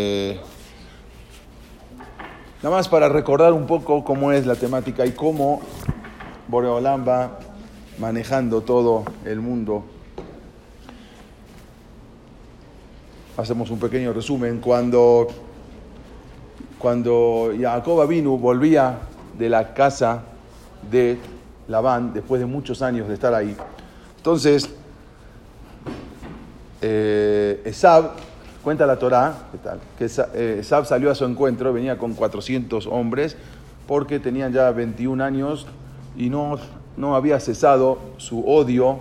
Eh, 0.00 0.38
nada 2.62 2.76
más 2.76 2.88
para 2.88 3.08
recordar 3.08 3.52
un 3.52 3.66
poco 3.66 4.04
cómo 4.04 4.30
es 4.30 4.46
la 4.46 4.54
temática 4.54 5.04
y 5.04 5.10
cómo 5.10 5.60
Boreolam 6.46 7.04
va 7.06 7.40
manejando 7.98 8.60
todo 8.60 9.02
el 9.24 9.40
mundo. 9.40 9.82
Hacemos 13.36 13.70
un 13.70 13.80
pequeño 13.80 14.12
resumen. 14.12 14.60
Cuando, 14.60 15.26
cuando 16.78 17.50
Jacob 17.60 18.06
vino, 18.06 18.38
volvía 18.38 19.00
de 19.36 19.48
la 19.48 19.74
casa 19.74 20.22
de 20.88 21.18
Labán, 21.66 22.12
después 22.12 22.40
de 22.40 22.46
muchos 22.46 22.82
años 22.82 23.08
de 23.08 23.14
estar 23.14 23.34
ahí, 23.34 23.56
entonces 24.16 24.70
eh, 26.82 27.62
Esab, 27.64 28.27
cuenta 28.62 28.86
la 28.86 28.98
Torá, 28.98 29.34
que 29.98 30.08
eh, 30.34 30.62
salió 30.62 31.10
a 31.10 31.14
su 31.14 31.24
encuentro, 31.24 31.72
venía 31.72 31.98
con 31.98 32.14
400 32.14 32.86
hombres, 32.86 33.36
porque 33.86 34.20
tenían 34.20 34.52
ya 34.52 34.70
21 34.70 35.22
años 35.22 35.66
y 36.16 36.28
no, 36.28 36.58
no 36.96 37.16
había 37.16 37.40
cesado 37.40 37.98
su 38.18 38.46
odio 38.46 38.98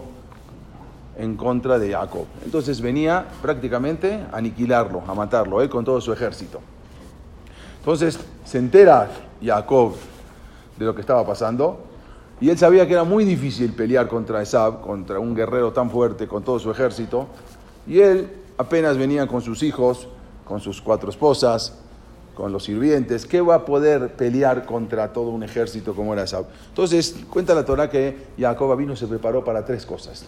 en 1.18 1.36
contra 1.36 1.80
de 1.80 1.92
Jacob. 1.92 2.26
Entonces 2.46 2.80
venía 2.80 3.26
prácticamente 3.42 4.24
a 4.32 4.38
aniquilarlo, 4.38 5.04
a 5.08 5.14
matarlo, 5.14 5.62
él 5.62 5.70
con 5.70 5.84
todo 5.84 6.00
su 6.00 6.14
ejército. 6.14 6.62
Entonces 7.80 8.20
se 8.46 8.58
entera 8.60 9.10
Jacob 9.44 9.96
de 10.78 10.86
lo 10.86 10.94
que 10.94 11.02
estaba 11.02 11.26
pasando 11.26 11.80
y 12.40 12.50
él 12.50 12.58
sabía 12.58 12.86
que 12.86 12.94
era 12.94 13.04
muy 13.04 13.24
difícil 13.26 13.74
pelear 13.74 14.08
contra 14.08 14.42
Esab, 14.42 14.82
contra 14.82 15.20
un 15.20 15.34
guerrero 15.34 15.74
tan 15.74 15.90
fuerte 15.90 16.28
con 16.28 16.44
todo 16.44 16.60
su 16.60 16.70
ejército. 16.70 17.28
Y 17.88 18.00
él 18.00 18.30
apenas 18.58 18.98
venía 18.98 19.28
con 19.28 19.42
sus 19.42 19.64
hijos, 19.64 20.08
con 20.46 20.60
sus 20.60 20.82
cuatro 20.82 21.10
esposas, 21.10 21.74
con 22.36 22.52
los 22.52 22.64
sirvientes. 22.64 23.26
¿Qué 23.26 23.42
va 23.42 23.56
a 23.56 23.66
poder 23.66 24.14
pelear 24.14 24.66
contra 24.66 25.12
todo 25.12 25.30
un 25.30 25.44
ejército 25.44 25.95
como 25.95 26.14
era 26.14 26.23
Esab? 26.23 26.45
Entonces, 26.70 27.16
cuenta 27.30 27.56
la 27.56 27.66
Torah 27.66 27.90
que 27.90 28.28
Jacob 28.38 28.76
vino 28.78 28.96
se 28.96 29.08
preparó 29.08 29.44
para 29.44 29.66
tres 29.66 29.86
cosas. 29.86 30.26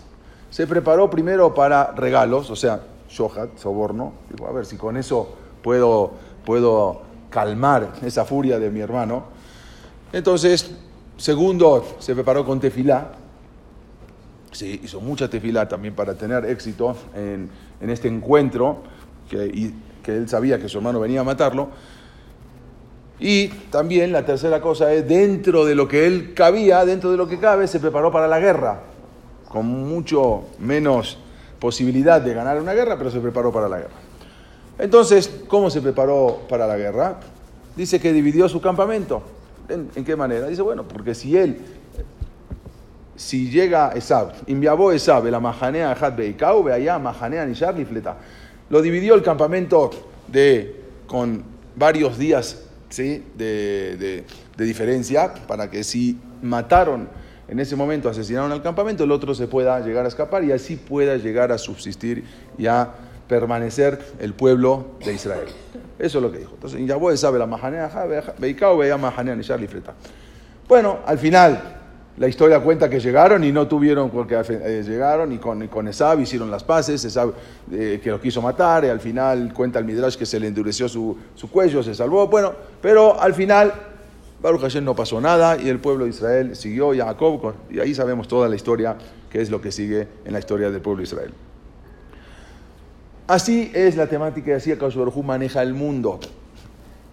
Se 0.50 0.66
preparó 0.66 1.10
primero 1.10 1.54
para 1.54 1.92
regalos, 1.92 2.50
o 2.50 2.56
sea, 2.56 2.82
shohat, 3.10 3.58
soborno. 3.58 4.14
Digo, 4.30 4.48
a 4.48 4.52
ver 4.52 4.66
si 4.66 4.78
con 4.78 4.98
eso 4.98 5.30
puedo, 5.62 6.14
puedo 6.46 7.02
calmar 7.30 7.94
esa 8.02 8.26
furia 8.26 8.58
de 8.60 8.72
mi 8.72 8.80
hermano. 8.80 9.26
Entonces, 10.12 10.72
segundo, 11.18 11.86
se 12.00 12.16
preparó 12.16 12.44
con 12.46 12.60
tefilá. 12.60 13.12
Sí, 14.52 14.82
hizo 14.84 15.00
mucha 15.00 15.30
tefilá 15.30 15.68
también 15.68 15.94
para 15.94 16.16
tener 16.16 16.44
éxito 16.46 16.96
en, 17.14 17.52
este 17.82 18.08
encuentro, 18.08 18.84
que, 19.30 19.72
que 20.04 20.16
él 20.16 20.28
sabía 20.28 20.60
que 20.60 20.68
su 20.68 20.80
hermano 20.80 21.00
venía 21.00 21.22
a 21.22 21.24
matarlo. 21.24 21.70
Y 23.20 23.50
también 23.70 24.12
la 24.12 24.26
tercera 24.26 24.62
cosa 24.62 24.94
es, 24.94 25.08
dentro 25.08 25.66
de 25.66 25.76
lo 25.76 25.88
que 25.88 26.08
él 26.08 26.34
cabía, 26.34 26.86
dentro 26.86 27.12
de 27.12 27.18
lo 27.18 27.28
que 27.28 27.38
cabe, 27.38 27.68
se 27.68 27.80
preparó 27.80 28.12
para 28.12 28.28
la 28.28 28.40
guerra, 28.40 28.80
con 29.50 29.66
mucho 29.66 30.44
menos 30.60 31.18
posibilidad 31.60 32.22
de 32.22 32.34
ganar 32.34 32.62
una 32.62 32.74
guerra, 32.74 32.98
pero 32.98 33.12
se 33.12 33.20
preparó 33.20 33.52
para 33.52 33.68
la 33.68 33.78
guerra. 33.78 34.10
Entonces, 34.78 35.42
¿cómo 35.48 35.70
se 35.70 35.82
preparó 35.82 36.40
para 36.48 36.66
la 36.66 36.78
guerra? 36.78 37.20
Dice 37.76 38.00
que 38.00 38.14
dividió 38.14 38.48
su 38.48 38.62
campamento. 38.62 39.22
¿En, 39.68 40.04
qué 40.04 40.16
manera? 40.16 40.48
Dice, 40.48 40.62
bueno, 40.62 40.88
porque 40.88 41.14
si 41.14 41.38
él, 41.38 41.60
si 43.20 43.50
llega 43.50 43.92
Esab, 43.96 44.32
enviabó 44.48 44.94
Esab, 44.94 45.26
la 45.26 45.42
majanea 45.42 45.92
Had 45.92 46.16
Beikau, 46.16 46.66
allá, 46.70 46.98
majanea 46.98 47.46
Nishar 47.46 47.76
Fleta. 47.86 48.16
Lo 48.70 48.82
dividió 48.82 49.14
el 49.14 49.22
campamento 49.22 49.90
de, 50.26 50.84
con 51.06 51.44
varios 51.76 52.18
días 52.18 52.64
¿sí? 52.88 53.26
de, 53.36 54.24
de, 54.56 54.66
diferencia, 54.66 55.34
para 55.50 55.70
que 55.70 55.84
si 55.84 56.18
mataron 56.42 57.10
en 57.50 57.60
ese 57.60 57.76
momento, 57.76 58.08
asesinaron 58.08 58.54
al 58.54 58.62
campamento, 58.62 59.04
el 59.04 59.12
otro 59.12 59.36
se 59.36 59.48
pueda 59.48 59.82
llegar 59.82 60.06
a 60.06 60.08
escapar 60.08 60.46
y 60.46 60.54
así 60.54 60.78
pueda 60.78 61.18
llegar 61.18 61.52
a 61.52 61.58
subsistir 61.58 62.24
y 62.58 62.68
a 62.68 62.90
permanecer 63.28 64.00
el 64.20 64.34
pueblo 64.34 64.92
de 65.04 65.14
Israel. 65.14 65.50
Eso 66.00 66.20
es 66.20 66.24
lo 66.24 66.32
que 66.32 66.38
dijo. 66.38 66.54
Entonces, 66.54 66.80
Yahweh 66.88 67.18
sabe 67.18 67.38
la 67.38 67.48
majanea, 67.48 67.92
Beikao 68.38 68.78
veía 68.78 68.98
majanea 68.98 69.36
ni 69.36 69.44
Freta. 69.44 69.94
Bueno, 70.70 71.00
al 71.06 71.18
final, 71.18 71.79
la 72.20 72.28
historia 72.28 72.60
cuenta 72.60 72.90
que 72.90 73.00
llegaron 73.00 73.46
y 73.46 73.52
no 73.54 73.66
tuvieron, 73.66 74.10
porque 74.10 74.36
eh, 74.50 74.84
llegaron 74.86 75.32
y 75.32 75.38
con, 75.38 75.66
con 75.70 75.88
Esab 75.88 76.20
hicieron 76.20 76.52
las 76.52 76.66
paces, 76.66 77.04
Esab 77.06 77.34
eh, 77.72 78.02
que 78.04 78.10
lo 78.10 78.20
quiso 78.20 78.42
matar, 78.42 78.84
y 78.84 78.90
al 78.90 79.00
final 79.00 79.54
cuenta 79.54 79.80
el 79.80 79.86
Midrash 79.86 80.18
que 80.18 80.26
se 80.26 80.38
le 80.38 80.48
endureció 80.48 80.90
su, 80.90 81.18
su 81.34 81.50
cuello, 81.50 81.82
se 81.82 81.96
salvó. 81.96 82.28
Bueno, 82.28 82.52
pero 82.82 83.20
al 83.20 83.34
final, 83.34 83.72
Baruch 84.42 84.60
Hashem 84.60 84.84
no 84.84 84.94
pasó 84.94 85.22
nada 85.22 85.58
y 85.58 85.70
el 85.70 85.80
pueblo 85.80 86.04
de 86.04 86.10
Israel 86.10 86.58
siguió, 86.58 86.94
Jacob, 86.94 87.54
y 87.70 87.80
ahí 87.80 87.96
sabemos 87.96 88.28
toda 88.28 88.50
la 88.50 88.58
historia, 88.58 88.98
que 89.30 89.40
es 89.40 89.50
lo 89.50 89.62
que 89.62 89.72
sigue 89.72 90.10
en 90.26 90.34
la 90.34 90.40
historia 90.40 90.70
del 90.70 90.82
pueblo 90.82 90.98
de 90.98 91.04
Israel. 91.04 91.34
Así 93.28 93.72
es 93.74 93.96
la 93.96 94.08
temática 94.08 94.52
y 94.52 94.54
así 94.56 94.74
Baruj 94.74 95.24
maneja 95.24 95.62
el 95.62 95.74
mundo. 95.74 96.20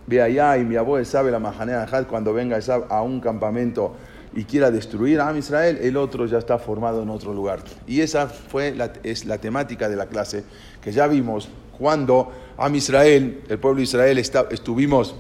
Ve 0.09 0.21
allá 0.21 0.56
y 0.56 0.65
mi 0.65 0.75
abuelo 0.75 1.05
sabe 1.05 1.31
la 1.31 1.38
majanea 1.38 1.87
cuando 2.09 2.33
venga 2.33 2.59
a 2.88 3.03
un 3.03 3.21
campamento 3.21 3.94
y 4.37 4.45
quiera 4.45 4.71
destruir 4.71 5.19
a 5.19 5.29
Am 5.29 5.39
Israel, 5.39 5.79
el 5.81 5.97
otro 5.97 6.27
ya 6.27 6.39
está 6.39 6.59
formado 6.59 7.03
en 7.03 7.09
otro 7.09 7.33
lugar. 7.33 7.65
Y 7.87 8.03
esa 8.03 8.29
fue 8.29 8.75
la, 8.75 8.93
es 9.03 9.25
la 9.25 9.39
temática 9.39 9.89
de 9.89 9.97
la 9.97 10.07
clase 10.07 10.45
que 10.83 10.93
ya 10.93 11.07
vimos 11.07 11.49
cuando 11.77 12.31
Am 12.59 12.75
Israel, 12.75 13.41
el 13.49 13.59
pueblo 13.59 13.79
de 13.79 13.85
Israel, 13.85 14.19
estuvimos 14.19 15.15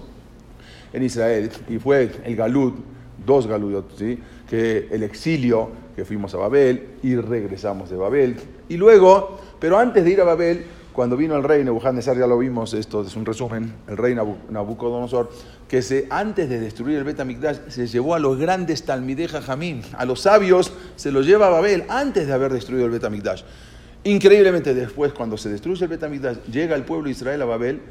en 0.92 1.02
Israel 1.02 1.50
y 1.68 1.78
fue 1.78 2.10
el 2.24 2.36
Galut, 2.36 2.76
dos 3.24 3.46
Galutot, 3.46 3.96
¿sí? 3.98 4.18
que 4.48 4.88
el 4.90 5.02
exilio, 5.02 5.70
que 5.96 6.04
fuimos 6.04 6.34
a 6.34 6.36
Babel 6.36 6.98
y 7.02 7.16
regresamos 7.16 7.88
de 7.88 7.96
Babel. 7.96 8.36
Y 8.68 8.76
luego, 8.76 9.40
pero 9.58 9.78
antes 9.78 10.04
de 10.04 10.10
ir 10.10 10.20
a 10.20 10.24
Babel, 10.24 10.62
cuando 10.96 11.14
vino 11.18 11.36
el 11.36 11.44
rey 11.44 11.62
Nebuchadnezzar, 11.62 12.16
ya 12.16 12.26
lo 12.26 12.38
vimos, 12.38 12.72
esto 12.72 13.02
es 13.02 13.14
un 13.16 13.26
resumen, 13.26 13.70
el 13.86 13.98
rey 13.98 14.14
Nabucodonosor, 14.14 15.30
que 15.68 15.82
se, 15.82 16.06
antes 16.08 16.48
de 16.48 16.58
destruir 16.58 16.96
el 16.96 17.04
Betamigdash 17.04 17.68
se 17.68 17.86
llevó 17.86 18.14
a 18.14 18.18
los 18.18 18.38
grandes 18.38 18.82
Talmidei 18.86 19.28
Jamín, 19.28 19.82
a 19.92 20.06
los 20.06 20.22
sabios 20.22 20.72
se 20.96 21.12
los 21.12 21.26
lleva 21.26 21.48
a 21.48 21.50
Babel 21.50 21.84
antes 21.90 22.26
de 22.26 22.32
haber 22.32 22.50
destruido 22.50 22.86
el 22.86 22.92
Betamigdash. 22.92 23.42
Increíblemente 24.04 24.72
después, 24.72 25.12
cuando 25.12 25.36
se 25.36 25.50
destruye 25.50 25.84
el 25.84 25.90
Betamigdash, 25.90 26.38
llega 26.50 26.74
el 26.74 26.84
pueblo 26.84 27.04
de 27.04 27.10
Israel 27.10 27.42
a 27.42 27.44
Babel, 27.44 27.82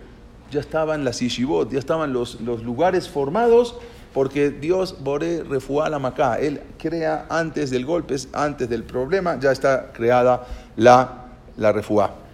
ya 0.49 0.59
estaban 0.59 1.05
las 1.05 1.19
Yeshivot, 1.19 1.71
ya 1.71 1.77
estaban 1.77 2.11
los, 2.11 2.41
los 2.41 2.63
lugares 2.63 3.07
formados 3.07 3.75
porque 4.15 4.49
Dios 4.49 5.03
Boré 5.03 5.43
refuá 5.43 5.89
la 5.89 5.99
Macá. 5.99 6.39
Él 6.39 6.59
crea 6.79 7.27
antes 7.29 7.69
del 7.69 7.85
golpe, 7.85 8.15
antes 8.33 8.67
del 8.67 8.83
problema, 8.83 9.39
ya 9.39 9.51
está 9.51 9.91
creada 9.93 10.47
la, 10.75 11.27
la 11.57 11.71
refuá 11.71 12.24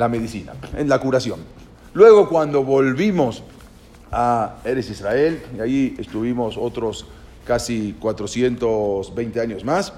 la 0.00 0.08
medicina, 0.08 0.54
en 0.76 0.88
la 0.88 0.98
curación. 0.98 1.40
Luego 1.92 2.28
cuando 2.28 2.64
volvimos 2.64 3.42
a 4.10 4.56
Eres 4.64 4.88
Israel, 4.90 5.42
y 5.56 5.60
ahí 5.60 5.94
estuvimos 5.98 6.56
otros 6.56 7.06
casi 7.44 7.94
420 8.00 9.40
años 9.40 9.62
más, 9.62 9.92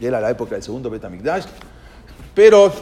y 0.00 0.06
era 0.06 0.20
la 0.20 0.30
época 0.30 0.54
del 0.54 0.62
segundo 0.62 0.88
Betamigdash, 0.88 1.44
pero 2.34 2.72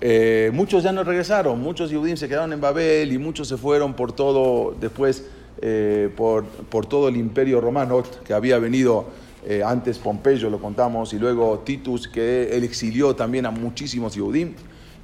eh, 0.00 0.50
muchos 0.52 0.82
ya 0.82 0.92
no 0.92 1.04
regresaron, 1.04 1.60
muchos 1.60 1.92
judíos 1.92 2.18
se 2.18 2.28
quedaron 2.28 2.52
en 2.52 2.60
Babel 2.60 3.12
y 3.12 3.18
muchos 3.18 3.46
se 3.46 3.56
fueron 3.56 3.94
por 3.94 4.12
todo, 4.12 4.74
después 4.80 5.24
eh, 5.62 6.10
por, 6.16 6.44
por, 6.44 6.86
todo 6.86 7.08
el 7.08 7.16
imperio 7.16 7.60
romano 7.60 8.02
que 8.24 8.34
había 8.34 8.58
venido 8.58 9.06
eh, 9.46 9.62
antes 9.64 9.98
Pompeyo, 9.98 10.50
lo 10.50 10.58
contamos, 10.58 11.12
y 11.12 11.18
luego 11.18 11.60
Titus, 11.60 12.08
que 12.08 12.56
él 12.56 12.64
exilió 12.64 13.14
también 13.14 13.46
a 13.46 13.50
muchísimos 13.52 14.16
judíos. 14.16 14.50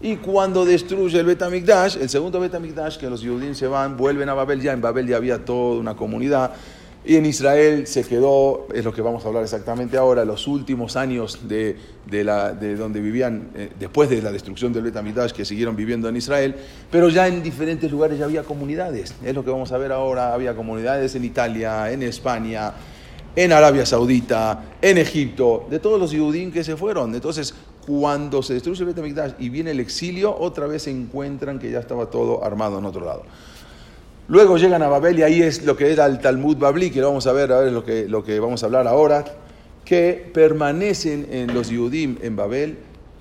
Y 0.01 0.17
cuando 0.17 0.65
destruye 0.65 1.19
el 1.19 1.27
Betamigdash, 1.27 1.97
el 1.97 2.09
segundo 2.09 2.39
Betamigdash, 2.39 2.99
que 2.99 3.09
los 3.09 3.25
judíos 3.25 3.57
se 3.57 3.67
van, 3.67 3.97
vuelven 3.97 4.29
a 4.29 4.35
Babel, 4.35 4.61
ya 4.61 4.73
en 4.73 4.81
Babel 4.81 5.07
ya 5.07 5.17
había 5.17 5.45
toda 5.45 5.81
una 5.81 5.97
comunidad. 5.97 6.53
Y 7.09 7.15
en 7.15 7.25
Israel 7.25 7.87
se 7.87 8.03
quedó, 8.05 8.67
es 8.75 8.85
lo 8.85 8.93
que 8.93 9.01
vamos 9.01 9.25
a 9.25 9.29
hablar 9.29 9.45
exactamente 9.45 9.97
ahora, 9.97 10.25
los 10.25 10.49
últimos 10.49 10.97
años 10.97 11.49
de, 11.49 11.77
de 12.05 12.77
donde 12.77 13.01
vivían, 13.01 13.51
eh, 13.55 13.71
después 13.79 14.11
de 14.11 14.21
la 14.21 14.33
destrucción 14.33 14.73
del 14.73 14.83
Betamigdash, 14.83 15.31
que 15.31 15.45
siguieron 15.45 15.77
viviendo 15.77 16.09
en 16.09 16.17
Israel, 16.17 16.57
pero 16.91 17.09
ya 17.09 17.29
en 17.29 17.45
diferentes 17.45 17.91
lugares 17.91 18.19
ya 18.19 18.25
había 18.25 18.43
comunidades. 18.43 19.15
Es 19.25 19.35
lo 19.35 19.45
que 19.45 19.51
vamos 19.51 19.71
a 19.71 19.79
ver 19.79 19.93
ahora, 19.93 20.35
había 20.35 20.57
comunidades 20.57 21.15
en 21.15 21.25
Italia, 21.25 21.93
en 21.93 22.03
España, 22.03 22.73
en 23.37 23.53
Arabia 23.53 23.87
Saudita, 23.87 24.65
en 24.83 24.99
Egipto, 24.99 25.69
de 25.71 25.79
todos 25.79 26.01
los 26.01 26.13
judíos 26.13 26.53
que 26.53 26.65
se 26.65 26.77
fueron. 26.77 27.15
Entonces, 27.15 27.55
cuando 27.87 28.43
se 28.43 28.55
destruye 28.55 28.81
el 28.81 28.87
Betamigdash 28.87 29.33
y 29.39 29.49
viene 29.49 29.71
el 29.71 29.81
exilio, 29.81 30.37
otra 30.37 30.67
vez 30.67 30.83
se 30.83 30.91
encuentran 30.91 31.59
que 31.59 31.71
ya 31.71 31.79
estaba 31.79 32.07
todo 32.07 32.45
armado 32.45 32.79
en 32.79 32.85
otro 32.85 33.05
lado. 33.05 33.23
Luego 34.29 34.57
llegan 34.57 34.83
a 34.83 34.89
Babel 34.89 35.21
y 35.21 35.23
ahí 35.23 35.43
es 35.43 35.65
lo 35.65 35.77
que 35.77 35.93
era 35.93 36.07
el 36.07 36.19
Talmud 36.19 36.57
Babli, 36.57 36.91
que 36.91 37.01
lo 37.01 37.09
vamos 37.09 37.27
a 37.29 37.33
ver, 37.33 37.53
a 37.53 37.61
ver 37.61 37.73
lo 37.73 37.85
que, 37.85 38.09
lo 38.09 38.25
que 38.25 38.41
vamos 38.41 38.63
a 38.63 38.67
hablar 38.67 38.89
ahora, 38.89 39.25
que 39.85 40.31
permanecen 40.35 41.29
en 41.31 41.55
los 41.55 41.69
Yudim 41.69 42.19
en 42.23 42.35
Babel 42.35 42.79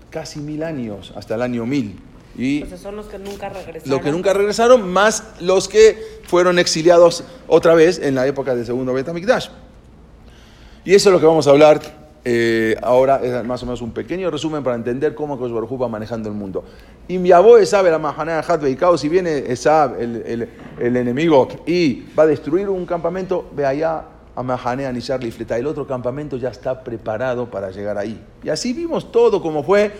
casi 0.09 0.39
mil 0.39 0.63
años, 0.63 1.13
hasta 1.15 1.35
el 1.35 1.43
año 1.43 1.65
mil. 1.67 1.99
Y 2.35 2.55
Entonces 2.55 2.81
son 2.81 2.95
los 2.95 3.05
que 3.05 3.19
nunca 3.19 3.49
regresaron. 3.49 3.89
Los 3.89 4.01
que 4.01 4.11
nunca 4.11 4.33
regresaron, 4.33 4.91
más 4.91 5.23
los 5.39 5.67
que 5.69 5.97
fueron 6.23 6.57
exiliados 6.57 7.23
otra 7.47 7.75
vez 7.75 7.99
en 7.99 8.15
la 8.15 8.25
época 8.25 8.55
del 8.55 8.65
segundo 8.65 8.91
Betamikdash. 8.93 9.49
Y 10.83 10.95
eso 10.95 11.09
es 11.09 11.13
lo 11.13 11.19
que 11.19 11.25
vamos 11.27 11.47
a 11.47 11.51
hablar 11.51 12.04
eh, 12.27 12.75
ahora, 12.81 13.21
es 13.23 13.45
más 13.45 13.61
o 13.61 13.67
menos 13.67 13.83
un 13.83 13.91
pequeño 13.91 14.31
resumen 14.31 14.63
para 14.63 14.75
entender 14.75 15.13
cómo 15.13 15.37
Kosh 15.37 15.51
va 15.51 15.87
manejando 15.87 16.27
el 16.27 16.33
mundo. 16.33 16.63
Y 17.07 17.19
mi 17.19 17.31
abuelo 17.31 17.59
Esab 17.59 17.85
la 17.85 17.99
mahanea 17.99 18.39
Hat 18.39 18.63
si 18.97 19.09
viene 19.09 19.43
Esab, 19.47 20.01
el, 20.01 20.23
el, 20.25 20.49
el, 20.79 20.97
enemigo, 20.97 21.47
y 21.67 22.03
va 22.17 22.23
a 22.23 22.25
destruir 22.25 22.67
un 22.67 22.87
campamento, 22.87 23.47
ve 23.55 23.63
allá 23.63 24.05
a 24.35 24.41
Mahanea 24.41 24.91
Nisharli 24.91 25.29
Fleta. 25.29 25.55
El 25.57 25.67
otro 25.67 25.85
campamento 25.85 26.37
ya 26.37 26.49
está 26.49 26.83
preparado 26.83 27.49
para 27.49 27.69
llegar 27.69 27.97
ahí. 27.97 28.19
Y 28.43 28.49
así 28.49 28.73
vimos 28.73 29.11
todo 29.11 29.39
como 29.39 29.63
fue 29.63 29.91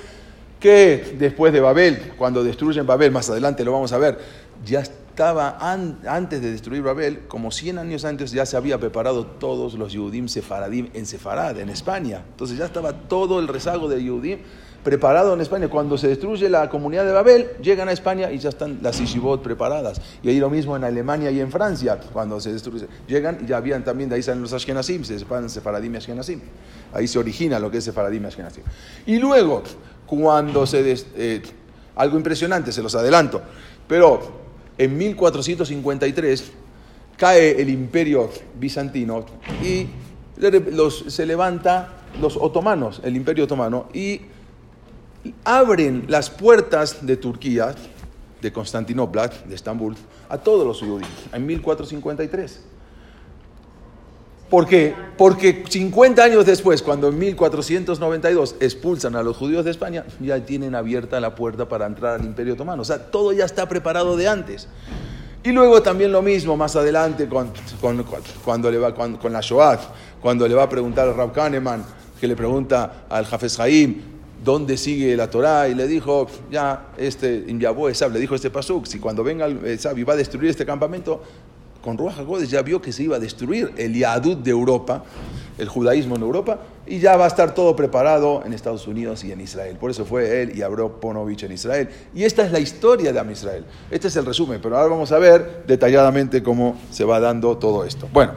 que 0.59 1.15
después 1.19 1.53
de 1.53 1.61
Babel, 1.61 2.13
cuando 2.17 2.43
destruyen 2.43 2.87
Babel, 2.87 3.11
más 3.11 3.29
adelante 3.29 3.63
lo 3.63 3.71
vamos 3.71 3.93
a 3.93 3.99
ver, 3.99 4.17
ya 4.65 4.83
estaba 5.15 5.57
antes 5.61 6.41
de 6.41 6.51
destruir 6.51 6.81
Babel, 6.81 7.21
como 7.29 7.49
100 7.49 7.77
años 7.77 8.03
antes 8.03 8.31
ya 8.31 8.45
se 8.45 8.57
había 8.57 8.77
preparado 8.77 9.25
todos 9.25 9.75
los 9.75 9.93
Yehudim 9.93 10.27
Sefaradim 10.27 10.89
en 10.93 11.05
Sefarad, 11.05 11.57
en 11.57 11.69
España. 11.69 12.21
Entonces 12.31 12.57
ya 12.57 12.65
estaba 12.65 12.91
todo 12.91 13.39
el 13.39 13.47
rezago 13.47 13.87
de 13.87 14.03
Yehudim 14.03 14.39
preparado 14.83 15.33
en 15.33 15.39
España. 15.39 15.69
Cuando 15.69 15.97
se 15.97 16.09
destruye 16.09 16.49
la 16.49 16.67
comunidad 16.69 17.05
de 17.05 17.13
Babel, 17.13 17.47
llegan 17.61 17.87
a 17.87 17.93
España 17.93 18.29
y 18.29 18.39
ya 18.39 18.49
están 18.49 18.79
las 18.81 18.99
Ishibot 18.99 19.41
preparadas. 19.41 20.01
Y 20.21 20.27
ahí 20.27 20.37
lo 20.37 20.49
mismo 20.49 20.75
en 20.75 20.83
Alemania 20.83 21.31
y 21.31 21.39
en 21.39 21.49
Francia, 21.49 21.97
cuando 22.11 22.41
se 22.41 22.51
destruye. 22.51 22.85
Llegan 23.07 23.37
y 23.41 23.47
ya 23.47 23.55
habían 23.55 23.85
también, 23.85 24.09
de 24.09 24.15
ahí 24.15 24.21
salen 24.21 24.41
los 24.41 24.51
Ashkenazim, 24.51 25.05
se 25.05 25.17
separan 25.17 25.49
Sefaradim 25.49 25.93
y 25.93 25.97
Ashkenazim. 25.97 26.41
Ahí 26.93 27.07
se 27.07 27.17
origina 27.17 27.57
lo 27.57 27.71
que 27.71 27.77
es 27.77 27.85
Sefaradim 27.85 28.21
y 28.21 28.27
Ashkenazim. 28.27 28.63
Y 29.05 29.17
luego, 29.17 29.63
cuando 30.05 30.67
se... 30.67 30.93
Eh, 31.15 31.41
algo 31.95 32.17
impresionante, 32.17 32.73
se 32.73 32.83
los 32.83 32.93
adelanto. 32.95 33.41
Pero 33.87 34.43
en 34.77 34.97
1453 34.97 36.51
cae 37.17 37.61
el 37.61 37.69
imperio 37.69 38.29
bizantino 38.59 39.25
y 39.63 39.87
se 41.07 41.25
levanta 41.25 41.93
los 42.21 42.37
otomanos, 42.37 43.01
el 43.03 43.15
imperio 43.15 43.45
otomano, 43.45 43.87
y 43.93 44.21
abren 45.43 46.05
las 46.07 46.29
puertas 46.29 47.05
de 47.05 47.17
Turquía, 47.17 47.73
de 48.41 48.51
Constantinopla, 48.51 49.27
de 49.27 49.55
Estambul, 49.55 49.95
a 50.29 50.37
todos 50.37 50.65
los 50.65 50.79
judíos, 50.79 51.09
en 51.31 51.45
1453. 51.45 52.74
¿Por 54.49 54.67
qué? 54.67 54.93
Porque 55.17 55.63
50 55.67 56.23
años 56.23 56.45
después, 56.45 56.83
cuando 56.83 57.09
en 57.09 57.17
1492 57.17 58.57
expulsan 58.59 59.15
a 59.15 59.23
los 59.23 59.35
judíos 59.35 59.65
de 59.65 59.71
España, 59.71 60.05
ya 60.19 60.39
tienen 60.45 60.75
abierta 60.75 61.19
la 61.19 61.33
puerta 61.33 61.67
para 61.67 61.87
entrar 61.87 62.19
al 62.19 62.25
Imperio 62.25 62.53
Otomano. 62.53 62.83
O 62.83 62.85
sea, 62.85 62.99
todo 62.99 63.33
ya 63.33 63.45
está 63.45 63.67
preparado 63.67 64.15
de 64.15 64.27
antes. 64.27 64.67
Y 65.43 65.51
luego 65.51 65.81
también 65.81 66.11
lo 66.11 66.21
mismo 66.21 66.57
más 66.57 66.75
adelante 66.75 67.27
con, 67.27 67.51
cuando 68.43 68.71
le 68.71 68.77
va, 68.77 68.93
con, 68.93 69.31
la 69.31 69.41
Shoah, 69.41 69.79
cuando 70.21 70.47
le 70.47 70.55
va 70.55 70.63
a 70.63 70.69
preguntar 70.69 71.07
a 71.07 71.13
Rab 71.13 71.33
Kahneman, 71.33 71.83
que 72.19 72.27
le 72.27 72.35
pregunta 72.35 73.05
al 73.09 73.25
Jafes 73.25 73.59
Haim, 73.59 74.01
dónde 74.43 74.77
sigue 74.77 75.15
la 75.15 75.29
Torá 75.29 75.67
y 75.67 75.75
le 75.75 75.87
dijo, 75.87 76.27
ya, 76.51 76.87
este, 76.97 77.45
Yabó 77.59 77.89
Esab, 77.89 78.11
le 78.11 78.19
dijo 78.19 78.35
este 78.35 78.49
pasuk, 78.49 78.85
si 78.85 78.99
cuando 78.99 79.23
venga 79.23 79.47
Esab 79.47 79.97
y 79.97 80.03
va 80.03 80.13
a 80.13 80.15
destruir 80.15 80.49
este 80.49 80.65
campamento, 80.65 81.21
con 81.85 81.99
Ruach 81.99 82.17
HaKodesh 82.17 82.49
ya 82.49 82.63
vio 82.63 82.81
que 82.81 82.91
se 82.91 83.03
iba 83.03 83.17
a 83.17 83.19
destruir 83.19 83.71
el 83.77 83.93
Yadut 83.93 84.39
de 84.39 84.49
Europa, 84.49 85.03
el 85.59 85.69
judaísmo 85.69 86.15
en 86.15 86.23
Europa, 86.23 86.57
y 86.87 86.97
ya 86.97 87.15
va 87.15 87.25
a 87.25 87.27
estar 87.27 87.53
todo 87.53 87.75
preparado 87.75 88.41
en 88.43 88.53
Estados 88.53 88.87
Unidos 88.87 89.23
y 89.23 89.31
en 89.31 89.39
Israel. 89.39 89.77
Por 89.77 89.91
eso 89.91 90.03
fue 90.03 90.41
él 90.41 90.57
y 90.57 90.63
Abro 90.63 90.99
Ponovich 90.99 91.43
en 91.43 91.51
Israel. 91.51 91.87
Y 92.15 92.23
esta 92.23 92.43
es 92.43 92.51
la 92.51 92.59
historia 92.59 93.13
de 93.13 93.19
Am 93.19 93.29
Israel. 93.29 93.63
Este 93.91 94.07
es 94.07 94.15
el 94.15 94.25
resumen, 94.25 94.59
pero 94.63 94.75
ahora 94.75 94.89
vamos 94.89 95.11
a 95.11 95.19
ver 95.19 95.63
detalladamente 95.67 96.41
cómo 96.41 96.75
se 96.89 97.05
va 97.05 97.19
dando 97.19 97.55
todo 97.57 97.85
esto. 97.85 98.09
Bueno, 98.11 98.33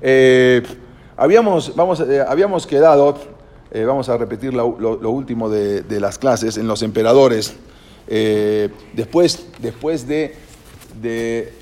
eh, 0.00 0.62
habíamos, 1.16 1.74
vamos, 1.74 1.98
eh, 1.98 2.24
habíamos 2.26 2.64
quedado 2.64 3.18
eh, 3.72 3.84
vamos 3.84 4.08
a 4.08 4.16
repetir 4.16 4.54
lo, 4.54 4.66
último 4.66 5.48
de, 5.48 6.00
las 6.00 6.16
clases, 6.16 6.56
en 6.58 6.68
los 6.68 6.82
emperadores. 6.82 7.54
Después, 8.94 9.46
después 9.60 10.06
de, 10.06 10.34
de 11.00 11.59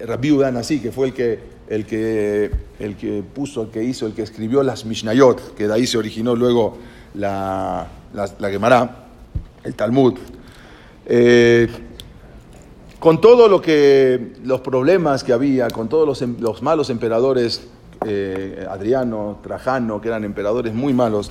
Rabbi 0.00 0.32
Udanasi, 0.32 0.80
que 0.80 0.92
fue 0.92 1.08
el 1.08 1.12
que, 1.14 1.38
el, 1.68 1.86
que, 1.86 2.50
el 2.78 2.96
que 2.96 3.22
puso, 3.22 3.62
el 3.62 3.68
que 3.68 3.82
hizo, 3.82 4.06
el 4.06 4.14
que 4.14 4.22
escribió 4.22 4.62
las 4.62 4.84
Mishnayot, 4.84 5.54
que 5.54 5.66
de 5.66 5.74
ahí 5.74 5.86
se 5.86 5.98
originó 5.98 6.36
luego 6.36 6.78
la, 7.14 7.86
la, 8.14 8.50
Gemara, 8.50 9.06
el 9.64 9.74
Talmud. 9.74 10.14
Eh, 11.06 11.68
con 12.98 13.20
todo 13.20 13.48
lo 13.48 13.60
que 13.60 14.32
los 14.44 14.60
problemas 14.60 15.22
que 15.22 15.32
había, 15.32 15.68
con 15.68 15.88
todos 15.88 16.06
los, 16.06 16.22
em, 16.22 16.36
los 16.40 16.62
malos 16.62 16.90
emperadores 16.90 17.68
eh, 18.06 18.64
Adriano, 18.70 19.40
Trajano, 19.42 20.00
que 20.00 20.08
eran 20.08 20.24
emperadores 20.24 20.72
muy 20.72 20.92
malos. 20.92 21.30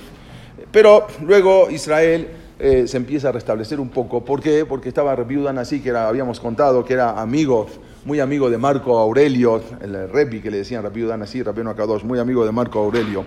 Pero 0.70 1.06
luego 1.22 1.70
Israel 1.70 2.28
eh, 2.58 2.86
se 2.86 2.96
empieza 2.96 3.30
a 3.30 3.32
restablecer 3.32 3.80
un 3.80 3.88
poco. 3.88 4.24
¿Por 4.24 4.40
qué? 4.40 4.66
Porque 4.66 4.88
estaba 4.88 5.14
viuda 5.16 5.50
así, 5.58 5.80
que 5.80 5.88
era, 5.90 6.08
habíamos 6.08 6.40
contado, 6.40 6.84
que 6.84 6.94
era 6.94 7.20
amigo, 7.20 7.66
muy 8.04 8.20
amigo 8.20 8.50
de 8.50 8.58
Marco 8.58 8.98
Aurelio, 8.98 9.60
el 9.80 10.08
Repi 10.08 10.40
que 10.40 10.50
le 10.50 10.58
decían 10.58 10.82
Rabbi 10.82 11.10
así, 11.10 11.42
Rabbi 11.42 11.62
Akadosh, 11.68 12.04
muy 12.04 12.18
amigo 12.18 12.44
de 12.44 12.52
Marco 12.52 12.78
Aurelio. 12.78 13.24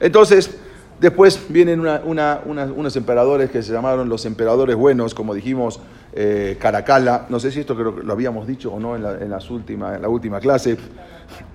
Entonces, 0.00 0.58
Después 1.02 1.46
vienen 1.48 1.80
unos 1.80 2.96
emperadores 2.96 3.50
que 3.50 3.60
se 3.60 3.72
llamaron 3.72 4.08
los 4.08 4.24
emperadores 4.24 4.76
buenos, 4.76 5.16
como 5.16 5.34
dijimos, 5.34 5.80
eh, 6.12 6.56
Caracalla. 6.60 7.26
No 7.28 7.40
sé 7.40 7.50
si 7.50 7.58
esto 7.58 7.74
creo 7.74 7.90
lo 7.90 8.12
habíamos 8.12 8.46
dicho 8.46 8.72
o 8.72 8.78
no 8.78 8.94
en 8.94 9.02
la, 9.02 9.14
las 9.14 9.50
última, 9.50 9.96
en 9.96 10.02
la 10.02 10.08
última 10.08 10.38
clase. 10.38 10.76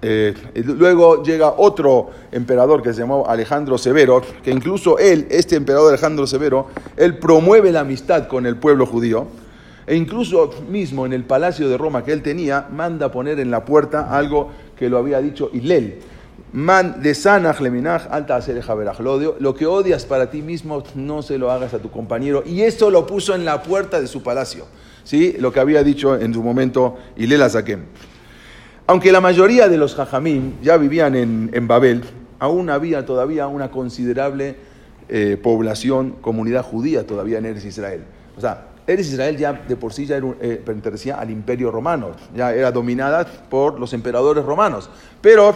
Eh, 0.02 0.34
luego 0.66 1.24
llega 1.24 1.54
otro 1.56 2.10
emperador 2.30 2.84
que 2.84 2.94
se 2.94 3.00
llamó 3.00 3.26
Alejandro 3.26 3.78
Severo, 3.78 4.22
que 4.44 4.52
incluso 4.52 5.00
él, 5.00 5.28
este 5.30 5.56
emperador 5.56 5.94
Alejandro 5.94 6.28
Severo, 6.28 6.68
él 6.98 7.18
promueve 7.18 7.72
la 7.72 7.80
amistad 7.80 8.28
con 8.28 8.46
el 8.46 8.58
pueblo 8.58 8.86
judío. 8.86 9.28
E 9.88 9.96
incluso 9.96 10.52
mismo 10.70 11.06
en 11.06 11.14
el 11.14 11.24
palacio 11.24 11.70
de 11.70 11.78
Roma 11.78 12.04
que 12.04 12.12
él 12.12 12.22
tenía, 12.22 12.68
manda 12.70 13.10
poner 13.10 13.40
en 13.40 13.50
la 13.50 13.64
puerta 13.64 14.16
algo 14.16 14.52
que 14.76 14.90
lo 14.90 14.98
había 14.98 15.22
dicho 15.22 15.50
Hilel 15.52 16.00
Man 16.54 17.02
de 17.02 17.14
sanach 17.14 17.60
leminach 17.60 18.08
alta 18.10 18.40
Lo 19.40 19.54
que 19.54 19.66
odias 19.66 20.06
para 20.06 20.30
ti 20.30 20.42
mismo, 20.42 20.84
no 20.96 21.22
se 21.22 21.38
lo 21.38 21.52
hagas 21.52 21.74
a 21.74 21.80
tu 21.80 21.92
compañero. 21.92 22.44
Y 22.46 22.62
esto 22.62 22.90
lo 22.90 23.06
puso 23.06 23.36
en 23.36 23.44
la 23.44 23.62
puerta 23.64 24.00
de 24.00 24.08
su 24.08 24.24
palacio. 24.24 24.66
¿sí? 25.04 25.36
Lo 25.40 25.52
que 25.52 25.60
había 25.60 25.84
dicho 25.84 26.16
en 26.16 26.34
su 26.34 26.42
momento 26.42 26.98
Ilela 27.18 27.50
Zakem. 27.50 27.82
Aunque 28.88 29.12
la 29.12 29.20
mayoría 29.20 29.68
de 29.68 29.78
los 29.78 29.96
jajamín 29.96 30.56
ya 30.62 30.78
vivían 30.78 31.16
en, 31.16 31.68
Babel, 31.68 32.04
aún 32.40 32.70
había 32.70 33.06
todavía 33.06 33.48
una 33.48 33.70
considerable 33.70 34.56
eh, 35.10 35.38
población, 35.42 36.16
comunidad 36.22 36.64
judía 36.64 37.06
todavía 37.06 37.40
en 37.40 37.46
Eres 37.48 37.66
Israel. 37.66 38.04
O 38.38 38.42
sea, 38.42 38.67
Eres 38.88 39.12
Israel 39.12 39.36
ya 39.36 39.54
de 39.54 39.76
por 39.76 39.94
sí 39.94 40.06
ya 40.06 40.18
eh, 40.18 40.62
pertenecía 40.66 41.20
al 41.20 41.30
imperio 41.30 41.70
romano, 41.70 42.12
ya 42.34 42.54
era 42.54 42.72
dominada 42.72 43.26
por 43.26 43.80
los 43.80 43.92
emperadores 43.94 44.46
romanos. 44.46 44.90
Pero 45.22 45.54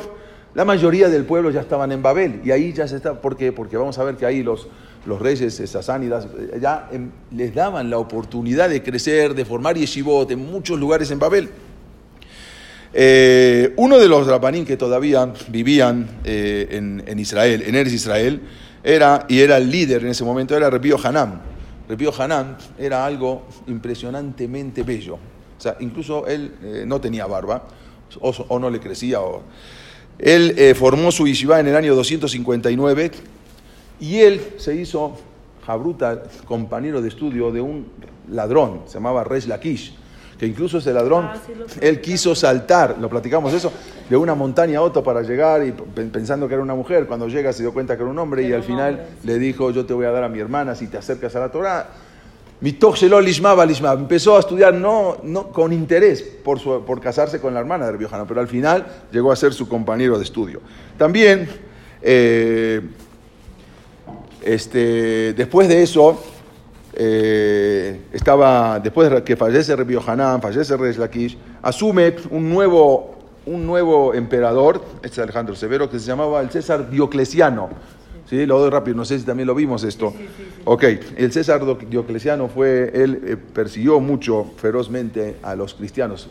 la 0.53 0.65
mayoría 0.65 1.07
del 1.07 1.23
pueblo 1.23 1.50
ya 1.50 1.61
estaban 1.61 1.93
en 1.93 2.03
Babel 2.03 2.41
y 2.43 2.51
ahí 2.51 2.73
ya 2.73 2.85
se 2.88 2.97
está, 2.97 3.21
¿por 3.21 3.38
qué? 3.38 3.53
Porque 3.53 3.77
vamos 3.77 3.97
a 3.97 4.03
ver 4.03 4.17
que 4.17 4.25
ahí 4.25 4.43
los, 4.43 4.67
los 5.05 5.19
reyes 5.21 5.61
sasánidas 5.65 6.25
eh, 6.25 6.59
ya 6.61 6.89
les 7.31 7.55
daban 7.55 7.89
la 7.89 7.97
oportunidad 7.97 8.69
de 8.69 8.83
crecer, 8.83 9.33
de 9.33 9.45
formar 9.45 9.77
yeshivot 9.77 10.29
en 10.29 10.39
muchos 10.39 10.77
lugares 10.77 11.09
en 11.09 11.19
Babel. 11.19 11.50
Eh, 12.93 13.73
uno 13.77 13.97
de 13.97 14.09
los 14.09 14.27
rabanín 14.27 14.65
que 14.65 14.75
todavía 14.75 15.31
vivían 15.47 16.07
eh, 16.25 16.67
en, 17.07 17.19
Israel, 17.19 17.63
en 17.65 17.75
Eres 17.75 17.93
Israel, 17.93 18.41
era, 18.83 19.25
y 19.29 19.39
era 19.39 19.57
el 19.57 19.71
líder 19.71 20.01
en 20.01 20.09
ese 20.09 20.25
momento, 20.25 20.57
era 20.57 20.69
Repío 20.69 20.97
Hanam. 21.01 21.50
Repío 21.91 22.13
Hanam 22.17 22.55
era 22.79 23.05
algo 23.05 23.43
impresionantemente 23.67 24.83
bello. 24.83 25.15
O 25.15 25.62
sea, 25.62 25.75
incluso 25.81 26.25
él 26.25 26.86
no 26.88 27.01
tenía 27.01 27.27
barba, 27.27 27.67
o, 28.21 28.29
o 28.29 28.60
no 28.60 28.69
le 28.69 28.79
crecía, 28.79 29.19
o, 29.19 29.43
él 30.17 30.53
eh, 30.57 30.74
formó 30.74 31.12
su 31.12 31.27
yeshiva 31.27 31.60
en 31.60 31.67
el 31.67 31.75
año 31.75 31.95
259 31.95 33.12
y 34.00 34.19
él 34.19 34.41
se 34.57 34.75
hizo 34.75 35.17
Jabruta, 35.65 36.24
compañero 36.45 37.01
de 37.01 37.10
estudio 37.10 37.51
de 37.51 37.60
un 37.60 37.88
ladrón, 38.29 38.83
se 38.86 38.93
llamaba 38.93 39.24
Resh 39.24 39.48
Lakish, 39.48 39.93
que 40.41 40.48
incluso 40.48 40.79
ese 40.79 40.91
ladrón, 40.91 41.25
ah, 41.25 41.38
él 41.81 42.01
quiso 42.01 42.33
saltar, 42.33 42.98
lo 43.00 43.07
platicamos 43.07 43.53
eso, 43.53 43.71
de 44.10 44.17
una 44.17 44.33
montaña 44.33 44.79
a 44.79 44.81
otra 44.81 45.03
para 45.03 45.21
llegar 45.21 45.63
y 45.63 45.71
pensando 45.71 46.48
que 46.48 46.55
era 46.55 46.63
una 46.63 46.74
mujer, 46.74 47.05
cuando 47.05 47.27
llega 47.27 47.53
se 47.53 47.62
dio 47.62 47.71
cuenta 47.71 47.95
que 47.95 48.01
era 48.01 48.10
un 48.10 48.17
hombre 48.17 48.41
y 48.41 48.51
al 48.51 48.63
final 48.63 49.05
le 49.24 49.38
dijo, 49.38 49.69
yo 49.69 49.86
te 49.86 49.93
voy 49.93 50.07
a 50.07 50.12
dar 50.12 50.24
a 50.24 50.29
mi 50.29 50.39
hermana 50.39 50.74
si 50.74 50.88
te 50.88 50.98
acercas 50.98 51.36
a 51.36 51.41
la 51.41 51.51
Torah 51.51 51.89
Empezó 52.60 54.36
a 54.36 54.39
estudiar 54.39 54.74
no, 54.74 55.17
no 55.21 55.50
con 55.50 55.71
interés 55.74 56.24
por, 56.24 56.60
por 56.86 57.00
casarse 57.00 57.39
con 57.39 57.53
la 57.53 57.60
hermana 57.60 57.86
de 57.86 57.91
Rabbi 57.91 58.07
pero 58.27 58.41
al 58.41 58.48
final 58.48 58.88
llegó 59.12 59.31
a 59.31 59.36
ser 59.36 59.53
su 59.53 59.69
compañero 59.69 60.17
de 60.17 60.24
estudio. 60.24 60.60
También, 60.98 61.48
eh, 62.01 62.81
este, 64.41 65.33
después 65.33 65.67
de 65.67 65.83
eso, 65.83 66.19
eh, 66.93 68.01
estaba, 68.12 68.79
después 68.79 69.10
de 69.10 69.24
que 69.24 69.36
fallece 69.36 69.75
Rabbi 69.75 69.98
Hanan, 70.05 70.41
fallece 70.41 70.75
Rey 70.75 70.93
Lakish, 70.93 71.38
asume 71.62 72.15
un 72.29 72.50
nuevo, 72.50 73.15
un 73.45 73.65
nuevo 73.65 74.13
emperador, 74.13 74.83
este 74.98 75.07
es 75.07 75.19
Alejandro 75.19 75.55
Severo, 75.55 75.89
que 75.89 76.00
se 76.00 76.07
llamaba 76.07 76.41
el 76.41 76.50
César 76.50 76.89
Diocleciano. 76.89 77.69
¿Sí? 78.29 78.45
Lo 78.45 78.60
doy 78.60 78.69
rápido, 78.69 78.95
no 78.95 79.03
sé 79.03 79.19
si 79.19 79.25
también 79.25 79.48
lo 79.48 79.55
vimos 79.55 79.83
esto. 79.83 80.13
Ok, 80.63 80.83
el 81.17 81.31
César 81.33 81.62
Diocleciano 81.89 82.48
fue, 82.48 82.89
él 82.93 83.21
eh, 83.25 83.36
persiguió 83.36 84.00
mucho 84.00 84.45
ferozmente 84.55 85.36
a 85.43 85.53
los 85.55 85.74
cristianos. 85.74 86.29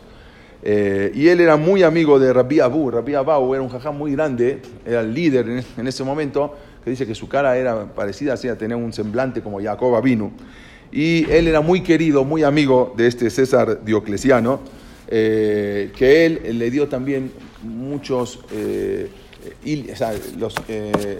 Eh, 0.63 1.11
y 1.13 1.27
él 1.27 1.41
era 1.41 1.57
muy 1.57 1.83
amigo 1.83 2.19
de 2.19 2.33
Rabbi 2.33 2.59
Abu. 2.59 2.89
Rabbi 2.89 3.13
Abu 3.13 3.53
era 3.53 3.61
un 3.61 3.69
jajá 3.69 3.91
muy 3.91 4.13
grande, 4.13 4.61
era 4.85 5.01
el 5.01 5.13
líder 5.13 5.47
en, 5.47 5.63
en 5.77 5.87
ese 5.87 6.03
momento 6.03 6.55
que 6.83 6.89
dice 6.89 7.05
que 7.05 7.15
su 7.15 7.27
cara 7.27 7.57
era 7.57 7.93
parecida, 7.93 8.33
así, 8.33 8.47
a 8.47 8.57
tener 8.57 8.77
un 8.77 8.91
semblante 8.91 9.41
como 9.41 9.61
Jacob 9.61 9.95
Avinu. 9.95 10.31
Y 10.91 11.29
él 11.31 11.47
era 11.47 11.61
muy 11.61 11.81
querido, 11.81 12.25
muy 12.25 12.43
amigo 12.43 12.93
de 12.97 13.07
este 13.07 13.29
César 13.29 13.83
Diocleciano, 13.85 14.59
eh, 15.07 15.91
que 15.95 16.25
él 16.25 16.57
le 16.57 16.71
dio 16.71 16.87
también 16.87 17.31
muchos, 17.63 18.39
eh, 18.51 19.09
los, 20.37 20.55
eh, 20.67 21.19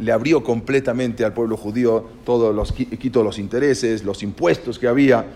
le 0.00 0.12
abrió 0.12 0.42
completamente 0.42 1.24
al 1.24 1.32
pueblo 1.32 1.56
judío 1.56 2.08
todos 2.24 2.54
los, 2.54 2.72
quitó 2.72 3.22
los 3.22 3.38
intereses, 3.38 4.04
los 4.04 4.22
impuestos 4.22 4.78
que 4.78 4.88
había. 4.88 5.26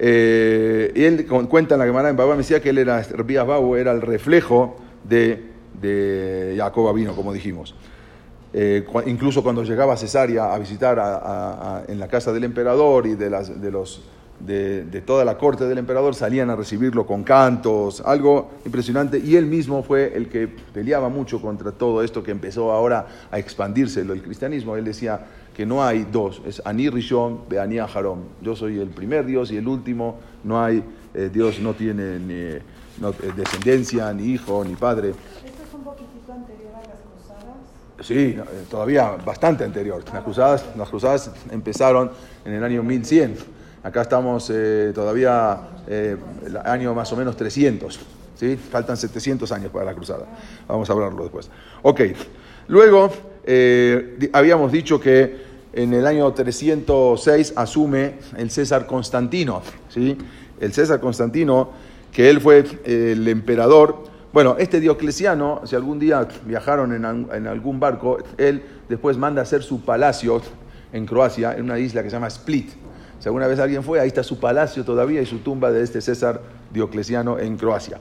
y 0.00 1.02
él 1.02 1.26
cuenta 1.48 1.74
en 1.74 1.80
la 1.80 1.86
Gemara 1.86 2.10
en 2.10 2.16
Baba, 2.16 2.32
me 2.32 2.38
decía 2.38 2.60
que 2.60 2.70
él 2.70 2.78
era, 2.78 3.00
era 3.02 3.92
el 3.92 4.00
reflejo 4.00 4.76
de, 5.08 5.42
de 5.80 6.54
Jacob 6.56 6.88
Avino, 6.88 7.16
como 7.16 7.32
dijimos. 7.32 7.74
Eh, 8.52 8.86
incluso 9.06 9.42
cuando 9.42 9.62
llegaba 9.62 9.94
a 9.94 9.96
Cesarea 9.96 10.54
a 10.54 10.58
visitar 10.58 11.84
en 11.86 11.98
la 11.98 12.08
casa 12.08 12.32
del 12.32 12.44
emperador 12.44 13.06
y 13.06 13.14
de, 13.14 13.28
las, 13.28 13.60
de, 13.60 13.70
los, 13.70 14.00
de, 14.40 15.02
toda 15.04 15.24
la 15.24 15.36
corte 15.36 15.66
del 15.66 15.78
emperador, 15.78 16.14
salían 16.14 16.48
a 16.50 16.56
recibirlo 16.56 17.06
con 17.06 17.24
cantos, 17.24 18.00
algo 18.00 18.50
impresionante. 18.64 19.18
Y 19.18 19.36
él 19.36 19.46
mismo 19.46 19.82
fue 19.82 20.16
el 20.16 20.28
que 20.28 20.48
peleaba 20.48 21.08
mucho 21.08 21.40
contra 21.40 21.72
todo 21.72 22.02
esto 22.02 22.22
que 22.22 22.30
empezó 22.30 22.72
ahora 22.72 23.06
a 23.30 23.38
expandirse, 23.38 24.00
el 24.00 24.22
cristianismo. 24.22 24.76
Él 24.76 24.84
decía 24.84 25.26
que 25.54 25.66
no 25.66 25.84
hay 25.84 26.06
dos, 26.10 26.40
es 26.46 26.62
Ani 26.64 26.88
Rishon, 26.88 27.40
Beani 27.48 27.78
Aharon. 27.80 28.20
Yo 28.40 28.54
soy 28.54 28.78
el 28.78 28.90
primer 28.90 29.26
Dios 29.26 29.50
y 29.50 29.56
el 29.56 29.66
último, 29.66 30.20
no 30.44 30.62
hay, 30.62 30.84
eh, 31.14 31.30
Dios 31.32 31.58
no 31.58 31.74
tiene 31.74 32.18
eh, 32.30 32.62
descendencia, 33.36 34.12
ni 34.12 34.26
hijo, 34.26 34.64
ni 34.64 34.76
padre. 34.76 35.14
Sí, 38.00 38.14
eh, 38.14 38.44
todavía 38.70 39.16
bastante 39.24 39.64
anterior. 39.64 40.02
Las 40.12 40.22
cruzadas, 40.22 40.64
las 40.76 40.88
cruzadas 40.88 41.30
empezaron 41.50 42.10
en 42.44 42.52
el 42.52 42.62
año 42.62 42.82
1100. 42.82 43.36
Acá 43.82 44.02
estamos 44.02 44.50
eh, 44.54 44.92
todavía 44.94 45.58
eh, 45.86 46.16
el 46.46 46.56
año 46.58 46.94
más 46.94 47.12
o 47.12 47.16
menos 47.16 47.36
300. 47.36 47.98
¿sí? 48.36 48.56
Faltan 48.56 48.96
700 48.96 49.50
años 49.50 49.72
para 49.72 49.84
la 49.84 49.94
cruzada. 49.94 50.26
Vamos 50.68 50.88
a 50.88 50.92
hablarlo 50.92 51.22
después. 51.22 51.50
Ok, 51.82 52.00
luego 52.68 53.10
habíamos 54.32 54.70
dicho 54.70 55.00
que 55.00 55.48
en 55.72 55.94
el 55.94 56.06
año 56.06 56.32
306 56.32 57.54
asume 57.56 58.18
el 58.36 58.50
César 58.50 58.86
Constantino. 58.86 59.62
¿sí? 59.88 60.16
El 60.60 60.72
César 60.72 61.00
Constantino, 61.00 61.70
que 62.12 62.30
él 62.30 62.40
fue 62.40 62.64
el 62.84 63.26
emperador 63.26 64.04
bueno, 64.38 64.54
este 64.56 64.78
Diocleciano, 64.78 65.62
si 65.64 65.74
algún 65.74 65.98
día 65.98 66.28
viajaron 66.44 66.94
en, 66.94 67.46
algún 67.48 67.80
barco, 67.80 68.18
él 68.36 68.62
después 68.88 69.16
manda 69.16 69.40
a 69.40 69.42
hacer 69.42 69.64
su 69.64 69.80
palacio 69.80 70.40
en 70.92 71.06
Croacia, 71.06 71.56
en 71.56 71.64
una 71.64 71.80
isla 71.80 72.04
que 72.04 72.08
se 72.08 72.14
llama 72.14 72.28
Split. 72.28 72.70
Si 73.18 73.26
alguna 73.26 73.48
vez 73.48 73.58
alguien 73.58 73.82
fue, 73.82 73.98
ahí 73.98 74.06
está 74.06 74.22
su 74.22 74.38
palacio 74.38 74.84
todavía 74.84 75.20
y 75.20 75.26
su 75.26 75.38
tumba 75.38 75.72
de 75.72 75.82
este 75.82 76.00
César 76.00 76.40
Diocleciano 76.72 77.36
en 77.40 77.56
Croacia. 77.56 77.98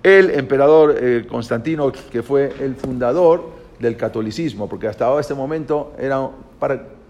El 0.00 0.30
emperador 0.30 0.94
eh, 0.96 1.26
Constantino, 1.28 1.90
que 1.90 2.22
fue 2.22 2.54
el 2.60 2.76
fundador 2.76 3.50
del 3.80 3.96
catolicismo, 3.96 4.68
porque 4.68 4.86
hasta 4.86 5.18
ese 5.18 5.34
momento 5.34 5.92
eran 5.98 6.28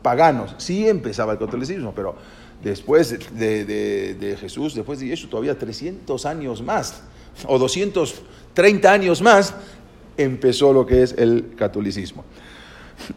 paganos. 0.01 0.55
Sí 0.57 0.89
empezaba 0.89 1.35
el 1.35 1.39
catolicismo, 1.39 1.93
pero 1.95 2.15
después 2.65 3.15
de, 3.39 3.67
de 3.67 4.37
Jesús, 4.39 4.75
después 4.75 5.01
de 5.01 5.13
eso, 5.13 5.29
todavía 5.29 5.59
300 5.59 6.25
años 6.25 6.63
más, 6.63 7.03
o 7.47 7.59
200 7.59 8.23
30 8.55 8.93
años 8.93 9.23
más, 9.23 9.55
empezó 10.17 10.73
lo 10.73 10.87
que 10.87 11.03
es 11.03 11.15
el 11.17 11.55
catolicismo. 11.57 12.25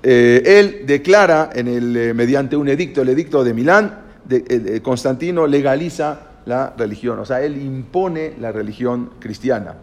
Eh, 0.01 0.42
él 0.46 0.86
declara 0.86 1.50
en 1.53 1.68
el, 1.68 1.98
eh, 1.98 2.13
mediante 2.13 2.56
un 2.56 2.70
edicto, 2.70 3.01
el 3.01 3.10
edicto 3.10 3.44
de 3.44 3.53
Milán, 3.53 4.00
de, 4.24 4.82
Constantino 4.82 5.46
legaliza 5.46 6.20
la 6.46 6.74
religión, 6.77 7.20
o 7.20 7.25
sea, 7.25 7.42
él 7.42 7.62
impone 7.62 8.36
la 8.39 8.51
religión 8.51 9.12
cristiana. 9.20 9.75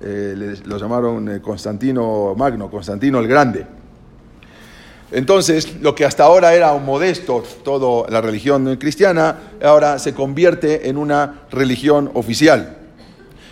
Eh, 0.00 0.56
lo 0.64 0.78
llamaron 0.78 1.38
Constantino 1.40 2.34
Magno, 2.36 2.68
Constantino 2.70 3.20
el 3.20 3.28
Grande. 3.28 3.64
Entonces, 5.12 5.80
lo 5.80 5.94
que 5.94 6.04
hasta 6.04 6.24
ahora 6.24 6.54
era 6.54 6.72
un 6.72 6.84
modesto, 6.84 7.44
toda 7.62 8.10
la 8.10 8.20
religión 8.20 8.76
cristiana, 8.76 9.38
ahora 9.62 10.00
se 10.00 10.12
convierte 10.12 10.88
en 10.88 10.96
una 10.96 11.42
religión 11.52 12.10
oficial. 12.14 12.83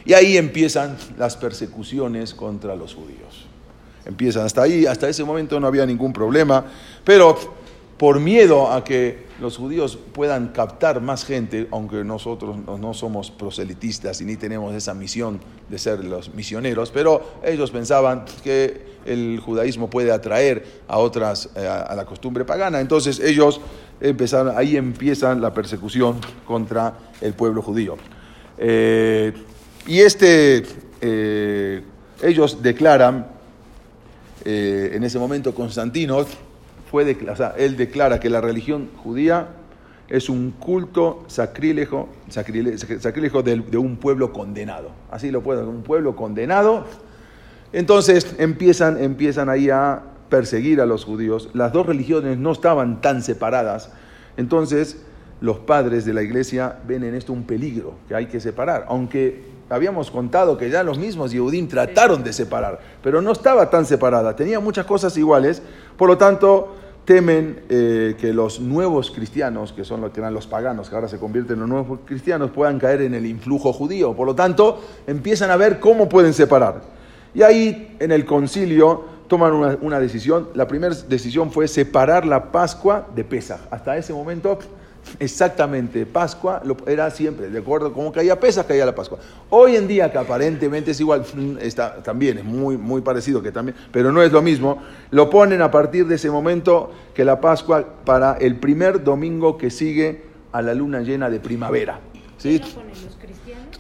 Y 0.05 0.15
ahí 0.15 0.37
empiezan 0.37 0.97
las 1.19 1.37
persecuciones 1.37 2.35
contra 2.35 2.75
los 2.77 2.95
judíos. 2.95 3.47
Empiezan 4.05 4.45
hasta 4.45 4.63
ahí, 4.63 4.87
hasta 4.87 5.09
ese 5.09 5.25
momento 5.25 5.61
no 5.61 5.67
había 5.67 5.87
ningún 5.87 6.13
problema, 6.13 6.65
pero 7.05 7.39
por 7.97 8.19
miedo 8.19 8.73
a 8.73 8.83
que 8.83 9.27
los 9.41 9.57
judíos 9.57 9.97
puedan 10.13 10.49
captar 10.49 11.01
más 11.01 11.25
gente, 11.25 11.69
aunque 11.71 12.03
nosotros 12.03 12.57
no 12.57 12.95
somos 12.95 13.31
proselitistas 13.31 14.21
y 14.21 14.25
ni 14.25 14.37
tenemos 14.37 14.75
esa 14.75 14.93
misión 14.93 15.41
de 15.69 15.79
ser 15.79 16.05
los 16.05 16.35
misioneros, 16.35 16.91
pero 16.91 17.23
ellos 17.45 17.71
pensaban 17.71 18.25
que 18.43 18.93
el 19.05 19.39
judaísmo 19.39 19.89
puede 19.89 20.11
atraer 20.11 20.65
a 20.89 20.99
otras, 20.99 21.51
eh, 21.55 21.67
a 21.67 21.95
la 21.95 22.05
costumbre 22.05 22.45
pagana. 22.45 22.81
Entonces 22.81 23.21
ellos 23.21 23.61
empezaron, 24.01 24.57
ahí 24.57 24.77
empiezan 24.77 25.41
la 25.41 25.55
persecución 25.55 26.19
contra 26.45 26.95
el 27.21 27.35
pueblo 27.35 27.63
judío. 27.63 27.97
Eh, 28.59 29.33
y 29.87 30.01
este, 30.01 30.63
eh, 31.01 31.83
ellos 32.23 32.63
declaran, 32.63 33.27
eh, 34.45 34.93
en 34.95 35.05
ese 35.05 35.19
momento 35.19 35.55
Constantino, 35.55 36.25
fue 36.91 37.17
él 37.57 37.77
declara 37.77 38.21
que 38.21 38.29
la 38.29 38.41
religión 38.41 38.91
judía 39.03 39.49
es 40.09 40.29
un 40.29 40.51
culto 40.51 41.25
sacrílego, 41.27 42.11
sacrílego, 42.29 43.43
de, 43.43 43.79
un 43.79 43.97
pueblo 43.97 44.33
condenado. 44.33 44.91
Así 45.11 45.31
lo 45.31 45.43
puedo, 45.43 45.69
un 45.69 45.83
pueblo 45.83 46.15
condenado. 46.15 46.85
Entonces 47.73 48.35
empiezan, 48.39 49.03
empiezan 49.03 49.49
ahí 49.49 49.71
a 49.71 50.03
perseguir 50.29 50.83
a 50.83 50.87
los 50.87 51.07
judíos. 51.07 51.49
Las 51.55 51.73
dos 51.73 51.87
religiones 51.87 52.37
no 52.37 52.53
estaban 52.53 53.01
tan 53.01 53.23
separadas. 53.23 53.91
Entonces 54.37 54.99
los 55.41 55.59
padres 55.61 56.05
de 56.05 56.13
la 56.13 56.23
iglesia 56.23 56.79
ven 56.87 57.05
en 57.05 57.15
esto 57.15 57.33
un 57.33 57.45
peligro 57.45 57.95
que 58.07 58.15
hay 58.15 58.27
que 58.27 58.39
separar, 58.39 58.85
aunque 58.89 59.52
habíamos 59.71 60.11
contado 60.11 60.57
que 60.59 60.71
ya 60.71 60.83
los 60.83 60.99
mismos 60.99 61.33
Yehudim 61.33 61.69
trataron 61.69 62.23
de 62.23 62.33
separar, 62.33 62.81
pero 63.03 63.23
no 63.23 63.33
estaba 63.33 63.71
tan 63.71 63.87
separada, 63.87 64.37
tenía 64.37 64.61
muchas 64.61 64.87
cosas 64.87 65.17
iguales, 65.17 65.63
por 65.97 66.09
lo 66.09 66.19
tanto 66.19 66.77
temen 67.05 67.65
eh, 67.69 68.15
que 68.21 68.33
los 68.33 68.61
nuevos 68.61 69.11
cristianos, 69.11 69.73
que 69.73 69.85
son 69.85 70.01
los 70.01 70.13
que 70.13 70.21
eran 70.21 70.35
los 70.35 70.47
paganos, 70.47 70.89
que 70.89 70.95
ahora 70.95 71.09
se 71.09 71.19
convierten 71.19 71.55
en 71.55 71.61
los 71.61 71.69
nuevos 71.69 72.01
cristianos, 72.05 72.51
puedan 72.51 72.79
caer 72.79 73.03
en 73.03 73.15
el 73.15 73.27
influjo 73.27 73.73
judío, 73.73 74.15
por 74.15 74.27
lo 74.27 74.35
tanto 74.35 74.81
empiezan 75.07 75.51
a 75.51 75.57
ver 75.57 75.81
cómo 75.81 76.09
pueden 76.09 76.33
separar. 76.33 76.83
Y 77.35 77.43
ahí 77.43 77.97
en 77.99 78.13
el 78.13 78.25
concilio 78.25 79.13
toman 79.27 79.79
una, 79.81 79.99
decisión, 79.99 80.49
la 80.55 80.69
primera 80.69 80.95
decisión 80.95 81.51
fue 81.51 81.67
separar 81.67 82.27
la 82.27 82.53
Pascua 82.53 83.07
de 83.15 83.25
Pesach. 83.25 83.61
Hasta 83.71 83.97
ese 83.97 84.13
momento 84.13 84.59
Exactamente, 85.19 86.07
Pascua 86.07 86.63
lo, 86.65 86.77
era 86.87 87.11
siempre, 87.11 87.51
de 87.51 87.59
acuerdo, 87.59 87.93
como 87.93 88.13
caía 88.13 88.39
Pesas, 88.39 88.67
caía 88.67 88.87
la 88.87 88.95
Pascua. 88.95 89.19
Hoy 89.51 89.77
en 89.77 89.89
día, 89.89 90.11
que 90.11 90.19
aparentemente 90.19 90.93
es 90.93 91.01
igual, 91.01 91.25
mm, 91.35 91.59
está, 91.61 92.03
también 92.03 92.39
es 92.39 92.45
muy, 92.45 92.77
muy 92.77 93.01
parecido, 93.03 93.43
que 93.43 93.53
también, 93.53 93.77
pero 93.91 94.13
no 94.13 94.23
es 94.23 94.33
lo 94.33 94.43
mismo, 94.43 94.83
lo 95.11 95.29
ponen 95.29 95.61
a 95.61 95.71
partir 95.71 96.07
de 96.07 96.15
ese 96.15 96.31
momento 96.31 96.93
que 97.15 97.25
la 97.25 97.41
Pascua 97.41 97.85
para 98.05 98.35
el 98.35 98.57
primer 98.57 99.03
domingo 99.03 99.59
que 99.59 99.71
sigue 99.71 100.25
a 100.53 100.63
la 100.63 100.75
luna 100.75 101.01
llena 101.01 101.31
de 101.31 101.41
primavera. 101.41 102.01
¿sí? 102.39 102.61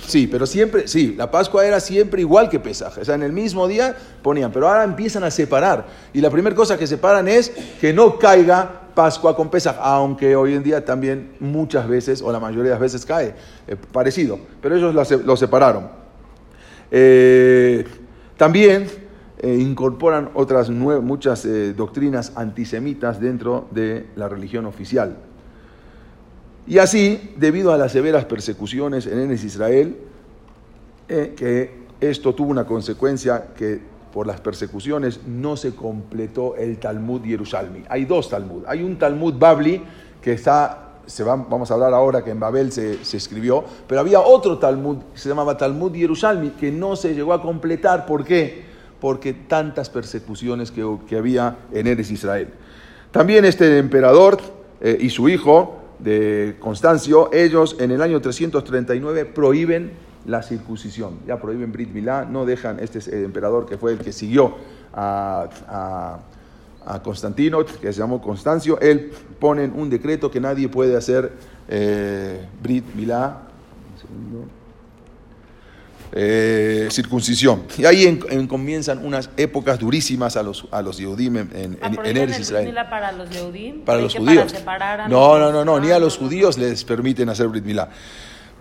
Sí, 0.06 0.26
pero 0.26 0.46
siempre, 0.46 0.88
sí, 0.88 1.14
la 1.16 1.30
Pascua 1.30 1.64
era 1.64 1.80
siempre 1.80 2.20
igual 2.20 2.48
que 2.48 2.58
Pesaj. 2.58 2.98
O 2.98 3.04
sea, 3.04 3.14
en 3.14 3.22
el 3.22 3.32
mismo 3.32 3.68
día 3.68 3.96
ponían, 4.22 4.52
pero 4.52 4.68
ahora 4.68 4.84
empiezan 4.84 5.24
a 5.24 5.30
separar. 5.30 5.86
Y 6.12 6.20
la 6.20 6.30
primera 6.30 6.54
cosa 6.54 6.76
que 6.76 6.86
separan 6.86 7.28
es 7.28 7.50
que 7.80 7.92
no 7.92 8.18
caiga 8.18 8.82
Pascua 8.94 9.34
con 9.34 9.48
Pesaj, 9.50 9.76
aunque 9.80 10.36
hoy 10.36 10.54
en 10.54 10.62
día 10.62 10.84
también 10.84 11.32
muchas 11.40 11.88
veces, 11.88 12.20
o 12.20 12.30
la 12.32 12.40
mayoría 12.40 12.64
de 12.64 12.70
las 12.70 12.80
veces 12.80 13.06
cae, 13.06 13.34
eh, 13.66 13.76
parecido. 13.92 14.38
Pero 14.60 14.76
ellos 14.76 14.94
lo, 15.24 15.36
separaron. 15.36 15.88
Eh, 16.90 17.84
también 18.36 18.86
eh, 19.38 19.56
incorporan 19.58 20.30
otras 20.34 20.68
muchas 20.68 21.46
doctrinas 21.76 22.32
antisemitas 22.36 23.20
dentro 23.20 23.68
de 23.70 24.08
la 24.16 24.28
religión 24.28 24.66
oficial. 24.66 25.16
Y 26.66 26.78
así, 26.78 27.34
debido 27.36 27.72
a 27.72 27.78
las 27.78 27.92
severas 27.92 28.24
persecuciones 28.24 29.06
en 29.06 29.18
Enes 29.18 29.42
Israel, 29.42 29.96
eh, 31.08 31.34
que 31.36 31.82
esto 32.00 32.34
tuvo 32.34 32.50
una 32.50 32.64
consecuencia 32.64 33.48
que 33.56 33.80
por 34.12 34.26
las 34.26 34.40
persecuciones 34.40 35.20
no 35.26 35.56
se 35.56 35.74
completó 35.74 36.54
el 36.56 36.78
Talmud 36.78 37.22
Jerusalmi. 37.24 37.82
Hay 37.88 38.04
dos 38.04 38.28
Talmud. 38.28 38.64
Hay 38.66 38.82
un 38.82 38.98
Talmud 38.98 39.34
Babli 39.38 39.82
que 40.20 40.34
está, 40.34 40.98
se 41.06 41.24
va, 41.24 41.34
vamos 41.34 41.70
a 41.70 41.74
hablar 41.74 41.94
ahora 41.94 42.22
que 42.22 42.30
en 42.30 42.38
Babel 42.38 42.70
se, 42.70 43.04
se, 43.04 43.16
escribió, 43.16 43.64
pero 43.88 44.00
había 44.00 44.20
otro 44.20 44.58
Talmud 44.58 44.98
que 45.12 45.18
se 45.18 45.28
llamaba 45.28 45.56
Talmud 45.56 45.92
Jerusalmi 45.92 46.50
que 46.50 46.70
no 46.70 46.94
se 46.94 47.14
llegó 47.14 47.32
a 47.32 47.42
completar. 47.42 48.06
¿Por 48.06 48.24
qué? 48.24 48.64
Porque 49.00 49.32
tantas 49.32 49.90
persecuciones 49.90 50.70
que, 50.70 50.86
que 51.08 51.16
había 51.16 51.56
en 51.72 51.88
Eres 51.88 52.10
Israel. 52.10 52.48
También 53.10 53.44
este 53.44 53.78
emperador 53.78 54.38
eh, 54.80 54.96
y 55.00 55.10
su 55.10 55.28
hijo 55.28 55.81
de 56.02 56.56
Constancio, 56.58 57.30
ellos 57.32 57.76
en 57.78 57.90
el 57.90 58.02
año 58.02 58.20
339 58.20 59.24
prohíben 59.26 59.92
la 60.26 60.42
circuncisión. 60.42 61.18
Ya 61.26 61.40
prohíben 61.40 61.72
Brit 61.72 61.90
Milá, 61.90 62.24
no 62.24 62.44
dejan, 62.44 62.80
este 62.80 62.98
es 62.98 63.08
el 63.08 63.24
emperador 63.24 63.66
que 63.66 63.76
fue 63.76 63.92
el 63.92 63.98
que 63.98 64.12
siguió 64.12 64.56
a, 64.92 65.48
a, 65.68 66.18
Constantino, 67.02 67.64
que 67.64 67.92
se 67.92 68.00
llamó 68.00 68.20
Constancio, 68.20 68.78
él 68.80 69.12
ponen 69.38 69.72
un 69.76 69.88
decreto 69.88 70.30
que 70.30 70.40
nadie 70.40 70.68
puede 70.68 70.96
hacer 70.96 71.32
eh, 71.68 72.44
Brit 72.60 72.84
Milá. 72.94 73.42
Un. 74.10 74.61
Eh, 76.14 76.88
circuncisión. 76.90 77.62
Y 77.78 77.86
ahí 77.86 78.04
en, 78.04 78.20
en, 78.28 78.46
comienzan 78.46 79.02
unas 79.04 79.30
épocas 79.38 79.78
durísimas 79.78 80.36
a 80.36 80.42
los, 80.42 80.66
a 80.70 80.82
los 80.82 80.98
Yehudim 80.98 81.36
en, 81.38 81.50
en, 81.54 81.78
Ah, 81.80 81.90
en 82.04 82.16
el 82.18 82.30
Israel. 82.38 82.74
Para 82.90 83.12
los 83.12 83.30
Yehudim? 83.30 83.80
Para 83.80 84.02
los 84.02 84.14
judíos. 84.14 84.52
separar 84.52 85.00
a 85.00 85.08
No, 85.08 85.38
no, 85.38 85.50
no, 85.50 85.64
no, 85.64 85.80
ni 85.80 85.90
Ah, 85.90 85.96
a 85.96 85.98
los 85.98 86.20
no. 86.20 86.26
judíos 86.26 86.58
les 86.58 86.84
permiten 86.84 87.30
hacer 87.30 87.48
Brit 87.48 87.64
Milá. 87.64 87.88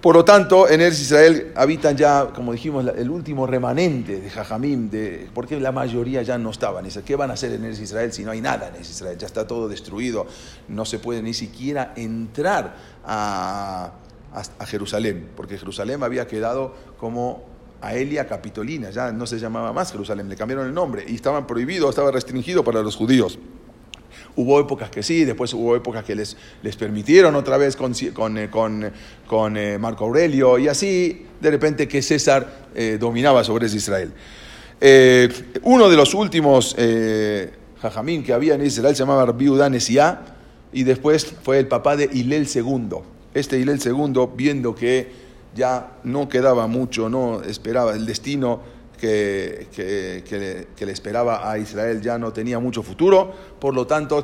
Por 0.02 0.16
lo 0.16 0.26
tanto, 0.26 0.68
en 0.68 0.82
Eretz 0.82 1.00
Israel 1.00 1.52
habitan 1.56 1.96
ya, 1.96 2.30
como 2.34 2.54
dijimos, 2.54 2.86
el 2.98 3.10
último 3.12 3.46
remanente 3.46 4.20
de 4.20 4.30
Jajamim, 4.32 4.90
de, 4.90 5.30
porque 5.32 5.60
la 5.60 5.72
mayoría 5.72 6.24
ya 6.24 6.40
no 6.40 6.50
estaban. 6.50 6.88
¿Qué 7.06 7.16
van 7.16 7.30
a 7.30 7.34
hacer 7.34 7.52
en 7.52 7.66
Eretz 7.66 7.82
Israel 7.82 8.12
si 8.12 8.24
no 8.24 8.32
hay 8.32 8.42
nada 8.42 8.70
en 8.70 8.76
Eretz 8.76 8.90
Israel? 8.90 9.18
Ya 9.20 9.28
está 9.28 9.46
todo 9.46 9.68
destruido, 9.68 10.26
no 10.70 10.86
se 10.86 10.98
puede 10.98 11.22
ni 11.22 11.36
siquiera 11.36 11.94
entrar 11.96 12.76
a, 13.06 13.92
a- 14.34 14.66
Jerusalén, 14.66 15.30
porque 15.36 15.58
Jerusalén 15.58 16.04
había 16.04 16.28
quedado 16.28 16.74
como 16.98 17.44
Aelia 17.82 18.28
Capitolina, 18.28 18.90
ya 18.92 19.12
no 19.12 19.26
se 19.26 19.40
llamaba 19.40 19.74
más 19.74 19.92
Jerusalén, 19.92 20.30
le 20.30 20.36
cambiaron 20.36 20.68
el 20.68 20.74
nombre 20.74 21.04
y 21.08 21.16
estaban 21.16 21.48
prohibidos, 21.48 21.90
estaba 21.90 22.12
restringido 22.12 22.64
para 22.64 22.82
los 22.82 22.96
judíos. 22.96 23.40
Hubo 24.36 24.60
épocas 24.60 24.90
que 24.90 25.04
sí, 25.04 25.26
después 25.26 25.54
hubo 25.54 25.76
épocas 25.76 26.04
que 26.06 26.16
les, 26.16 26.38
les 26.64 26.76
permitieron 26.78 27.36
otra 27.36 27.58
vez 27.58 27.76
con, 27.76 27.94
con, 28.14 28.38
eh, 28.38 28.50
con, 28.50 29.58
eh, 29.58 29.78
Marco 29.78 30.06
Aurelio 30.06 30.58
y 30.58 30.68
así, 30.70 31.26
de 31.42 31.52
repente 31.52 31.88
que 31.88 32.02
César 32.02 32.68
eh, 32.76 32.98
dominaba 33.00 33.44
sobre 33.44 33.68
Israel. 33.68 34.14
Uno 35.64 35.90
de 35.90 35.96
los 35.98 36.14
últimos 36.14 36.76
jajamín 37.82 38.24
que 38.24 38.34
había 38.34 38.56
en 38.56 38.66
Israel 38.66 38.96
se 38.96 39.00
llamaba 39.04 39.26
Rabbi 39.26 39.50
y 40.74 40.84
después 40.84 41.26
fue 41.44 41.60
el 41.60 41.68
papá 41.68 41.96
de 41.98 42.10
Hilel 42.12 42.48
II. 42.54 42.90
Este 43.34 43.58
Hilel 43.58 43.80
II, 43.84 44.30
viendo 44.36 44.76
que 44.76 45.12
ya 45.56 45.98
no 46.04 46.30
quedaba 46.30 46.68
mucho, 46.68 47.10
no 47.10 47.42
esperaba 47.42 47.94
el 47.94 48.06
destino 48.06 48.62
que, 49.00 49.68
que, 49.76 50.24
que 50.76 50.86
le, 50.86 50.92
esperaba 50.92 51.50
a 51.50 51.58
Israel 51.58 52.02
ya 52.02 52.18
no 52.18 52.32
tenía 52.32 52.60
mucho 52.60 52.84
futuro, 52.84 53.34
por 53.60 53.74
lo 53.74 53.88
tanto, 53.88 54.24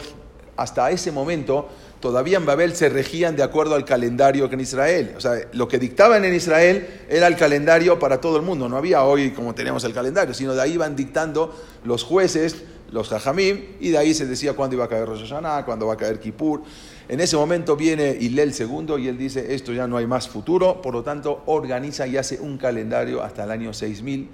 hasta 0.55 0.91
ese 0.91 1.11
momento 1.11 1.67
todavía 1.99 2.37
en 2.37 2.45
Babel 2.45 2.75
se 2.75 2.89
regían 2.89 3.35
de 3.35 3.43
acuerdo 3.43 3.75
al 3.75 3.85
calendario 3.85 4.49
que 4.49 4.55
en 4.55 4.61
Israel. 4.61 5.13
O 5.17 5.21
sea, 5.21 5.33
lo 5.53 5.67
que 5.67 5.79
dictaban 5.79 6.25
en 6.25 6.33
Israel 6.33 6.87
era 7.09 7.27
el 7.27 7.35
calendario 7.35 7.97
para 7.99 8.21
todo 8.21 8.37
el 8.37 8.43
mundo. 8.43 8.69
No 8.69 8.77
había 8.77 9.03
hoy 9.03 9.31
como 9.31 9.53
tenemos 9.55 9.83
el 9.83 9.93
calendario, 9.93 10.33
sino 10.33 10.53
de 10.53 10.61
ahí 10.61 10.73
iban 10.73 10.95
dictando 10.95 11.55
los 11.83 12.03
jueces, 12.03 12.63
los 12.91 13.09
jajamim, 13.09 13.65
y 13.79 13.89
de 13.89 13.97
ahí 13.97 14.13
se 14.13 14.25
decía 14.25 14.53
cuándo 14.53 14.75
iba 14.75 14.85
a 14.85 14.89
caer 14.89 15.07
Rosh 15.07 15.21
Hashanah, 15.21 15.65
cuándo 15.65 15.87
va 15.87 15.93
a 15.93 15.97
caer 15.97 16.19
Kippur. 16.19 16.63
En 17.09 17.21
ese 17.21 17.37
momento 17.37 17.77
viene 17.77 18.17
Hillel 18.19 18.53
II 18.57 18.95
y 18.99 19.07
él 19.07 19.17
dice, 19.17 19.53
esto 19.53 19.71
ya 19.71 19.87
no 19.87 19.97
hay 19.97 20.05
más 20.05 20.27
futuro, 20.27 20.81
por 20.81 20.93
lo 20.93 21.03
tanto 21.03 21.43
organiza 21.45 22.05
y 22.05 22.17
hace 22.17 22.39
un 22.39 22.57
calendario 22.57 23.23
hasta 23.23 23.45
el 23.45 23.51
año 23.51 23.73
6000 23.73 24.29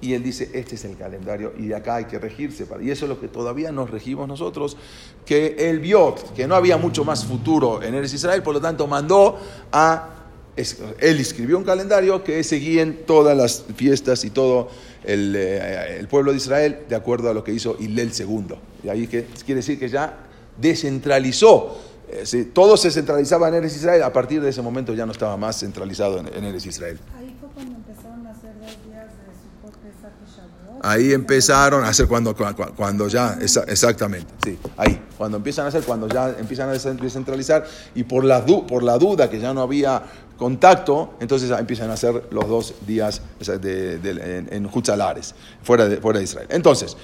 y 0.00 0.12
él 0.12 0.22
dice, 0.22 0.50
este 0.52 0.74
es 0.74 0.84
el 0.84 0.96
calendario 0.96 1.54
y 1.58 1.66
de 1.68 1.74
acá 1.74 1.96
hay 1.96 2.04
que 2.04 2.18
regirse. 2.18 2.66
para-". 2.66 2.82
Y 2.82 2.90
eso 2.90 3.06
es 3.06 3.08
lo 3.08 3.18
que 3.18 3.26
todavía 3.26 3.72
nos 3.72 3.90
regimos 3.90 4.28
nosotros, 4.28 4.76
que 5.24 5.56
él 5.58 5.80
vio 5.80 6.14
que 6.36 6.46
no 6.46 6.54
había 6.54 6.76
mucho 6.76 7.04
más 7.04 7.24
futuro 7.24 7.82
en 7.82 7.94
Eres 7.94 8.12
Israel, 8.12 8.42
por 8.42 8.54
lo 8.54 8.60
tanto 8.60 8.86
mandó 8.86 9.38
a... 9.72 10.10
Él 10.56 11.18
escribió 11.18 11.58
un 11.58 11.64
calendario 11.64 12.22
que 12.22 12.44
seguían 12.44 12.98
todas 13.06 13.36
las 13.36 13.64
fiestas 13.74 14.24
y 14.24 14.30
todo 14.30 14.68
el, 15.02 15.34
eh, 15.34 15.98
el 15.98 16.06
pueblo 16.06 16.30
de 16.30 16.36
Israel 16.36 16.78
de 16.88 16.94
acuerdo 16.94 17.28
a 17.28 17.34
lo 17.34 17.42
que 17.42 17.52
hizo 17.52 17.76
Hillel 17.80 18.12
II. 18.16 18.54
Y 18.84 18.88
ahí 18.88 19.08
que, 19.08 19.24
quiere 19.44 19.56
decir 19.56 19.80
que 19.80 19.88
ya 19.88 20.16
descentralizó. 20.60 21.76
Eh, 22.14 22.26
sí, 22.26 22.44
todo 22.44 22.76
se 22.76 22.90
centralizaba 22.90 23.48
en 23.48 23.54
Eres 23.54 23.76
Israel, 23.76 24.02
a 24.02 24.12
partir 24.12 24.40
de 24.40 24.50
ese 24.50 24.62
momento 24.62 24.94
ya 24.94 25.06
no 25.06 25.12
estaba 25.12 25.36
más 25.36 25.58
centralizado 25.60 26.18
en, 26.18 26.26
en 26.34 26.44
Eres 26.44 26.66
Israel. 26.66 26.98
Ahí 27.18 27.36
fue 27.40 27.48
cuando 27.54 27.74
empezaron 27.76 28.26
a 28.26 28.30
hacer 28.30 28.52
dos 28.60 28.70
días 28.86 29.06
de 29.06 29.32
Sukkot, 29.62 29.76
Pesach 29.82 30.12
y 30.26 30.36
Shavuot. 30.36 30.84
Ahí 30.84 31.12
empezaron 31.12 31.84
a 31.84 31.88
hacer 31.88 32.06
cuando, 32.08 32.34
cu- 32.36 32.74
cuando 32.76 33.08
ya, 33.08 33.36
esa- 33.40 33.64
exactamente, 33.64 34.32
sí, 34.44 34.58
ahí, 34.76 35.02
cuando 35.16 35.36
empiezan 35.38 35.64
a 35.66 35.68
hacer, 35.68 35.82
cuando 35.84 36.08
ya 36.08 36.30
empiezan 36.38 36.68
a 36.68 36.72
descentralizar 36.72 37.64
y 37.94 38.04
por 38.04 38.24
la, 38.24 38.44
por 38.44 38.82
la 38.82 38.98
duda 38.98 39.28
que 39.30 39.38
ya 39.40 39.54
no 39.54 39.62
había 39.62 40.02
contacto, 40.36 41.14
entonces 41.20 41.50
empiezan 41.50 41.90
a 41.90 41.94
hacer 41.94 42.26
los 42.30 42.48
dos 42.48 42.74
días 42.86 43.22
sea, 43.40 43.56
de- 43.56 43.98
de- 43.98 44.38
en, 44.38 44.48
en 44.52 44.66
Hutzalares, 44.66 45.34
fuera 45.62 45.86
de, 45.88 45.98
fuera 45.98 46.18
de 46.18 46.24
Israel. 46.24 46.48
Entonces, 46.50 46.96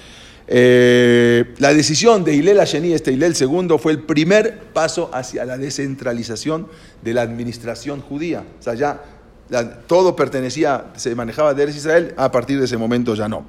eh, 0.47 1.53
la 1.59 1.73
decisión 1.73 2.23
de 2.23 2.33
Hillel 2.35 2.59
Asheni, 2.59 2.93
este 2.93 3.11
Hillel 3.11 3.35
II, 3.39 3.77
fue 3.79 3.91
el 3.93 3.99
primer 4.03 4.59
paso 4.73 5.09
hacia 5.13 5.45
la 5.45 5.57
descentralización 5.57 6.67
de 7.01 7.13
la 7.13 7.21
administración 7.21 8.01
judía. 8.01 8.43
O 8.59 8.61
sea, 8.63 8.73
ya 8.73 9.01
todo 9.87 10.15
pertenecía, 10.15 10.85
se 10.95 11.13
manejaba 11.15 11.53
de 11.53 11.69
Israel, 11.69 12.13
a 12.17 12.31
partir 12.31 12.59
de 12.59 12.65
ese 12.65 12.77
momento 12.77 13.15
ya 13.15 13.27
no. 13.27 13.45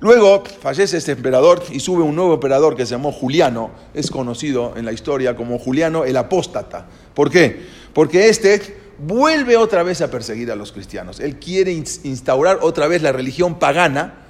Luego 0.00 0.44
fallece 0.60 0.96
este 0.98 1.12
emperador 1.12 1.60
y 1.72 1.80
sube 1.80 2.02
un 2.04 2.14
nuevo 2.14 2.34
emperador 2.34 2.76
que 2.76 2.86
se 2.86 2.92
llamó 2.92 3.10
Juliano, 3.10 3.72
es 3.94 4.10
conocido 4.10 4.74
en 4.76 4.84
la 4.84 4.92
historia 4.92 5.34
como 5.34 5.58
Juliano 5.58 6.04
el 6.04 6.16
Apóstata. 6.16 6.86
¿Por 7.14 7.30
qué? 7.30 7.66
Porque 7.92 8.28
este 8.28 8.76
vuelve 8.98 9.56
otra 9.56 9.82
vez 9.82 10.00
a 10.00 10.08
perseguir 10.10 10.52
a 10.52 10.56
los 10.56 10.70
cristianos. 10.70 11.18
Él 11.18 11.36
quiere 11.40 11.72
ins- 11.72 12.00
instaurar 12.04 12.60
otra 12.62 12.86
vez 12.86 13.02
la 13.02 13.10
religión 13.10 13.58
pagana, 13.58 14.26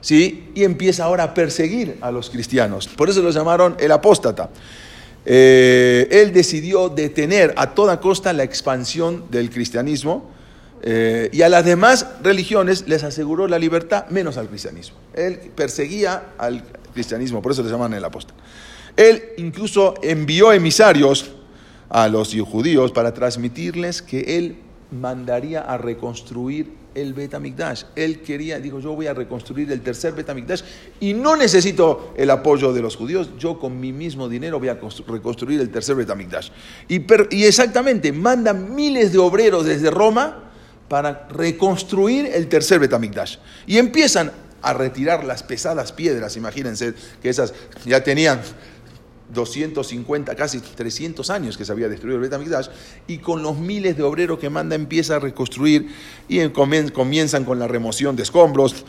¿sí? 0.00 0.50
Y 0.54 0.64
empieza 0.64 1.04
ahora 1.04 1.24
a 1.24 1.34
perseguir 1.34 1.98
a 2.00 2.10
los 2.10 2.30
cristianos. 2.30 2.88
Por 2.88 3.08
eso 3.08 3.22
lo 3.22 3.30
llamaron 3.30 3.76
el 3.78 3.92
Apóstata. 3.92 4.50
Eh, 5.26 6.08
él 6.10 6.32
decidió 6.32 6.88
detener 6.88 7.52
a 7.56 7.74
toda 7.74 8.00
costa 8.00 8.32
la 8.32 8.42
expansión 8.42 9.24
del 9.30 9.50
cristianismo 9.50 10.30
eh, 10.82 11.28
y 11.32 11.42
a 11.42 11.50
las 11.50 11.64
demás 11.64 12.06
religiones 12.22 12.88
les 12.88 13.04
aseguró 13.04 13.46
la 13.46 13.58
libertad 13.58 14.06
menos 14.08 14.38
al 14.38 14.48
cristianismo. 14.48 14.96
Él 15.12 15.38
perseguía 15.54 16.32
al 16.38 16.64
cristianismo, 16.94 17.42
por 17.42 17.52
eso 17.52 17.62
le 17.62 17.70
llaman 17.70 17.92
el 17.92 18.04
apóstol. 18.04 18.34
Él 18.96 19.22
incluso 19.36 19.94
envió 20.02 20.52
emisarios 20.52 21.32
a 21.90 22.08
los 22.08 22.34
judíos 22.34 22.92
para 22.92 23.12
transmitirles 23.12 24.00
que 24.00 24.38
él 24.38 24.56
mandaría 24.90 25.60
a 25.60 25.76
reconstruir 25.76 26.79
el 26.94 27.14
Betamigdash. 27.14 27.84
Él 27.94 28.20
quería, 28.22 28.58
dijo, 28.58 28.80
yo 28.80 28.94
voy 28.94 29.06
a 29.06 29.14
reconstruir 29.14 29.70
el 29.72 29.80
tercer 29.80 30.12
Betamigdash 30.12 30.62
y 31.00 31.12
no 31.14 31.36
necesito 31.36 32.14
el 32.16 32.30
apoyo 32.30 32.72
de 32.72 32.82
los 32.82 32.96
judíos, 32.96 33.30
yo 33.38 33.58
con 33.58 33.78
mi 33.78 33.92
mismo 33.92 34.28
dinero 34.28 34.58
voy 34.58 34.68
a 34.68 34.80
constru- 34.80 35.06
reconstruir 35.06 35.60
el 35.60 35.70
tercer 35.70 35.96
Betamigdash. 35.96 36.50
Y, 36.88 37.00
y 37.34 37.44
exactamente, 37.44 38.12
manda 38.12 38.52
miles 38.52 39.12
de 39.12 39.18
obreros 39.18 39.66
desde 39.66 39.90
Roma 39.90 40.50
para 40.88 41.28
reconstruir 41.28 42.26
el 42.26 42.48
tercer 42.48 42.80
Betamigdash. 42.80 43.36
Y 43.66 43.78
empiezan 43.78 44.32
a 44.62 44.74
retirar 44.74 45.24
las 45.24 45.42
pesadas 45.42 45.92
piedras, 45.92 46.36
imagínense 46.36 46.92
que 47.22 47.30
esas 47.30 47.54
ya 47.86 48.04
tenían 48.04 48.40
250, 49.32 50.34
casi 50.34 50.60
300 50.60 51.30
años 51.30 51.56
que 51.56 51.64
se 51.64 51.72
había 51.72 51.88
destruido 51.88 52.16
el 52.16 52.22
Betamigdash, 52.22 52.68
y 53.06 53.18
con 53.18 53.42
los 53.42 53.56
miles 53.58 53.96
de 53.96 54.02
obreros 54.02 54.38
que 54.38 54.50
manda 54.50 54.74
empieza 54.74 55.16
a 55.16 55.18
reconstruir 55.18 55.88
y 56.28 56.40
en- 56.40 56.52
comien- 56.52 56.92
comienzan 56.92 57.44
con 57.44 57.58
la 57.58 57.68
remoción 57.68 58.16
de 58.16 58.22
escombros. 58.24 58.84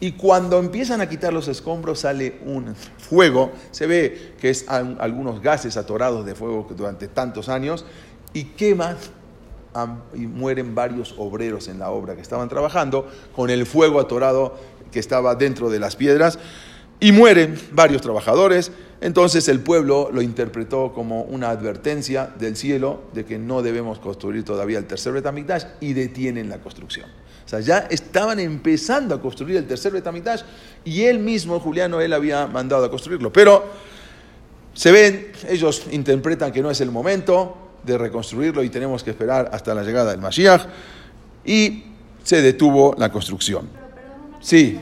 Y 0.00 0.12
cuando 0.12 0.58
empiezan 0.58 1.00
a 1.00 1.08
quitar 1.08 1.32
los 1.32 1.48
escombros 1.48 2.00
sale 2.00 2.38
un 2.44 2.74
fuego, 2.98 3.52
se 3.70 3.86
ve 3.86 4.32
que 4.40 4.50
es 4.50 4.68
al- 4.68 4.96
algunos 5.00 5.42
gases 5.42 5.76
atorados 5.76 6.24
de 6.24 6.34
fuego 6.34 6.66
durante 6.76 7.08
tantos 7.08 7.48
años, 7.48 7.84
y 8.34 8.44
quema 8.44 8.96
y 10.14 10.18
mueren 10.26 10.74
varios 10.74 11.14
obreros 11.16 11.68
en 11.68 11.78
la 11.78 11.90
obra 11.90 12.14
que 12.14 12.20
estaban 12.20 12.48
trabajando 12.48 13.08
con 13.34 13.48
el 13.48 13.64
fuego 13.64 14.00
atorado 14.00 14.58
que 14.90 14.98
estaba 14.98 15.34
dentro 15.34 15.70
de 15.70 15.78
las 15.80 15.96
piedras. 15.96 16.38
Y 17.02 17.10
mueren 17.10 17.58
varios 17.72 18.00
trabajadores. 18.00 18.70
Entonces 19.00 19.48
el 19.48 19.58
pueblo 19.58 20.08
lo 20.12 20.22
interpretó 20.22 20.92
como 20.92 21.22
una 21.22 21.50
advertencia 21.50 22.32
del 22.38 22.56
cielo 22.56 23.02
de 23.12 23.24
que 23.24 23.38
no 23.38 23.60
debemos 23.60 23.98
construir 23.98 24.44
todavía 24.44 24.78
el 24.78 24.86
tercer 24.86 25.12
Betamigdash 25.12 25.64
y 25.80 25.94
detienen 25.94 26.48
la 26.48 26.58
construcción. 26.58 27.10
O 27.44 27.48
sea, 27.48 27.58
ya 27.58 27.78
estaban 27.90 28.38
empezando 28.38 29.16
a 29.16 29.20
construir 29.20 29.56
el 29.56 29.66
tercer 29.66 29.92
Betamigdash 29.92 30.42
y 30.84 31.02
él 31.02 31.18
mismo, 31.18 31.58
Juliano, 31.58 32.00
él 32.00 32.12
había 32.12 32.46
mandado 32.46 32.84
a 32.84 32.90
construirlo. 32.90 33.32
Pero 33.32 33.64
se 34.72 34.92
ven, 34.92 35.32
ellos 35.48 35.82
interpretan 35.90 36.52
que 36.52 36.62
no 36.62 36.70
es 36.70 36.80
el 36.80 36.92
momento 36.92 37.56
de 37.82 37.98
reconstruirlo 37.98 38.62
y 38.62 38.70
tenemos 38.70 39.02
que 39.02 39.10
esperar 39.10 39.50
hasta 39.52 39.74
la 39.74 39.82
llegada 39.82 40.12
del 40.12 40.20
Mashiach 40.20 40.66
y 41.44 41.82
se 42.22 42.40
detuvo 42.40 42.94
la 42.96 43.10
construcción. 43.10 43.68
Sí. 44.40 44.78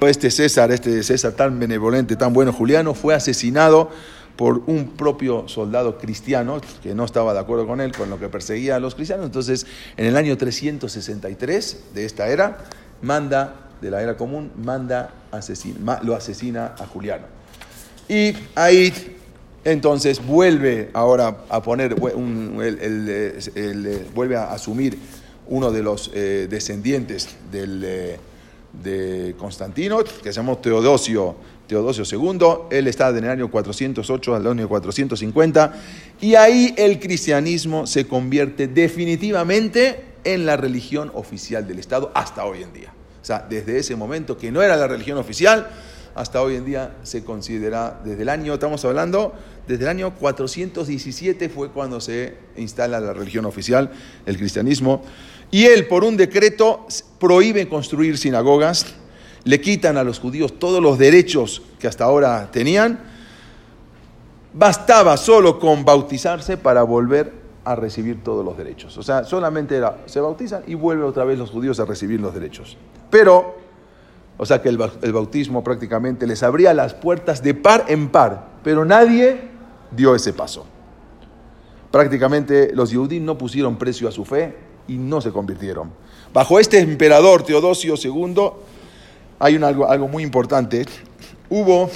Este 0.00 0.30
César, 0.30 0.70
este 0.70 1.02
César 1.02 1.32
tan 1.32 1.58
benevolente, 1.58 2.14
tan 2.14 2.32
bueno, 2.32 2.52
Juliano, 2.52 2.94
fue 2.94 3.14
asesinado 3.14 3.90
por 4.36 4.62
un 4.66 4.90
propio 4.90 5.48
soldado 5.48 5.98
cristiano 5.98 6.60
que 6.80 6.94
no 6.94 7.04
estaba 7.04 7.34
de 7.34 7.40
acuerdo 7.40 7.66
con 7.66 7.80
él, 7.80 7.90
con 7.90 8.08
lo 8.08 8.20
que 8.20 8.28
perseguía 8.28 8.76
a 8.76 8.78
los 8.78 8.94
cristianos. 8.94 9.26
Entonces, 9.26 9.66
en 9.96 10.06
el 10.06 10.16
año 10.16 10.38
363 10.38 11.78
de 11.92 12.04
esta 12.04 12.28
era, 12.28 12.58
manda, 13.02 13.70
de 13.82 13.90
la 13.90 14.00
era 14.00 14.16
común, 14.16 14.52
manda, 14.56 15.10
asesina, 15.32 15.98
lo 16.04 16.14
asesina 16.14 16.76
a 16.78 16.86
Juliano. 16.86 17.26
Y 18.08 18.34
ahí, 18.54 19.16
entonces, 19.64 20.24
vuelve 20.24 20.90
ahora 20.92 21.38
a 21.48 21.60
poner, 21.60 21.96
vuelve 21.96 24.36
a 24.36 24.52
asumir 24.52 24.96
uno 25.48 25.72
de 25.72 25.82
los 25.82 26.12
eh, 26.14 26.46
descendientes 26.48 27.30
del... 27.50 27.82
Eh, 27.84 28.20
de 28.72 29.34
Constantino, 29.38 30.04
que 30.04 30.32
se 30.32 30.32
llamó 30.32 30.58
Teodosio, 30.58 31.36
Teodosio 31.66 32.04
II. 32.04 32.38
Él 32.70 32.86
está 32.86 33.08
en 33.10 33.18
el 33.18 33.30
año 33.30 33.50
408 33.50 34.34
al 34.34 34.46
año 34.46 34.68
450. 34.68 35.74
Y 36.20 36.34
ahí 36.34 36.74
el 36.76 36.98
cristianismo 36.98 37.86
se 37.86 38.06
convierte 38.06 38.68
definitivamente 38.68 40.04
en 40.24 40.46
la 40.46 40.56
religión 40.56 41.10
oficial 41.14 41.66
del 41.66 41.78
Estado 41.78 42.10
hasta 42.14 42.44
hoy 42.44 42.62
en 42.62 42.72
día. 42.72 42.92
O 43.22 43.24
sea, 43.24 43.46
desde 43.48 43.78
ese 43.78 43.96
momento 43.96 44.38
que 44.38 44.50
no 44.50 44.62
era 44.62 44.76
la 44.76 44.86
religión 44.86 45.18
oficial, 45.18 45.68
hasta 46.14 46.42
hoy 46.42 46.56
en 46.56 46.64
día 46.64 46.96
se 47.04 47.22
considera, 47.22 48.00
desde 48.04 48.22
el 48.22 48.28
año, 48.28 48.54
estamos 48.54 48.84
hablando, 48.84 49.34
desde 49.68 49.84
el 49.84 49.90
año 49.90 50.14
417 50.16 51.48
fue 51.48 51.70
cuando 51.70 52.00
se 52.00 52.34
instala 52.56 52.98
la 52.98 53.12
religión 53.12 53.44
oficial, 53.44 53.92
el 54.26 54.36
cristianismo. 54.36 55.04
Y 55.50 55.64
él, 55.64 55.86
por 55.86 56.04
un 56.04 56.16
decreto, 56.16 56.86
prohíbe 57.18 57.68
construir 57.68 58.18
sinagogas, 58.18 58.86
le 59.44 59.60
quitan 59.60 59.96
a 59.96 60.04
los 60.04 60.18
judíos 60.18 60.58
todos 60.58 60.82
los 60.82 60.98
derechos 60.98 61.62
que 61.78 61.86
hasta 61.86 62.04
ahora 62.04 62.50
tenían. 62.50 63.00
Bastaba 64.52 65.16
solo 65.16 65.58
con 65.58 65.84
bautizarse 65.84 66.56
para 66.56 66.82
volver 66.82 67.32
a 67.64 67.74
recibir 67.74 68.22
todos 68.22 68.44
los 68.44 68.56
derechos. 68.56 68.96
O 68.98 69.02
sea, 69.02 69.24
solamente 69.24 69.76
era, 69.76 69.98
se 70.06 70.20
bautizan 70.20 70.62
y 70.66 70.74
vuelven 70.74 71.06
otra 71.06 71.24
vez 71.24 71.38
los 71.38 71.50
judíos 71.50 71.78
a 71.80 71.84
recibir 71.84 72.20
los 72.20 72.34
derechos. 72.34 72.76
Pero, 73.10 73.56
o 74.36 74.46
sea 74.46 74.62
que 74.62 74.68
el, 74.68 74.78
bautismo 74.78 75.62
prácticamente 75.62 76.26
les 76.26 76.42
abría 76.42 76.74
las 76.74 76.94
puertas 76.94 77.42
de 77.42 77.54
par 77.54 77.84
en 77.88 78.08
par, 78.08 78.48
pero 78.64 78.84
nadie 78.84 79.50
dio 79.90 80.14
ese 80.14 80.32
paso. 80.32 80.66
Prácticamente 81.90 82.70
los 82.74 82.92
judíos 82.92 83.22
no 83.22 83.36
pusieron 83.38 83.76
precio 83.76 84.08
a 84.08 84.12
su 84.12 84.24
fe, 84.24 84.67
y 84.88 84.96
no 84.96 85.20
se 85.20 85.30
convirtieron. 85.30 85.92
Bajo 86.32 86.58
este 86.58 86.80
emperador 86.80 87.42
Teodosio 87.42 87.94
II 88.02 88.50
hay 89.38 89.54
un, 89.54 89.64
algo, 89.64 89.88
algo 89.88 90.08
muy 90.08 90.22
importante. 90.22 90.84
Hubo 91.48 91.90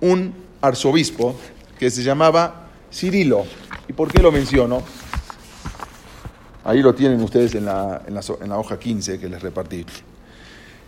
un 0.00 0.34
arzobispo 0.60 1.34
que 1.78 1.90
se 1.90 2.02
llamaba 2.02 2.68
Cirilo. 2.92 3.44
¿Y 3.88 3.92
por 3.92 4.12
qué 4.12 4.22
lo 4.22 4.30
menciono? 4.30 4.82
Ahí 6.64 6.82
lo 6.82 6.94
tienen 6.94 7.20
ustedes 7.22 7.54
en 7.54 7.66
la, 7.66 8.02
en 8.06 8.14
la, 8.14 8.20
en 8.40 8.48
la 8.48 8.58
hoja 8.58 8.78
15 8.78 9.18
que 9.18 9.28
les 9.28 9.42
repartí. 9.42 9.84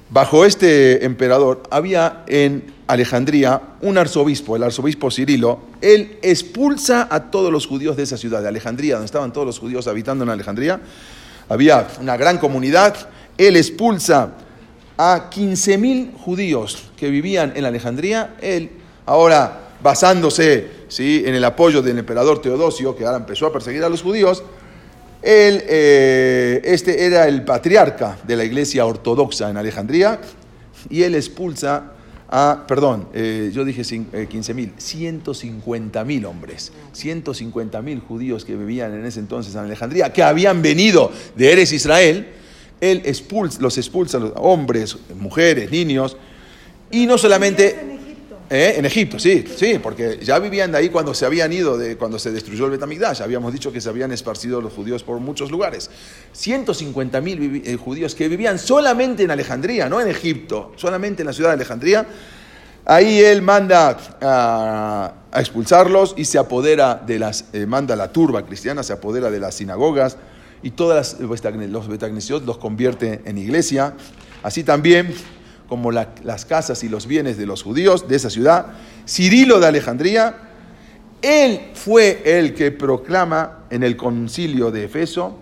Bajo 0.09 0.45
este 0.45 1.05
emperador 1.05 1.65
había 1.69 2.23
en 2.29 2.73
Alejandría 2.87 3.61
un 3.83 3.99
arzobispo, 3.99 4.55
el 4.55 4.63
arzobispo 4.63 5.11
Cirilo. 5.11 5.59
Él 5.81 6.19
expulsa 6.23 7.09
a 7.11 7.25
todos 7.31 7.51
los 7.53 7.67
judíos 7.67 7.97
de 7.97 8.05
esa 8.05 8.17
ciudad, 8.17 8.41
de 8.41 8.49
Alejandría, 8.49 8.95
donde 8.95 9.07
estaban 9.07 9.33
todos 9.33 9.47
los 9.47 9.59
judíos 9.59 9.89
habitando 9.89 10.23
en 10.23 10.31
Alejandría 10.31 10.81
había 11.49 11.87
una 12.01 12.17
gran 12.17 12.39
comunidad, 12.39 12.97
él 13.39 13.57
expulsa 13.57 14.33
a 14.97 15.31
15.000 15.31 16.17
judíos 16.17 16.91
que 16.97 17.11
vivían 17.11 17.53
en 17.55 17.65
Alejandría, 17.65 18.37
él 18.41 18.71
ahora 19.05 19.61
basándose 19.83 20.71
¿sí? 20.89 21.23
en 21.27 21.35
el 21.35 21.45
apoyo 21.45 21.83
del 21.83 21.99
emperador 21.99 22.41
Teodosio, 22.41 22.97
que 22.97 23.05
ahora 23.05 23.19
empezó 23.19 23.47
a 23.47 23.53
perseguir 23.53 23.85
a 23.85 23.89
los 23.89 24.03
judíos, 24.03 24.43
él, 25.23 25.63
eh, 25.69 26.61
este 26.65 27.05
era 27.05 27.27
el 27.27 27.45
patriarca 27.45 28.17
de 28.27 28.37
la 28.37 28.45
iglesia 28.45 28.87
ortodoxa 28.87 29.51
en 29.51 29.57
Alejandría, 29.57 30.21
y 30.89 31.03
él 31.03 31.15
expulsa 31.15 31.93
a, 32.29 32.65
perdón, 32.67 33.09
eh, 33.15 33.51
yo 33.55 33.65
dije 33.65 33.83
15 33.83 34.55
mil, 34.55 34.73
150 34.77 36.05
mil 36.05 36.25
hombres, 36.25 36.73
150 36.93 37.83
mil 37.83 38.01
judíos 38.01 38.45
que 38.45 38.57
vivían 38.57 38.95
en 38.95 39.05
ese 39.07 39.21
entonces 39.21 39.55
en 39.55 39.61
Alejandría, 39.61 40.13
que 40.13 40.23
habían 40.23 40.61
venido 40.63 41.13
de 41.37 41.53
Eres 41.53 41.73
Israel, 41.73 42.27
él 42.81 43.03
expulsa, 43.05 43.61
los 43.61 43.79
expulsa, 43.79 44.19
los 44.19 44.33
hombres, 44.37 44.97
mujeres, 45.19 45.71
niños, 45.71 46.17
y 46.91 47.07
no 47.07 47.19
solamente... 47.19 47.97
¿Eh? 48.49 48.75
En 48.77 48.87
Egipto, 48.87 49.19
sí, 49.19 49.45
sí, 49.57 49.81
porque 49.83 50.21
ya 50.23 50.39
vivían 50.39 50.71
de 50.71 50.79
ahí 50.79 50.89
cuando 50.89 51.13
se 51.15 51.27
habían 51.27 51.53
ido, 51.53 51.77
de, 51.77 51.97
cuando 51.97 52.17
se 52.19 52.31
destruyó 52.31 52.67
el 52.67 52.73
Betamigdash. 52.73 53.21
Habíamos 53.21 53.53
dicho 53.53 53.73
que 53.73 53.81
se 53.81 53.89
habían 53.89 54.13
esparcido 54.13 54.61
los 54.61 54.73
judíos 54.73 55.03
por 55.03 55.19
muchos 55.19 55.51
lugares. 55.51 55.91
150 56.33 57.21
mil 57.21 57.63
eh, 57.65 57.77
judíos 57.77 58.15
que 58.15 58.29
vivían 58.29 58.61
solamente 58.61 59.25
en 59.25 59.33
Alejandría, 59.33 59.89
no 59.89 60.01
en 60.01 60.07
Egipto, 60.09 60.73
solamente 60.77 61.23
en 61.23 61.27
la 61.27 61.33
ciudad 61.33 61.51
de 61.51 61.55
Alejandría. 61.55 62.07
Ahí 62.85 63.19
él 63.19 63.43
manda 63.43 63.99
a, 64.21 65.13
expulsarlos 65.35 66.15
y 66.17 66.25
se 66.25 66.39
apodera 66.39 66.95
de 66.95 67.19
las, 67.19 67.47
eh, 67.53 67.67
manda 67.67 67.97
la 67.97 68.13
turba 68.13 68.47
cristiana, 68.47 68.85
se 68.85 68.93
apodera 68.93 69.29
de 69.29 69.41
las 69.41 69.57
sinagogas 69.57 70.19
y 70.63 70.71
todas 70.71 71.17
los 71.19 71.89
betagnesios 71.89 72.43
los 72.43 72.59
convierte 72.59 73.23
en 73.25 73.39
iglesia. 73.39 73.95
Así 74.45 74.63
también 74.63 75.13
como 75.69 75.91
las 75.91 76.45
casas 76.45 76.83
y 76.85 76.89
los 76.89 77.07
bienes 77.07 77.37
de 77.37 77.47
los 77.47 77.63
judíos 77.63 78.09
de 78.09 78.17
esa 78.17 78.31
ciudad. 78.31 78.67
Cirilo 79.07 79.61
de 79.61 79.67
Alejandría, 79.67 80.37
él 81.23 81.71
fue 81.75 82.23
el 82.25 82.55
que 82.55 82.71
proclama 82.71 83.65
en 83.71 83.83
el 83.83 83.97
concilio 83.97 84.71
de 84.71 84.85
Efeso, 84.85 85.39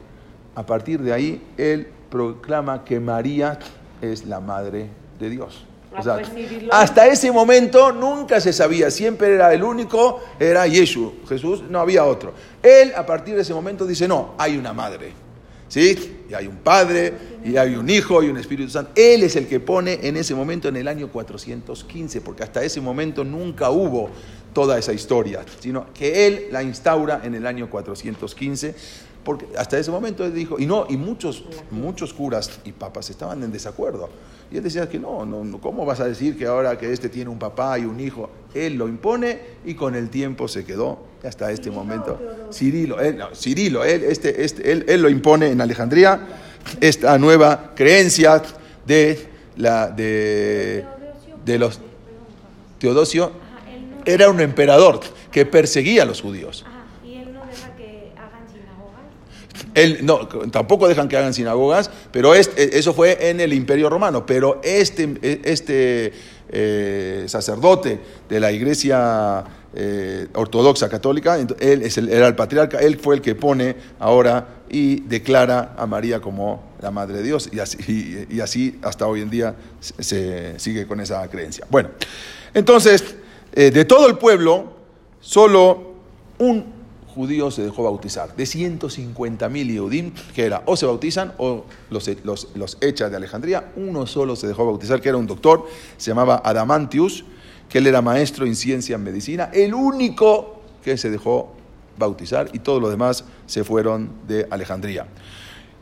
a 0.54 0.64
partir 0.64 1.02
de 1.02 1.12
ahí, 1.12 1.42
él 1.56 1.88
proclama 2.10 2.84
que 2.84 3.00
María 3.00 3.58
es 4.00 4.24
la 4.24 4.40
madre 4.40 4.88
de 5.18 5.30
Dios. 5.30 5.66
O 5.96 6.02
sea, 6.02 6.14
pues 6.14 6.30
hasta 6.72 7.06
ese 7.06 7.30
momento 7.30 7.92
nunca 7.92 8.40
se 8.40 8.52
sabía, 8.52 8.90
siempre 8.90 9.34
era 9.34 9.52
el 9.52 9.62
único, 9.62 10.20
era 10.40 10.66
Yeshua, 10.66 11.12
Jesús, 11.28 11.62
no 11.68 11.78
había 11.78 12.04
otro. 12.04 12.34
Él 12.62 12.92
a 12.96 13.06
partir 13.06 13.36
de 13.36 13.42
ese 13.42 13.54
momento 13.54 13.86
dice, 13.86 14.08
no, 14.08 14.34
hay 14.38 14.56
una 14.56 14.72
madre. 14.72 15.12
¿Sí? 15.68 16.23
Hay 16.34 16.46
un 16.46 16.56
Padre, 16.56 17.12
y 17.44 17.56
hay 17.56 17.74
un 17.74 17.88
Hijo, 17.88 18.22
y 18.22 18.28
un 18.28 18.36
Espíritu 18.36 18.70
Santo. 18.70 18.92
Él 18.94 19.22
es 19.22 19.36
el 19.36 19.46
que 19.46 19.60
pone 19.60 20.00
en 20.02 20.16
ese 20.16 20.34
momento, 20.34 20.68
en 20.68 20.76
el 20.76 20.88
año 20.88 21.08
415, 21.08 22.20
porque 22.20 22.42
hasta 22.42 22.64
ese 22.64 22.80
momento 22.80 23.24
nunca 23.24 23.70
hubo 23.70 24.10
toda 24.52 24.78
esa 24.78 24.92
historia, 24.92 25.44
sino 25.60 25.86
que 25.92 26.26
Él 26.26 26.46
la 26.50 26.62
instaura 26.62 27.20
en 27.24 27.34
el 27.34 27.46
año 27.46 27.68
415, 27.68 28.74
porque 29.24 29.46
hasta 29.56 29.78
ese 29.78 29.90
momento 29.90 30.24
Él 30.24 30.34
dijo, 30.34 30.58
y 30.58 30.66
no, 30.66 30.86
y 30.88 30.96
muchos, 30.96 31.44
muchos 31.70 32.14
curas 32.14 32.60
y 32.64 32.72
papas 32.72 33.10
estaban 33.10 33.42
en 33.42 33.52
desacuerdo. 33.52 34.08
Y 34.50 34.58
él 34.58 34.62
decía 34.62 34.88
que 34.88 35.00
no, 35.00 35.24
no, 35.24 35.58
¿cómo 35.60 35.84
vas 35.84 36.00
a 36.00 36.04
decir 36.06 36.38
que 36.38 36.46
ahora 36.46 36.78
que 36.78 36.92
este 36.92 37.08
tiene 37.08 37.30
un 37.30 37.38
papá 37.38 37.78
y 37.78 37.86
un 37.86 37.98
hijo? 37.98 38.30
Él 38.54 38.74
lo 38.74 38.86
impone 38.86 39.40
y 39.64 39.74
con 39.74 39.94
el 39.94 40.10
tiempo 40.10 40.46
se 40.46 40.64
quedó 40.64 41.13
hasta 41.24 41.50
este 41.50 41.70
momento. 41.70 42.20
Cirilo, 42.52 43.00
él, 43.00 43.22
Cirilo, 43.34 43.84
él, 43.84 44.04
este, 44.04 44.44
este, 44.44 44.70
él, 44.70 44.84
él, 44.88 45.02
lo 45.02 45.08
impone 45.08 45.48
en 45.48 45.60
Alejandría, 45.60 46.20
esta 46.80 47.18
nueva 47.18 47.72
creencia 47.74 48.42
de, 48.86 49.26
la, 49.56 49.88
de, 49.88 50.84
de 51.44 51.58
los... 51.58 51.80
Teodosio 52.78 53.32
era 54.04 54.28
un 54.28 54.40
emperador 54.40 55.00
que 55.30 55.46
perseguía 55.46 56.02
a 56.02 56.06
los 56.06 56.20
judíos. 56.20 56.64
Él, 59.74 59.98
no, 60.02 60.28
tampoco 60.52 60.86
dejan 60.86 61.08
que 61.08 61.16
hagan 61.16 61.34
sinagogas, 61.34 61.90
pero 62.12 62.34
este, 62.34 62.78
eso 62.78 62.94
fue 62.94 63.30
en 63.30 63.40
el 63.40 63.52
Imperio 63.52 63.90
Romano. 63.90 64.24
Pero 64.24 64.60
este, 64.62 65.40
este 65.42 66.12
eh, 66.56 67.24
sacerdote 67.26 67.98
de 68.28 68.38
la 68.38 68.52
iglesia 68.52 69.44
eh, 69.74 70.28
ortodoxa 70.34 70.88
católica, 70.88 71.36
él 71.36 71.82
es 71.82 71.98
el, 71.98 72.08
era 72.08 72.28
el 72.28 72.36
patriarca, 72.36 72.78
él 72.78 72.96
fue 72.96 73.16
el 73.16 73.20
que 73.20 73.34
pone 73.34 73.74
ahora 73.98 74.46
y 74.70 75.00
declara 75.00 75.74
a 75.76 75.84
María 75.86 76.20
como 76.20 76.74
la 76.80 76.92
madre 76.92 77.16
de 77.16 77.22
Dios, 77.24 77.50
y 77.52 77.58
así, 77.58 78.26
y, 78.30 78.38
así 78.38 78.78
hasta 78.82 79.06
hoy 79.08 79.22
en 79.22 79.30
día 79.30 79.56
se, 79.80 80.02
se 80.02 80.58
sigue 80.60 80.86
con 80.86 81.00
esa 81.00 81.26
creencia. 81.28 81.66
Bueno, 81.70 81.88
entonces, 82.54 83.16
eh, 83.52 83.72
de 83.72 83.84
todo 83.84 84.06
el 84.06 84.16
pueblo, 84.16 84.76
solo 85.20 85.94
un 86.38 86.73
judío 87.14 87.50
se 87.50 87.62
dejó 87.62 87.84
bautizar. 87.84 88.34
De 88.34 88.44
150 88.44 89.48
mil 89.48 89.68
Yehudim, 89.68 90.12
que 90.34 90.44
era 90.44 90.62
o 90.66 90.76
se 90.76 90.86
bautizan 90.86 91.32
o 91.38 91.64
los, 91.90 92.10
los, 92.24 92.48
los 92.54 92.78
echan 92.80 93.10
de 93.10 93.16
Alejandría, 93.16 93.72
uno 93.76 94.06
solo 94.06 94.36
se 94.36 94.46
dejó 94.46 94.66
bautizar, 94.66 95.00
que 95.00 95.08
era 95.08 95.18
un 95.18 95.26
doctor, 95.26 95.66
se 95.96 96.10
llamaba 96.10 96.42
Adamantius, 96.44 97.24
que 97.68 97.78
él 97.78 97.86
era 97.86 98.02
maestro 98.02 98.46
en 98.46 98.56
ciencia 98.56 98.96
en 98.96 99.04
medicina, 99.04 99.50
el 99.52 99.74
único 99.74 100.60
que 100.82 100.96
se 100.96 101.10
dejó 101.10 101.54
bautizar 101.96 102.50
y 102.52 102.58
todos 102.58 102.80
los 102.80 102.90
demás 102.90 103.24
se 103.46 103.64
fueron 103.64 104.10
de 104.26 104.46
Alejandría. 104.50 105.06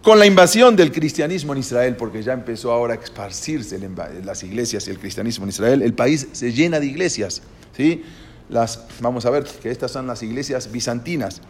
Con 0.02 0.18
la 0.18 0.26
invasión 0.26 0.74
del 0.74 0.90
cristianismo 0.90 1.52
en 1.52 1.60
Israel, 1.60 1.96
porque 1.96 2.22
ya 2.22 2.32
empezó 2.32 2.72
ahora 2.72 2.94
a 2.94 2.96
esparcirse 2.96 3.78
las 4.24 4.42
iglesias 4.42 4.88
y 4.88 4.90
el 4.90 4.98
cristianismo 4.98 5.44
en 5.44 5.50
Israel, 5.50 5.80
el 5.80 5.94
país 5.94 6.26
se 6.32 6.52
llena 6.52 6.80
de 6.80 6.86
iglesias. 6.86 7.42
¿sí? 7.76 8.02
Las, 8.52 8.84
vamos 9.00 9.26
a 9.26 9.30
ver 9.30 9.44
que 9.44 9.70
estas 9.70 9.90
son 9.90 10.06
las 10.06 10.22
iglesias 10.22 10.70
bizantinas. 10.70 11.40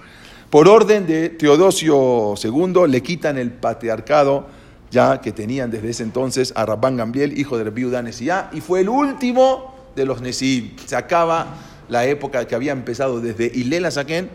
Por 0.51 0.69
orden 0.69 1.07
de 1.07 1.31
Teodosio 1.31 2.35
II 2.43 2.87
le 2.89 3.03
quitan 3.03 3.39
el 3.39 3.51
patriarcado 3.51 4.47
ya 4.93 5.21
que 5.21 5.33
tenían 5.33 5.71
desde 5.71 5.89
ese 5.89 6.03
entonces 6.03 6.53
a 6.55 6.67
Rabban 6.67 6.99
Gambiel, 6.99 7.39
hijo 7.39 7.57
de 7.59 7.65
Rabbi 7.65 7.87
Udá 7.87 8.03
Nesiyá, 8.03 8.51
y 8.53 8.61
fue 8.61 8.83
el 8.83 8.91
último 8.91 9.75
de 9.97 10.05
los 10.05 10.21
Nesiim. 10.21 10.77
Se 10.85 10.95
acaba 10.95 11.57
la 11.89 12.05
época 12.05 12.47
que 12.47 12.55
había 12.55 12.73
empezado 12.73 13.21
desde 13.21 13.47
Ilela 13.47 13.91
Saquén, 13.91 14.29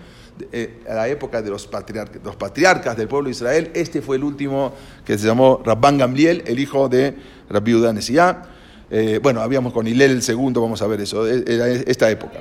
eh, 0.51 0.81
la 0.87 1.07
época 1.07 1.41
de 1.43 1.51
los, 1.51 1.67
patriarcas, 1.67 2.97
del 2.97 3.07
pueblo 3.07 3.27
de 3.27 3.31
Israel. 3.31 3.71
Este 3.75 4.01
fue 4.01 4.17
el 4.17 4.23
último 4.23 4.73
que 5.05 5.17
se 5.17 5.27
llamó 5.27 5.61
Rabban 5.63 5.99
Gamliel, 5.99 6.43
el 6.47 6.59
hijo 6.59 6.89
de 6.89 7.15
Rabbi 7.49 7.73
Nesiyá. 7.93 8.41
Eh, 8.89 9.19
bueno, 9.21 9.41
habíamos 9.41 9.73
con 9.73 9.85
Hilel 9.85 10.11
el 10.11 10.23
segundo, 10.23 10.61
vamos 10.61 10.81
a 10.81 10.87
ver 10.87 11.01
eso, 11.01 11.27
era 11.27 11.67
esta 11.69 12.09
época. 12.09 12.39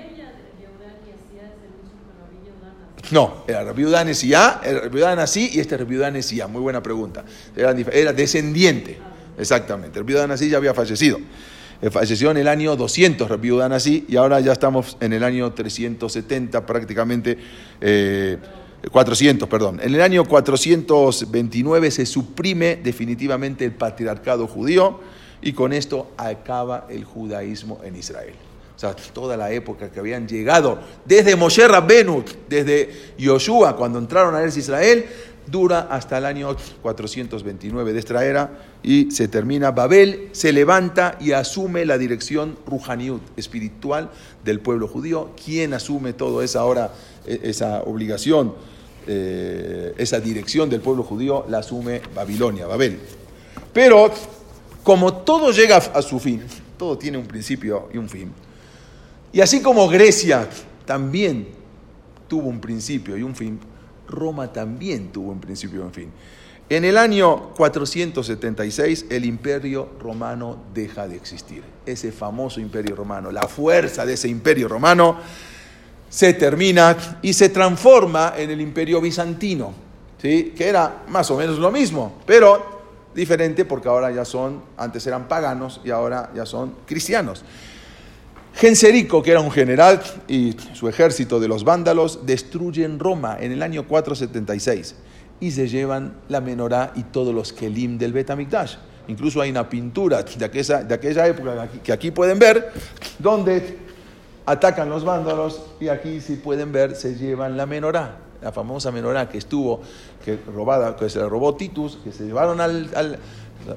No, 3.11 3.45
era 3.47 3.63
Rabbi 3.63 3.85
Udá 3.85 4.05
Nesiyá, 4.05 4.61
era 4.65 4.81
Rabbi 4.81 4.99
Udá 4.99 5.15
Nasí 5.15 5.51
y 5.53 5.61
este 5.61 5.77
Rabbi 5.77 5.97
Udá 5.97 6.11
Nesiyá, 6.11 6.49
muy 6.49 6.61
buena 6.61 6.83
pregunta. 6.83 7.25
Era, 7.55 8.13
descendiente, 8.13 8.99
exactamente. 9.39 10.01
Rabbi 10.01 10.15
Udá 10.15 10.27
Nasí 10.27 10.49
ya 10.49 10.57
había 10.57 10.75
fallecido. 10.75 11.19
Eh, 11.81 11.91
falleció 11.91 12.31
en 12.31 12.39
el 12.39 12.49
año 12.49 12.75
200 12.75 13.29
Rabbi 13.29 13.53
Udá 13.53 13.69
Nasí 13.69 14.07
y 14.09 14.17
ahora 14.17 14.41
ya 14.41 14.53
estamos 14.53 14.97
en 15.01 15.13
el 15.13 15.23
año 15.23 15.53
370 15.53 16.67
prácticamente. 16.67 17.39
Eh, 17.81 18.39
400, 18.91 19.49
perdón. 19.49 19.81
En 19.83 19.95
el 19.95 20.01
año 20.01 20.25
429 20.25 21.91
se 21.91 22.07
suprime 22.07 22.77
definitivamente 22.77 23.65
el 23.65 23.73
patriarcado 23.73 24.47
judío 24.47 25.01
y 25.43 25.53
con 25.53 25.73
esto 25.73 26.13
acaba 26.17 26.87
el 26.89 27.05
judaísmo 27.05 27.81
en 27.85 27.97
Israel. 27.97 28.35
O 28.77 28.79
sea, 28.79 28.95
toda 28.95 29.39
la 29.39 29.51
época 29.51 29.91
que 29.91 29.99
habían 29.99 30.29
llegado 30.29 30.79
desde 31.07 31.35
Moshe 31.35 31.67
Rabbenu, 31.67 32.23
desde 32.47 33.15
Yoshua, 33.17 33.75
cuando 33.75 33.99
entraron 33.99 34.35
a 34.35 34.45
Israel, 34.45 35.07
dura 35.47 35.89
hasta 35.91 36.19
el 36.19 36.27
año 36.27 36.55
429 36.83 37.93
de 37.95 37.99
esta 37.99 38.25
era 38.25 38.51
y 38.83 39.11
se 39.11 39.29
termina. 39.29 39.71
Babel 39.71 40.29
se 40.33 40.53
levanta 40.53 41.17
y 41.21 41.33
asume 41.33 41.87
la 41.87 41.97
dirección 41.97 42.59
Ruhaniut, 42.67 43.23
espiritual 43.39 44.11
del 44.45 44.61
pueblo 44.61 44.89
judío. 44.89 45.31
¿Quién 45.43 45.73
asume 45.73 46.13
toda 46.13 46.45
esa 46.45 46.61
ahora, 46.61 46.93
esa 47.25 47.83
obligación, 47.83 48.55
eh, 49.07 49.95
esa 49.97 50.21
dirección 50.21 50.69
del 50.69 50.83
pueblo 50.83 51.03
judío? 51.03 51.47
La 51.49 51.59
asume 51.59 52.03
Babilonia, 52.15 52.67
Babel. 52.67 52.99
Pero 53.73 54.11
como 54.83 55.15
todo 55.15 55.51
llega 55.51 55.77
a 55.77 56.03
su 56.03 56.19
fin, 56.19 56.43
todo 56.79 56.99
tiene 56.99 57.19
un 57.19 57.27
principio 57.27 57.89
y 57.93 57.99
un 57.99 58.09
fin. 58.09 58.46
Y 59.37 59.43
así 59.43 59.61
como 59.61 59.87
Grecia 59.87 60.49
también 60.87 61.49
tuvo 62.27 62.49
un 62.49 62.59
principio 62.59 63.19
y 63.19 63.23
un 63.23 63.37
fin, 63.37 63.61
Roma 64.09 64.51
también 64.51 65.13
tuvo 65.13 65.31
un 65.31 65.41
principio 65.41 65.81
y 65.81 65.83
un 65.83 65.93
fin. 65.93 66.11
En 66.71 66.87
el 66.87 66.97
año 66.97 67.53
476 67.55 69.05
el 69.11 69.27
imperio 69.27 69.91
romano 70.01 70.57
deja 70.73 71.07
de 71.07 71.17
existir. 71.17 71.63
Ese 71.85 72.13
famoso 72.13 72.61
imperio 72.61 72.97
romano, 72.97 73.31
la 73.31 73.43
fuerza 73.43 74.07
de 74.07 74.15
ese 74.15 74.27
imperio 74.29 74.69
romano 74.69 75.19
se 76.09 76.33
termina 76.33 77.19
y 77.21 77.35
se 77.35 77.51
transforma 77.51 78.33
en 78.39 78.49
el 78.49 78.63
imperio 78.63 79.03
bizantino, 79.03 79.75
¿sí? 80.17 80.55
que 80.57 80.67
era 80.67 81.05
más 81.09 81.31
o 81.31 81.37
menos 81.37 81.59
lo 81.59 81.71
mismo, 81.71 82.23
pero 82.25 83.11
diferente 83.15 83.67
porque 83.67 83.89
ahora 83.89 84.11
ya 84.11 84.25
son, 84.25 84.63
antes 84.79 85.07
eran 85.07 85.29
paganos 85.29 85.83
y 85.85 85.91
ahora 85.91 86.31
ya 86.35 86.47
son 86.47 86.77
cristianos. 86.87 87.45
Genserico, 88.57 89.23
que 89.23 89.33
era 89.33 89.41
un 89.41 89.51
general, 89.51 90.01
y 90.29 90.57
su 90.73 90.89
ejército 90.89 91.39
de 91.39 91.47
los 91.47 91.63
vándalos 91.63 92.25
destruyen 92.25 92.99
Roma 92.99 93.37
en 93.39 93.53
el 93.53 93.63
año 93.63 93.87
476 93.87 94.95
y 95.41 95.51
se 95.51 95.69
llevan 95.69 96.15
la 96.31 96.41
menorá 96.41 96.93
y 96.97 97.03
todos 97.03 97.35
los 97.35 97.53
kelim 97.53 97.99
del 97.99 98.15
Betamikdash. 98.15 98.77
Incluso 99.09 99.43
hay 99.43 99.51
una 99.51 99.69
pintura 99.69 100.23
de 100.23 100.45
aquella, 100.47 100.83
de 100.83 100.95
aquella 100.95 101.27
época 101.27 101.69
que 101.85 101.93
aquí 101.93 102.11
pueden 102.11 102.39
ver, 102.39 102.73
donde 103.19 103.79
atacan 104.47 104.89
los 104.89 105.05
vándalos 105.05 105.61
y 105.79 105.89
aquí 105.89 106.23
si 106.23 106.37
pueden 106.37 106.73
ver 106.73 106.97
se 106.97 107.15
llevan 107.15 107.59
la 107.59 107.67
menorá, 107.67 108.17
la 108.41 108.53
famosa 108.53 108.91
menorá 108.91 109.29
que 109.29 109.37
estuvo 109.37 109.83
que 110.25 110.39
robada, 110.47 110.97
que 110.97 111.11
se 111.11 111.19
la 111.19 111.29
robó 111.29 111.55
Titus, 111.57 111.99
que 112.03 112.11
se 112.11 112.25
llevaron 112.25 112.63
al, 112.63 113.19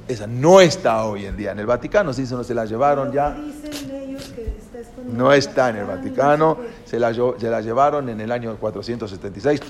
esa 0.08 0.26
no 0.26 0.62
está 0.62 1.04
hoy 1.04 1.26
en 1.26 1.36
día 1.36 1.52
en 1.52 1.60
el 1.60 1.66
Vaticano, 1.66 2.14
si 2.14 2.22
no 2.24 2.46
se 2.46 2.54
la 2.54 2.64
llevaron 2.64 3.12
ya. 3.12 3.36
No 5.14 5.34
está 5.34 5.70
en 5.70 5.78
el 5.78 5.86
Vaticano, 5.86 6.58
se 6.86 7.00
la, 7.00 7.14
se 7.14 7.50
la 7.50 7.62
llevaron 7.62 8.10
en 8.10 8.22
el 8.22 8.32
año 8.32 8.56
476. 8.58 9.62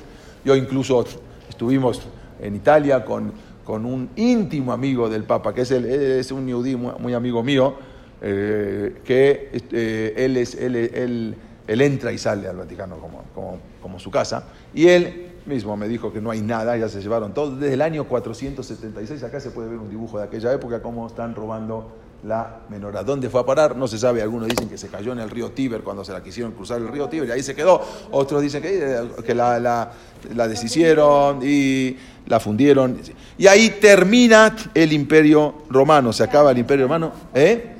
Yo 0.45 0.56
incluso 0.56 1.06
estuvimos 1.49 2.02
en 2.41 2.56
Italia 2.56 3.04
con, 3.04 3.32
con 3.63 3.86
un 3.86 4.10
íntimo 4.15 4.71
amigo 4.71 5.10
del 5.10 5.23
Papa, 5.23 5.54
que 5.54 5.62
es, 5.62 5.71
el, 5.71 5.86
es 5.86 6.32
un 6.32 6.47
yudí 6.47 6.75
muy, 6.75 7.13
amigo 7.13 7.43
mío, 7.43 7.75
eh, 8.21 9.02
que 9.04 9.49
eh, 9.71 10.13
él, 10.17 10.38
es, 10.38 10.56
él, 10.56 10.75
él, 10.75 11.36
él, 11.67 11.82
entra 11.82 12.12
y 12.12 12.17
sale 12.17 12.47
al 12.47 12.58
Vaticano 12.58 12.97
como, 12.97 13.23
como, 13.34 13.58
como 13.82 13.99
su 13.99 14.12
casa, 14.12 14.45
y 14.73 14.88
él 14.88 15.30
mismo 15.45 15.75
me 15.75 15.88
dijo 15.88 16.13
que 16.13 16.21
no 16.21 16.32
hay 16.32 16.41
nada, 16.41 16.78
ya 16.78 16.88
se 16.88 17.02
llevaron 17.02 17.34
todo. 17.34 17.56
Desde 17.56 17.73
el 17.73 17.82
año 17.82 18.06
476, 18.08 19.23
acá 19.23 19.39
se 19.39 19.52
puede 19.52 19.69
ver 19.69 19.80
un 19.80 19.89
dibujo 19.89 20.17
de 20.17 20.25
aquella 20.25 20.54
época, 20.54 20.82
cómo 20.82 21.08
están 21.08 21.36
robando 21.36 21.91
la 22.23 22.62
menorá. 22.69 23.03
¿Dónde 23.03 23.29
fue 23.29 23.41
a 23.41 23.45
parar? 23.45 23.75
No 23.75 23.88
se 23.88 23.97
sabe. 23.97 24.21
Algunos 24.21 24.47
dicen 24.47 24.69
que 24.69 24.77
se 24.77 24.88
cayó 24.88 25.13
en 25.13 25.19
el 25.19 25.29
río 25.29 25.51
Tíber 25.51 25.82
cuando 25.82 26.03
se 26.03 26.12
la 26.12 26.21
quisieron 26.21 26.51
cruzar 26.51 26.79
el 26.79 26.88
río 26.88 27.08
Tíber 27.08 27.29
y 27.29 27.32
ahí 27.32 27.43
se 27.43 27.55
quedó. 27.55 27.82
Otros 28.12 28.41
dicen 28.41 28.62
que, 28.62 29.08
que 29.25 29.36
la, 29.36 29.60
la, 29.60 29.91
la 30.34 30.47
deshicieron 30.47 31.39
y 31.43 31.97
la 32.25 32.39
fundieron. 32.39 32.99
Y 33.38 33.47
ahí 33.47 33.77
termina 33.82 34.55
el 34.73 34.93
imperio 34.93 35.63
romano. 35.69 36.13
Se 36.13 36.23
acaba 36.23 36.51
el 36.51 36.58
imperio 36.58 36.86
romano. 36.86 37.12
¿Eh? 37.34 37.75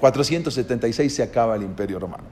476 0.00 1.14
se 1.14 1.22
acaba 1.22 1.56
el 1.56 1.62
imperio 1.62 1.98
romano. 1.98 2.24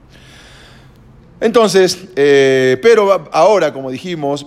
Entonces, 1.39 2.07
eh, 2.15 2.77
pero 2.81 3.29
ahora, 3.31 3.73
como 3.73 3.89
dijimos, 3.89 4.45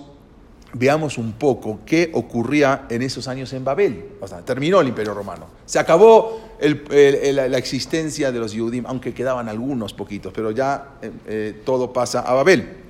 veamos 0.73 1.17
un 1.17 1.33
poco 1.33 1.79
qué 1.85 2.11
ocurría 2.13 2.85
en 2.89 3.01
esos 3.01 3.27
años 3.27 3.51
en 3.53 3.63
Babel. 3.63 4.11
O 4.21 4.27
sea, 4.27 4.39
terminó 4.39 4.79
el 4.79 4.89
imperio 4.89 5.13
romano. 5.13 5.47
Se 5.65 5.79
acabó 5.79 6.39
la 6.59 7.57
existencia 7.57 8.31
de 8.31 8.39
los 8.39 8.53
Yudim, 8.53 8.85
aunque 8.87 9.13
quedaban 9.13 9.49
algunos 9.49 9.93
poquitos, 9.93 10.31
pero 10.33 10.51
ya 10.51 10.97
eh, 11.01 11.11
eh, 11.27 11.61
todo 11.65 11.91
pasa 11.91 12.21
a 12.21 12.33
Babel. 12.33 12.85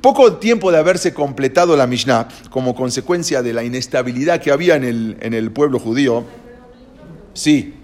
Poco 0.00 0.34
tiempo 0.34 0.70
de 0.70 0.78
haberse 0.78 1.12
completado 1.12 1.76
la 1.76 1.86
Mishnah, 1.86 2.28
como 2.50 2.74
consecuencia 2.74 3.42
de 3.42 3.52
la 3.52 3.64
inestabilidad 3.64 4.40
que 4.40 4.52
había 4.52 4.76
en 4.76 4.84
el, 4.84 5.16
en 5.20 5.34
el 5.34 5.50
pueblo 5.50 5.78
judío, 5.78 6.24
sí. 7.34 7.74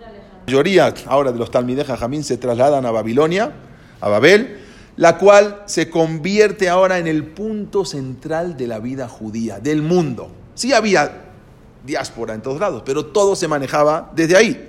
La 0.00 0.46
mayoría 0.46 0.94
ahora 1.06 1.30
de 1.30 1.38
los 1.38 1.50
Talmideh 1.50 1.84
Jajamín 1.84 2.24
se 2.24 2.38
trasladan 2.38 2.86
a 2.86 2.90
Babilonia, 2.90 3.52
a 4.00 4.08
Babel, 4.08 4.58
la 4.96 5.16
cual 5.18 5.62
se 5.66 5.88
convierte 5.88 6.68
ahora 6.68 6.98
en 6.98 7.06
el 7.06 7.24
punto 7.24 7.84
central 7.84 8.56
de 8.56 8.66
la 8.66 8.80
vida 8.80 9.08
judía, 9.08 9.60
del 9.60 9.82
mundo. 9.82 10.32
Sí 10.54 10.72
había 10.72 11.29
diáspora 11.84 12.34
en 12.34 12.42
todos 12.42 12.60
lados, 12.60 12.82
pero 12.84 13.06
todo 13.06 13.36
se 13.36 13.48
manejaba 13.48 14.10
desde 14.14 14.36
ahí. 14.36 14.68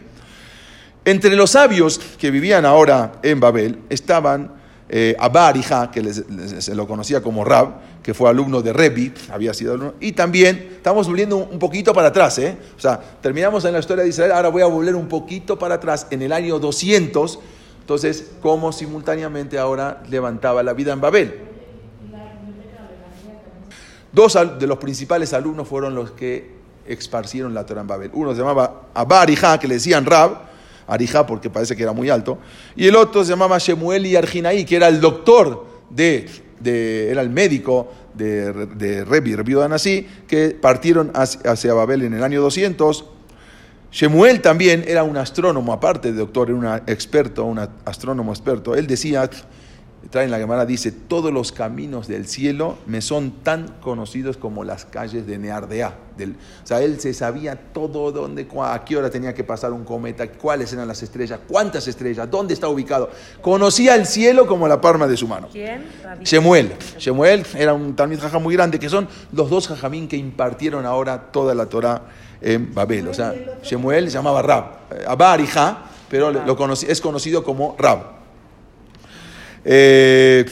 Entre 1.04 1.36
los 1.36 1.52
sabios 1.52 2.00
que 2.20 2.30
vivían 2.30 2.66
ahora 2.66 3.14
en 3.24 3.40
Babel 3.40 3.80
estaban 3.90 4.62
eh, 4.88 5.16
Abba 5.18 5.54
que 5.92 6.14
se 6.14 6.76
lo 6.76 6.86
conocía 6.86 7.22
como 7.22 7.44
Rab, 7.46 8.02
que 8.04 8.14
fue 8.14 8.30
alumno 8.30 8.62
de 8.62 8.74
Rebi, 8.74 9.14
había 9.32 9.54
sido 9.54 9.74
alumno, 9.74 9.94
y 10.00 10.12
también 10.12 10.74
estamos 10.76 11.08
volviendo 11.08 11.38
un 11.38 11.60
poquito 11.60 11.94
para 11.94 12.10
atrás, 12.10 12.38
¿eh? 12.40 12.58
o 12.76 12.80
sea, 12.80 13.00
terminamos 13.22 13.64
en 13.64 13.74
la 13.74 13.80
historia 13.80 14.04
de 14.04 14.10
Israel, 14.10 14.34
ahora 14.34 14.50
voy 14.50 14.62
a 14.62 14.66
volver 14.66 14.96
un 14.96 15.08
poquito 15.08 15.58
para 15.58 15.76
atrás, 15.76 16.08
en 16.10 16.22
el 16.22 16.34
año 16.34 16.60
200, 16.60 17.40
entonces, 17.80 18.32
¿cómo 18.42 18.72
simultáneamente 18.72 19.58
ahora 19.58 20.04
levantaba 20.10 20.62
la 20.62 20.74
vida 20.74 20.94
en 20.94 21.02
Babel? 21.02 21.40
Dos 24.12 24.38
de 24.60 24.68
los 24.68 24.78
principales 24.78 25.34
alumnos 25.34 25.68
fueron 25.68 25.96
los 25.96 26.12
que 26.12 26.61
esparcieron 26.94 27.54
la 27.54 27.66
Torah 27.66 27.82
en 27.82 27.88
Babel. 27.88 28.12
Uno 28.14 28.32
se 28.34 28.40
llamaba 28.40 28.84
Abba 28.94 29.22
Arijá, 29.22 29.60
que 29.60 29.68
le 29.68 29.76
decían 29.76 30.06
Rab, 30.06 30.50
Arijá 30.88 31.26
porque 31.26 31.50
parece 31.50 31.76
que 31.76 31.84
era 31.84 31.94
muy 31.94 32.10
alto, 32.10 32.38
y 32.76 32.88
el 32.88 32.96
otro 32.96 33.24
se 33.24 33.30
llamaba 33.30 33.58
Shemuel 33.58 34.06
y 34.06 34.16
Arginaí, 34.16 34.66
que 34.66 34.76
era 34.76 34.88
el 34.88 35.00
doctor 35.00 35.66
de, 35.90 36.28
de- 36.60 37.10
era 37.12 37.22
el 37.22 37.30
médico 37.30 37.92
de, 38.14 38.52
de 38.76 39.06
Rebi, 39.06 39.36
Rebi 39.36 39.54
Danasí, 39.54 40.08
que 40.28 40.50
partieron 40.50 41.12
hacia, 41.14 41.52
hacia 41.52 41.74
Babel 41.74 42.04
en 42.04 42.14
el 42.14 42.24
año 42.24 42.42
200. 42.42 43.06
Shemuel 43.92 44.42
también 44.42 44.84
era 44.88 45.04
un 45.04 45.18
astrónomo, 45.18 45.74
aparte 45.74 46.12
de 46.12 46.20
doctor, 46.20 46.50
era 46.50 46.58
un 46.58 46.66
experto, 46.88 47.44
un 47.46 47.60
astrónomo 47.86 48.32
experto. 48.32 48.74
Él 48.76 48.88
decía, 48.88 49.30
trae 50.10 50.26
en 50.26 50.32
la 50.32 50.40
Gemara, 50.40 50.66
dice, 50.66 50.92
todos 50.92 51.32
los 51.32 51.52
caminos 51.52 52.08
del 52.08 52.28
cielo 52.28 52.78
me 52.88 53.02
son 53.02 53.32
tan 53.44 53.68
conocidos 53.82 54.36
como 54.36 54.64
las 54.64 54.84
calles 54.86 55.28
de 55.28 55.38
Neardea. 55.38 55.96
Del, 56.18 56.32
o 56.32 56.68
sea, 56.68 56.82
él 56.82 57.00
se 57.00 57.14
sabía 57.14 57.56
todo, 57.72 58.12
dónde, 58.12 58.48
a 58.64 58.84
qué 58.84 58.98
hora 58.98 59.10
tenía 59.10 59.34
que 59.34 59.44
pasar 59.44 59.72
un 59.72 59.86
cometa, 59.86 60.28
cuáles 60.32 60.74
eran 60.74 60.88
las 60.88 61.02
estrellas, 61.04 61.40
cuántas 61.48 61.88
estrellas, 61.88 62.30
dónde 62.30 62.54
está 62.54 62.68
ubicado. 62.68 63.10
Conocía 63.42 63.96
el 63.96 64.06
cielo 64.06 64.48
como 64.48 64.68
la 64.68 64.82
palma 64.82 65.08
de 65.08 65.16
su 65.16 65.28
mano. 65.28 65.48
¿Quién? 65.52 65.86
Shemuel. 66.24 66.74
Shemuel 66.98 67.46
era 67.56 67.74
un 67.74 67.96
Talmid 67.96 68.20
Jajam 68.20 68.44
muy 68.44 68.56
grande, 68.56 68.80
que 68.80 68.90
son 68.90 69.08
los 69.32 69.50
dos 69.50 69.68
Jajamín 69.68 70.08
que 70.08 70.18
impartieron 70.18 70.86
ahora 70.86 71.32
toda 71.32 71.56
la 71.56 71.68
Torah 71.68 72.02
en 72.42 72.74
Babel. 72.74 73.08
O 73.08 73.14
sea, 73.14 73.34
Shemuel 73.64 74.06
se 74.10 74.14
llamaba 74.18 74.42
Rab. 74.42 74.66
Eh, 74.92 75.06
Abba 75.08 75.34
Arijá, 75.34 75.84
pero 76.10 76.32
lo 76.32 76.58
conocí- 76.58 76.88
es 76.90 77.00
conocido 77.00 77.44
como 77.44 77.76
Rab. 77.80 78.21
Eh, 79.66 80.46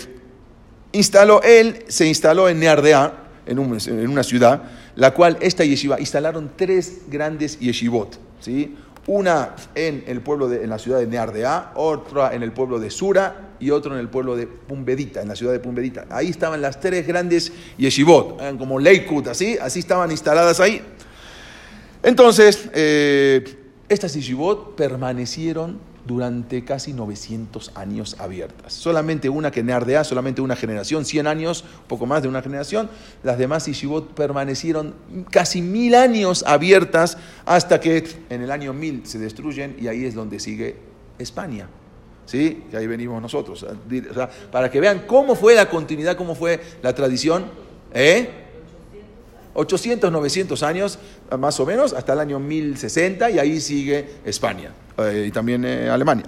instaló, 0.92 1.42
él 1.44 1.84
se 1.88 2.06
instaló 2.08 2.50
en 2.50 2.60
Neardea, 2.60 3.14
en, 3.46 3.60
un- 3.60 3.78
en 3.88 4.08
una 4.10 4.24
ciudad, 4.24 4.64
la 4.96 5.14
cual 5.14 5.38
esta 5.42 5.64
yeshiva, 5.64 6.00
instalaron 6.00 6.52
tres 6.56 7.00
grandes 7.10 7.60
yeshivot, 7.60 8.20
¿sí? 8.40 8.76
Una 9.08 9.56
en 9.74 10.04
el 10.06 10.22
pueblo 10.22 10.48
de, 10.50 10.64
en 10.64 10.70
la 10.70 10.78
ciudad 10.78 11.00
de 11.00 11.08
Neardea, 11.08 11.72
otra 11.76 12.36
en 12.36 12.44
el 12.44 12.52
pueblo 12.52 12.80
de 12.80 12.92
Sura 12.92 13.50
y 13.60 13.72
otro 13.72 13.94
en 13.94 14.00
el 14.00 14.08
pueblo 14.10 14.36
de 14.36 14.46
Pumbedita, 14.46 15.22
en 15.22 15.30
la 15.30 15.36
ciudad 15.36 15.52
de 15.54 15.60
Pumbedita. 15.60 16.06
Ahí 16.12 16.30
estaban 16.30 16.62
las 16.62 16.80
tres 16.80 17.08
grandes 17.08 17.52
yeshivot, 17.78 18.40
eran 18.40 18.58
como 18.60 18.78
Leikut, 18.78 19.28
así, 19.28 19.58
así 19.60 19.80
estaban 19.80 20.12
instaladas 20.12 20.60
ahí. 20.60 20.84
Entonces, 22.04 22.70
eh, 22.74 23.58
estas 23.90 24.14
yeshivot 24.14 24.76
permanecieron 24.76 25.80
durante 26.10 26.66
casi 26.66 26.92
900 26.92 27.74
años 27.76 28.16
abiertas. 28.18 28.74
Solamente 28.74 29.30
una 29.30 29.52
que 29.52 29.62
Neardea, 29.62 30.04
solamente 30.04 30.42
una 30.42 30.56
generación, 30.56 31.06
100 31.06 31.28
años, 31.28 31.64
poco 31.88 32.08
más 32.08 32.24
de 32.24 32.28
una 32.28 32.42
generación. 32.42 32.90
Las 33.22 33.38
demás 33.38 33.68
yeshivot 33.68 34.16
permanecieron 34.16 34.96
casi 35.30 35.62
mil 35.62 35.94
años 35.94 36.44
abiertas 36.48 37.20
hasta 37.46 37.80
que 37.80 38.08
en 38.32 38.42
el 38.42 38.50
año 38.50 38.74
1000 38.74 39.06
se 39.06 39.20
destruyen 39.20 39.78
y 39.80 39.86
ahí 39.86 40.04
es 40.04 40.16
donde 40.16 40.40
sigue 40.40 40.78
España. 41.20 41.70
¿Sí? 42.26 42.64
Y 42.74 42.76
ahí 42.76 42.88
venimos 42.88 43.22
nosotros. 43.22 43.64
Para 44.52 44.72
que 44.72 44.80
vean 44.80 45.04
cómo 45.06 45.36
fue 45.36 45.54
la 45.54 45.70
continuidad, 45.70 46.18
cómo 46.18 46.34
fue 46.34 46.60
la 46.82 46.96
tradición. 46.96 47.46
¿Eh? 47.94 48.49
800, 49.60 50.12
900 50.12 50.64
años, 50.64 51.00
más 51.38 51.60
o 51.60 51.66
menos, 51.66 51.94
hasta 51.94 52.14
el 52.14 52.20
año 52.20 52.40
1060, 52.40 53.30
y 53.30 53.40
ahí 53.40 53.60
sigue 53.60 54.08
España 54.26 54.72
eh, 54.98 55.26
y 55.28 55.32
también 55.32 55.66
eh, 55.66 55.90
Alemania. 55.90 56.26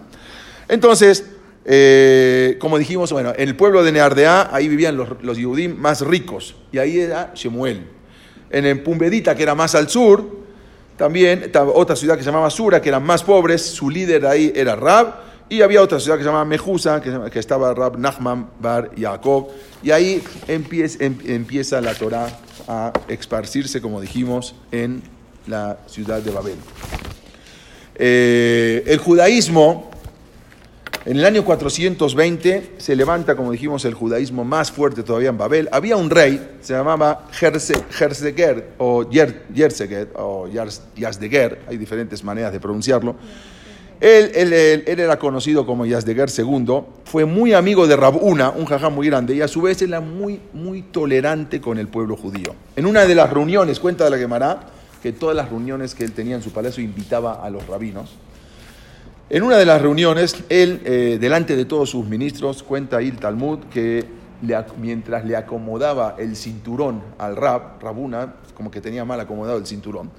Entonces, 0.67 1.25
eh, 1.65 2.57
como 2.59 2.77
dijimos, 2.77 3.11
bueno, 3.11 3.33
en 3.35 3.47
el 3.47 3.55
pueblo 3.55 3.83
de 3.83 3.91
Neardea, 3.91 4.49
ahí 4.51 4.67
vivían 4.67 4.97
los, 4.97 5.09
los 5.21 5.37
más 5.77 6.01
ricos, 6.01 6.55
y 6.71 6.77
ahí 6.77 6.99
era 6.99 7.31
Shemuel. 7.35 7.85
En 8.49 8.65
el 8.65 8.81
Pumbedita, 8.81 9.35
que 9.35 9.43
era 9.43 9.55
más 9.55 9.75
al 9.75 9.89
sur, 9.89 10.41
también 10.97 11.51
otra 11.73 11.95
ciudad 11.95 12.15
que 12.15 12.23
se 12.23 12.29
llamaba 12.29 12.49
Sura, 12.49 12.81
que 12.81 12.89
eran 12.89 13.03
más 13.03 13.23
pobres, 13.23 13.61
su 13.61 13.89
líder 13.89 14.25
ahí 14.25 14.51
era 14.55 14.75
Rab, 14.75 15.31
y 15.49 15.61
había 15.61 15.81
otra 15.81 15.99
ciudad 15.99 16.17
que 16.17 16.23
se 16.23 16.27
llamaba 16.27 16.45
Mejusa, 16.45 17.01
que, 17.01 17.29
que 17.31 17.39
estaba 17.39 17.73
Rab 17.73 17.97
Nachman 17.97 18.49
Bar 18.59 18.91
Jacob, 18.97 19.49
y 19.83 19.91
ahí 19.91 20.23
empieza, 20.47 21.03
em- 21.03 21.17
empieza 21.25 21.81
la 21.81 21.93
Torah 21.93 22.27
a 22.71 22.93
esparcirse, 23.09 23.81
como 23.81 23.99
dijimos, 23.99 24.55
en 24.71 25.01
la 25.45 25.77
ciudad 25.87 26.21
de 26.21 26.31
Babel. 26.31 26.55
Eh, 27.95 28.83
el 28.87 28.97
judaísmo, 28.97 29.91
en 31.03 31.17
el 31.17 31.25
año 31.25 31.43
420, 31.43 32.75
se 32.77 32.95
levanta, 32.95 33.35
como 33.35 33.51
dijimos, 33.51 33.83
el 33.83 33.93
judaísmo 33.93 34.45
más 34.45 34.71
fuerte 34.71 35.03
todavía 35.03 35.29
en 35.29 35.37
Babel. 35.37 35.67
Había 35.73 35.97
un 35.97 36.09
rey, 36.09 36.57
se 36.61 36.73
llamaba 36.73 37.27
Jerse- 37.37 37.83
Jerseger, 37.91 38.69
o 38.77 39.03
Yer- 39.09 39.43
Yerseger, 39.53 40.09
o 40.15 40.47
Yazdeger, 40.95 41.59
hay 41.67 41.75
diferentes 41.77 42.23
maneras 42.23 42.53
de 42.53 42.59
pronunciarlo. 42.61 43.15
Él, 44.01 44.51
era 44.87 45.19
conocido 45.19 45.63
como 45.63 45.85
Yazdeger 45.85 46.27
II, 46.35 46.81
fue 47.05 47.25
muy 47.25 47.53
amigo 47.53 47.85
de 47.85 47.95
Rabuna, 47.95 48.49
un 48.49 48.65
jajá 48.65 48.89
muy 48.89 49.05
grande, 49.05 49.35
y 49.35 49.41
a 49.41 49.47
su 49.47 49.61
vez 49.61 49.79
era 49.83 50.01
muy, 50.01 50.41
muy 50.53 50.81
tolerante 50.81 51.61
con 51.61 51.77
el 51.77 51.87
pueblo 51.87 52.17
judío. 52.17 52.55
En 52.75 52.87
una 52.87 53.05
de 53.05 53.13
las 53.13 53.29
reuniones, 53.31 53.79
cuenta 53.79 54.05
de 54.05 54.09
la 54.09 54.17
Gemara, 54.17 54.61
que 55.03 55.11
todas 55.11 55.35
las 55.35 55.49
reuniones 55.49 55.93
que 55.93 56.03
él 56.03 56.13
tenía 56.13 56.35
en 56.35 56.41
su 56.41 56.51
palacio 56.51 56.83
invitaba 56.83 57.45
a 57.45 57.49
los 57.51 57.67
rabinos. 57.67 58.09
En 59.29 59.43
una 59.43 59.57
de 59.57 59.65
las 59.65 59.79
reuniones, 59.79 60.35
él, 60.49 60.81
eh, 60.83 61.19
delante 61.21 61.55
de 61.55 61.65
todos 61.65 61.91
sus 61.91 62.03
ministros, 62.05 62.63
cuenta 62.63 62.97
ahí 62.97 63.09
el 63.09 63.17
Talmud 63.17 63.59
que 63.71 64.05
mientras 64.79 65.25
le 65.25 65.35
acomodaba 65.35 66.15
el 66.17 66.35
cinturón 66.35 67.03
al 67.19 67.35
Rab, 67.35 67.79
Rabuna, 67.79 68.33
como 68.55 68.71
que 68.71 68.81
tenía 68.81 69.05
mal 69.05 69.19
acomodado 69.19 69.59
el 69.59 69.67
cinturón, 69.67 70.09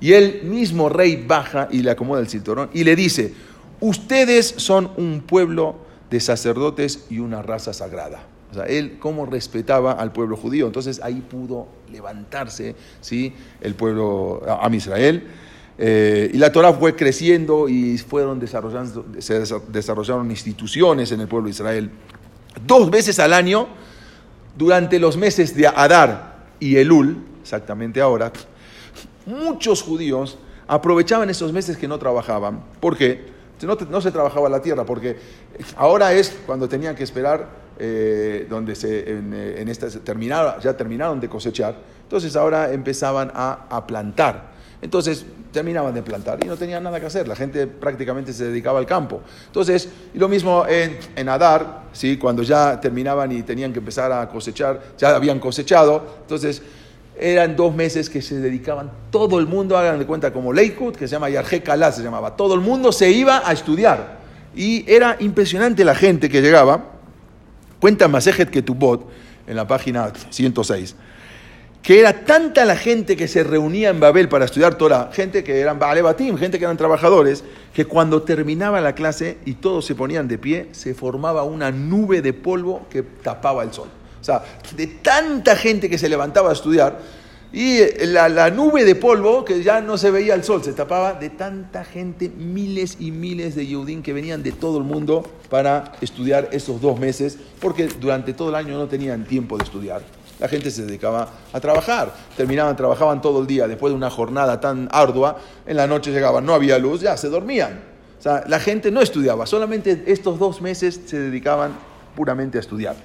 y 0.00 0.12
él 0.14 0.42
mismo 0.44 0.88
rey 0.88 1.22
baja 1.26 1.68
y 1.70 1.82
le 1.82 1.90
acomoda 1.90 2.20
el 2.20 2.28
cinturón 2.28 2.70
y 2.72 2.84
le 2.84 2.96
dice, 2.96 3.34
ustedes 3.80 4.46
son 4.56 4.90
un 4.96 5.22
pueblo 5.26 5.76
de 6.10 6.20
sacerdotes 6.20 7.04
y 7.10 7.18
una 7.18 7.42
raza 7.42 7.72
sagrada. 7.72 8.22
O 8.50 8.54
sea, 8.54 8.64
él 8.64 8.96
cómo 8.98 9.26
respetaba 9.26 9.92
al 9.92 10.12
pueblo 10.12 10.36
judío. 10.36 10.66
Entonces 10.66 11.00
ahí 11.04 11.20
pudo 11.20 11.68
levantarse 11.92 12.74
¿sí? 13.00 13.32
el 13.60 13.74
pueblo 13.74 14.42
Am 14.60 14.74
Israel. 14.74 15.22
Eh, 15.78 16.30
y 16.34 16.36
la 16.36 16.50
Torah 16.50 16.72
fue 16.72 16.96
creciendo 16.96 17.68
y 17.68 17.96
fueron 17.96 18.40
desarrollando, 18.40 19.06
se 19.18 19.40
desa- 19.40 19.62
desarrollaron 19.68 20.30
instituciones 20.30 21.12
en 21.12 21.20
el 21.20 21.28
pueblo 21.28 21.46
de 21.46 21.52
Israel. 21.52 21.90
Dos 22.66 22.90
veces 22.90 23.18
al 23.20 23.32
año, 23.32 23.68
durante 24.58 24.98
los 24.98 25.16
meses 25.16 25.54
de 25.54 25.68
Adar 25.68 26.48
y 26.58 26.76
Elul, 26.76 27.24
exactamente 27.40 28.00
ahora, 28.00 28.32
muchos 29.26 29.82
judíos 29.82 30.38
aprovechaban 30.66 31.28
esos 31.30 31.52
meses 31.52 31.76
que 31.76 31.88
no 31.88 31.98
trabajaban. 31.98 32.62
¿Por 32.80 32.96
qué? 32.96 33.40
No, 33.62 34.00
se 34.00 34.10
trabajaba 34.10 34.48
la 34.48 34.62
tierra, 34.62 34.84
porque 34.86 35.16
ahora 35.76 36.12
es 36.14 36.34
cuando 36.46 36.68
tenían 36.68 36.94
que 36.94 37.04
esperar, 37.04 37.46
eh, 37.78 38.46
donde 38.48 38.74
se, 38.74 39.10
en, 39.10 39.32
eh, 39.34 39.74
ya 40.62 40.76
terminaron 40.76 41.20
de 41.20 41.28
cosechar, 41.28 41.76
entonces 42.02 42.36
ahora 42.36 42.72
empezaban 42.72 43.30
a, 43.34 43.66
a 43.68 43.86
plantar. 43.86 44.50
Entonces 44.82 45.26
terminaban 45.52 45.92
de 45.94 46.02
plantar 46.02 46.38
y 46.42 46.46
no 46.46 46.56
tenían 46.56 46.82
nada 46.82 47.00
que 47.00 47.06
hacer, 47.06 47.28
la 47.28 47.36
gente 47.36 47.66
prácticamente 47.66 48.32
se 48.32 48.44
dedicaba 48.44 48.78
al 48.78 48.86
campo. 48.86 49.20
Entonces, 49.46 49.88
y 50.14 50.18
lo 50.18 50.28
mismo 50.28 50.64
en, 50.66 50.98
en 51.16 51.28
Adar, 51.28 51.82
¿sí? 51.92 52.16
cuando 52.16 52.42
ya 52.42 52.80
terminaban 52.80 53.30
y 53.32 53.42
tenían 53.42 53.72
que 53.72 53.80
empezar 53.80 54.10
a 54.12 54.28
cosechar, 54.28 54.80
ya 54.96 55.14
habían 55.14 55.38
cosechado, 55.38 56.20
entonces 56.22 56.62
eran 57.18 57.56
dos 57.56 57.74
meses 57.74 58.08
que 58.08 58.22
se 58.22 58.38
dedicaban 58.38 58.90
todo 59.10 59.38
el 59.38 59.46
mundo, 59.46 59.76
hagan 59.76 59.98
de 59.98 60.06
cuenta 60.06 60.32
como 60.32 60.52
Leikut, 60.52 60.96
que 60.96 61.06
se 61.06 61.12
llama 61.12 61.28
Yarje 61.28 61.62
Kalá, 61.62 61.92
se 61.92 62.02
llamaba. 62.02 62.36
Todo 62.36 62.54
el 62.54 62.60
mundo 62.60 62.92
se 62.92 63.10
iba 63.10 63.42
a 63.44 63.52
estudiar. 63.52 64.20
Y 64.54 64.90
era 64.90 65.16
impresionante 65.20 65.84
la 65.84 65.94
gente 65.94 66.28
que 66.28 66.40
llegaba. 66.40 66.84
Cuenta 67.78 68.08
Masejet 68.08 68.50
Ketubot, 68.50 69.08
en 69.46 69.56
la 69.56 69.66
página 69.66 70.12
106, 70.30 70.96
que 71.82 71.98
era 71.98 72.24
tanta 72.24 72.64
la 72.64 72.76
gente 72.76 73.16
que 73.16 73.26
se 73.26 73.42
reunía 73.42 73.88
en 73.88 74.00
Babel 74.00 74.28
para 74.28 74.44
estudiar 74.44 74.76
Torah, 74.76 75.10
gente 75.12 75.42
que 75.42 75.60
eran 75.60 75.78
Baalebatim, 75.78 76.36
gente 76.36 76.58
que 76.58 76.64
eran 76.64 76.76
trabajadores, 76.76 77.42
que 77.72 77.86
cuando 77.86 78.22
terminaba 78.22 78.80
la 78.80 78.94
clase 78.94 79.38
y 79.46 79.54
todos 79.54 79.86
se 79.86 79.94
ponían 79.94 80.28
de 80.28 80.38
pie, 80.38 80.68
se 80.72 80.94
formaba 80.94 81.42
una 81.42 81.70
nube 81.70 82.20
de 82.20 82.32
polvo 82.32 82.86
que 82.90 83.02
tapaba 83.02 83.62
el 83.62 83.72
sol. 83.72 83.88
De 84.76 84.86
tanta 84.86 85.56
gente 85.56 85.88
que 85.88 85.98
se 85.98 86.08
levantaba 86.08 86.50
a 86.50 86.52
estudiar, 86.52 86.98
y 87.52 87.78
eh, 87.78 88.06
la, 88.06 88.28
la 88.28 88.50
nube 88.50 88.84
de 88.84 88.94
polvo 88.94 89.44
que 89.44 89.62
ya 89.62 89.80
no 89.80 89.98
se 89.98 90.10
veía 90.10 90.34
el 90.34 90.44
sol, 90.44 90.62
se 90.62 90.72
tapaba 90.72 91.14
de 91.14 91.30
tanta 91.30 91.84
gente, 91.84 92.28
miles 92.28 92.96
y 93.00 93.10
miles 93.10 93.56
de 93.56 93.66
Yehudim 93.66 94.02
que 94.02 94.12
venían 94.12 94.42
de 94.42 94.52
todo 94.52 94.78
el 94.78 94.84
mundo 94.84 95.28
para 95.48 95.92
estudiar 96.00 96.48
esos 96.52 96.80
dos 96.80 96.98
meses, 96.98 97.38
porque 97.60 97.88
durante 97.88 98.34
todo 98.34 98.50
el 98.50 98.54
año 98.54 98.78
no 98.78 98.86
tenían 98.86 99.24
tiempo 99.24 99.58
de 99.58 99.64
estudiar. 99.64 100.02
La 100.38 100.48
gente 100.48 100.70
se 100.70 100.86
dedicaba 100.86 101.28
a 101.52 101.60
trabajar, 101.60 102.14
terminaban, 102.36 102.74
trabajaban 102.76 103.20
todo 103.20 103.40
el 103.40 103.46
día, 103.46 103.66
después 103.68 103.92
de 103.92 103.96
una 103.96 104.10
jornada 104.10 104.60
tan 104.60 104.88
ardua, 104.90 105.38
en 105.66 105.76
la 105.76 105.86
noche 105.86 106.12
llegaban, 106.12 106.46
no 106.46 106.54
había 106.54 106.78
luz, 106.78 107.02
ya 107.02 107.16
se 107.16 107.28
dormían. 107.28 107.80
O 108.18 108.22
sea, 108.22 108.44
la 108.46 108.60
gente 108.60 108.90
no 108.90 109.02
estudiaba, 109.02 109.44
solamente 109.44 110.04
estos 110.06 110.38
dos 110.38 110.62
meses 110.62 111.00
se 111.04 111.18
dedicaban 111.18 111.72
puramente 112.14 112.58
a 112.58 112.60
estudiar. 112.60 112.96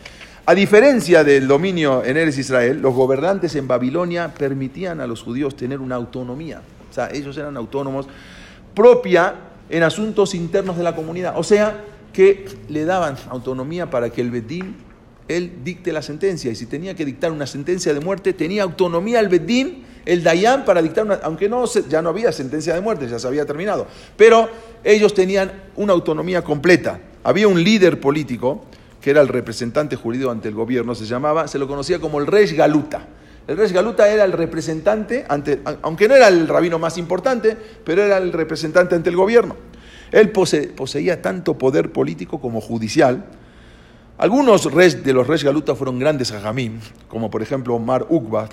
A 0.47 0.53
diferencia 0.53 1.23
del 1.23 1.47
dominio 1.47 2.05
en 2.05 2.17
Eres 2.17 2.37
Israel, 2.37 2.79
los 2.79 2.93
gobernantes 2.93 3.55
en 3.55 3.67
Babilonia 3.67 4.31
permitían 4.31 5.01
a 5.01 5.07
los 5.07 5.23
judíos 5.23 5.55
tener 5.55 5.79
una 5.79 5.95
autonomía. 5.95 6.61
O 6.87 6.93
sea, 6.93 7.09
ellos 7.11 7.35
eran 7.35 7.57
autónomos 7.57 8.05
propia 8.75 9.33
en 9.71 9.81
asuntos 9.81 10.35
internos 10.35 10.77
de 10.77 10.83
la 10.83 10.95
comunidad. 10.95 11.33
O 11.35 11.41
sea, 11.41 11.83
que 12.13 12.45
le 12.69 12.85
daban 12.85 13.15
autonomía 13.29 13.89
para 13.89 14.11
que 14.11 14.21
el 14.21 14.29
Bedín, 14.29 14.75
él 15.27 15.51
dicte 15.63 15.91
la 15.91 16.03
sentencia. 16.03 16.51
Y 16.51 16.55
si 16.55 16.67
tenía 16.67 16.93
que 16.93 17.05
dictar 17.05 17.31
una 17.31 17.47
sentencia 17.47 17.91
de 17.95 17.99
muerte, 17.99 18.31
tenía 18.31 18.61
autonomía 18.61 19.21
el 19.21 19.29
Bedín, 19.29 19.83
el 20.05 20.21
Dayan, 20.21 20.63
para 20.63 20.83
dictar 20.83 21.05
una... 21.05 21.15
Aunque 21.23 21.49
no, 21.49 21.65
ya 21.65 22.03
no 22.03 22.09
había 22.09 22.31
sentencia 22.31 22.75
de 22.75 22.81
muerte, 22.81 23.09
ya 23.09 23.17
se 23.17 23.27
había 23.27 23.47
terminado. 23.47 23.87
Pero 24.15 24.47
ellos 24.83 25.15
tenían 25.15 25.51
una 25.75 25.93
autonomía 25.93 26.43
completa. 26.43 26.99
Había 27.23 27.47
un 27.47 27.63
líder 27.63 27.99
político 27.99 28.65
que 29.05 29.11
era 29.11 29.21
el 29.21 29.27
representante 29.27 29.95
jurídico 29.95 30.31
ante 30.31 30.47
el 30.47 30.55
gobierno, 30.55 30.95
se 30.95 31.05
llamaba, 31.05 31.47
se 31.47 31.59
lo 31.59 31.67
conocía 31.67 31.99
como 31.99 32.19
el 32.19 32.25
Rey 32.25 32.47
Galuta. 32.55 33.05
El 33.47 33.55
Rey 33.55 33.71
Galuta 33.71 34.09
era 34.09 34.23
el 34.23 34.31
representante, 34.31 35.27
ante, 35.29 35.61
aunque 35.83 36.07
no 36.07 36.15
era 36.15 36.27
el 36.27 36.47
rabino 36.47 36.79
más 36.79 36.97
importante, 36.97 37.55
pero 37.83 38.01
era 38.01 38.17
el 38.17 38.33
representante 38.33 38.95
ante 38.95 39.11
el 39.11 39.15
gobierno. 39.15 39.57
Él 40.11 40.31
poseía 40.31 41.21
tanto 41.21 41.55
poder 41.55 41.91
político 41.91 42.41
como 42.41 42.59
judicial. 42.61 43.25
Algunos 44.17 44.73
reyes 44.73 45.03
de 45.03 45.13
los 45.13 45.27
reyes 45.27 45.43
Galuta 45.43 45.75
fueron 45.75 45.99
grandes 45.99 46.31
hajamim, 46.31 46.79
como 47.07 47.29
por 47.29 47.43
ejemplo 47.43 47.75
Omar 47.75 48.07
Ukba, 48.09 48.49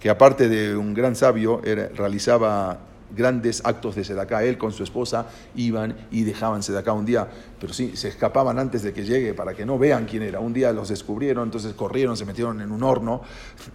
que 0.00 0.10
aparte 0.10 0.48
de 0.48 0.76
un 0.76 0.92
gran 0.92 1.14
sabio, 1.14 1.62
realizaba 1.94 2.80
grandes 3.16 3.62
actos 3.64 3.94
de 3.94 4.04
sedaká. 4.04 4.44
Él 4.44 4.58
con 4.58 4.72
su 4.72 4.82
esposa 4.82 5.26
iban 5.54 5.96
y 6.10 6.24
dejaban 6.24 6.62
sedaká 6.62 6.92
un 6.92 7.04
día, 7.04 7.28
pero 7.60 7.72
sí, 7.72 7.96
se 7.96 8.08
escapaban 8.08 8.58
antes 8.58 8.82
de 8.82 8.92
que 8.92 9.04
llegue 9.04 9.34
para 9.34 9.54
que 9.54 9.64
no 9.64 9.78
vean 9.78 10.06
quién 10.06 10.22
era. 10.22 10.40
Un 10.40 10.52
día 10.52 10.72
los 10.72 10.88
descubrieron, 10.88 11.44
entonces 11.44 11.74
corrieron, 11.74 12.16
se 12.16 12.24
metieron 12.24 12.60
en 12.60 12.70
un 12.70 12.82
horno. 12.82 13.22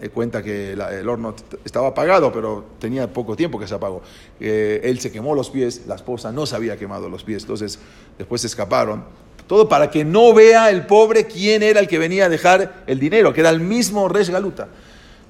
Eh, 0.02 0.10
cuenta 0.10 0.42
que 0.44 0.74
el 0.74 1.10
horno 1.10 1.36
estaba 1.64 1.90
apagado, 1.90 2.32
pero 2.32 2.66
tenía 2.80 3.12
poco 3.12 3.36
tiempo 3.36 3.60
que 3.60 3.68
se 3.68 3.76
apagó. 3.76 4.02
Eh, 4.40 4.82
él 4.84 5.00
se 5.00 5.12
quemó 5.12 5.36
los 5.36 5.50
pies, 5.50 5.86
la 5.88 5.96
esposa 5.96 6.32
no 6.32 6.46
se 6.46 6.56
había 6.56 6.78
quemado 6.78 7.10
los 7.10 7.24
pies, 7.24 7.44
entonces 7.44 7.80
después 8.18 8.42
se 8.42 8.48
escaparon. 8.48 9.04
Todo 9.48 9.68
para 9.68 9.92
que 9.92 10.06
no 10.06 10.34
vea 10.34 10.70
el 10.70 10.86
pobre 10.86 11.26
quién 11.26 11.64
era 11.64 11.80
el 11.80 11.88
que 11.88 11.98
venía 11.98 12.26
a 12.26 12.30
dejar 12.30 12.84
el 12.88 13.00
dinero, 13.00 13.34
que 13.34 13.42
era 13.42 13.50
el 13.50 13.60
mismo 13.60 14.08
Resh 14.08 14.30
Galuta. 14.30 14.70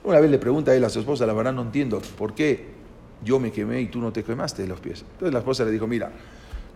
Una 0.04 0.20
vez 0.20 0.30
le 0.30 0.38
pregunta 0.38 0.72
a 0.72 0.76
él 0.76 0.84
a 0.84 0.90
su 0.90 1.00
esposa, 1.00 1.26
la 1.26 1.34
verdad 1.34 1.54
no 1.54 1.62
entiendo, 1.62 2.02
¿por 2.18 2.36
qué 2.36 2.83
yo 3.24 3.40
me 3.40 3.52
quemé 3.52 3.82
y 3.82 3.88
tú 3.88 4.00
no 4.00 4.12
te 4.12 4.24
quemaste 4.24 4.66
los 4.68 4.80
pies. 4.80 5.04
Entonces 5.14 5.34
la 5.34 5.40
esposa 5.40 5.66
le 5.66 5.72
dijo, 5.72 5.88
mira, 5.88 6.12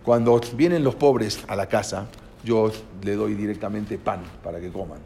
cuando 0.04 0.40
vienen 0.56 0.84
los 0.84 0.94
pobres 0.94 1.44
a 1.48 1.56
la 1.56 1.66
casa, 1.66 2.06
yo 2.44 2.70
le 3.02 3.14
doy 3.14 3.34
directamente 3.34 3.98
pan 3.98 4.20
para 4.42 4.60
que 4.60 4.70
coman. 4.70 5.00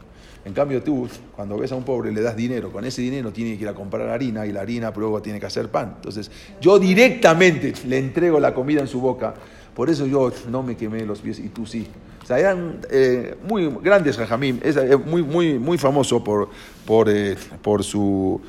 En 0.45 0.53
cambio 0.53 0.83
tú, 0.83 1.07
cuando 1.35 1.57
ves 1.57 1.71
a 1.71 1.75
un 1.75 1.83
pobre 1.83 2.11
le 2.11 2.21
das 2.21 2.35
dinero, 2.35 2.71
con 2.71 2.83
ese 2.83 3.01
dinero 3.01 3.31
tiene 3.31 3.55
que 3.57 3.63
ir 3.63 3.69
a 3.69 3.73
comprar 3.73 4.09
harina 4.09 4.45
y 4.45 4.51
la 4.51 4.61
harina 4.61 4.91
luego 4.95 5.21
tiene 5.21 5.39
que 5.39 5.45
hacer 5.45 5.69
pan. 5.69 5.93
Entonces 5.95 6.29
yo 6.59 6.79
directamente 6.79 7.73
le 7.87 7.97
entrego 7.97 8.39
la 8.39 8.53
comida 8.53 8.81
en 8.81 8.87
su 8.87 8.99
boca, 8.99 9.33
por 9.73 9.89
eso 9.89 10.05
yo 10.05 10.31
no 10.49 10.61
me 10.61 10.75
quemé 10.75 11.05
los 11.05 11.19
pies 11.19 11.39
y 11.39 11.49
tú 11.49 11.65
sí. 11.65 11.87
O 12.21 12.25
sea, 12.25 12.39
eran 12.39 12.79
eh, 12.89 13.35
muy 13.47 13.69
grandes 13.81 14.17
Jajamim, 14.17 14.59
es 14.63 14.75
eh, 14.75 14.97
muy, 14.97 15.23
muy, 15.23 15.59
muy 15.59 15.77
famoso 15.77 16.23
por, 16.23 16.49
por, 16.85 17.09
eh, 17.09 17.35
por 17.61 17.83
su 17.83 18.41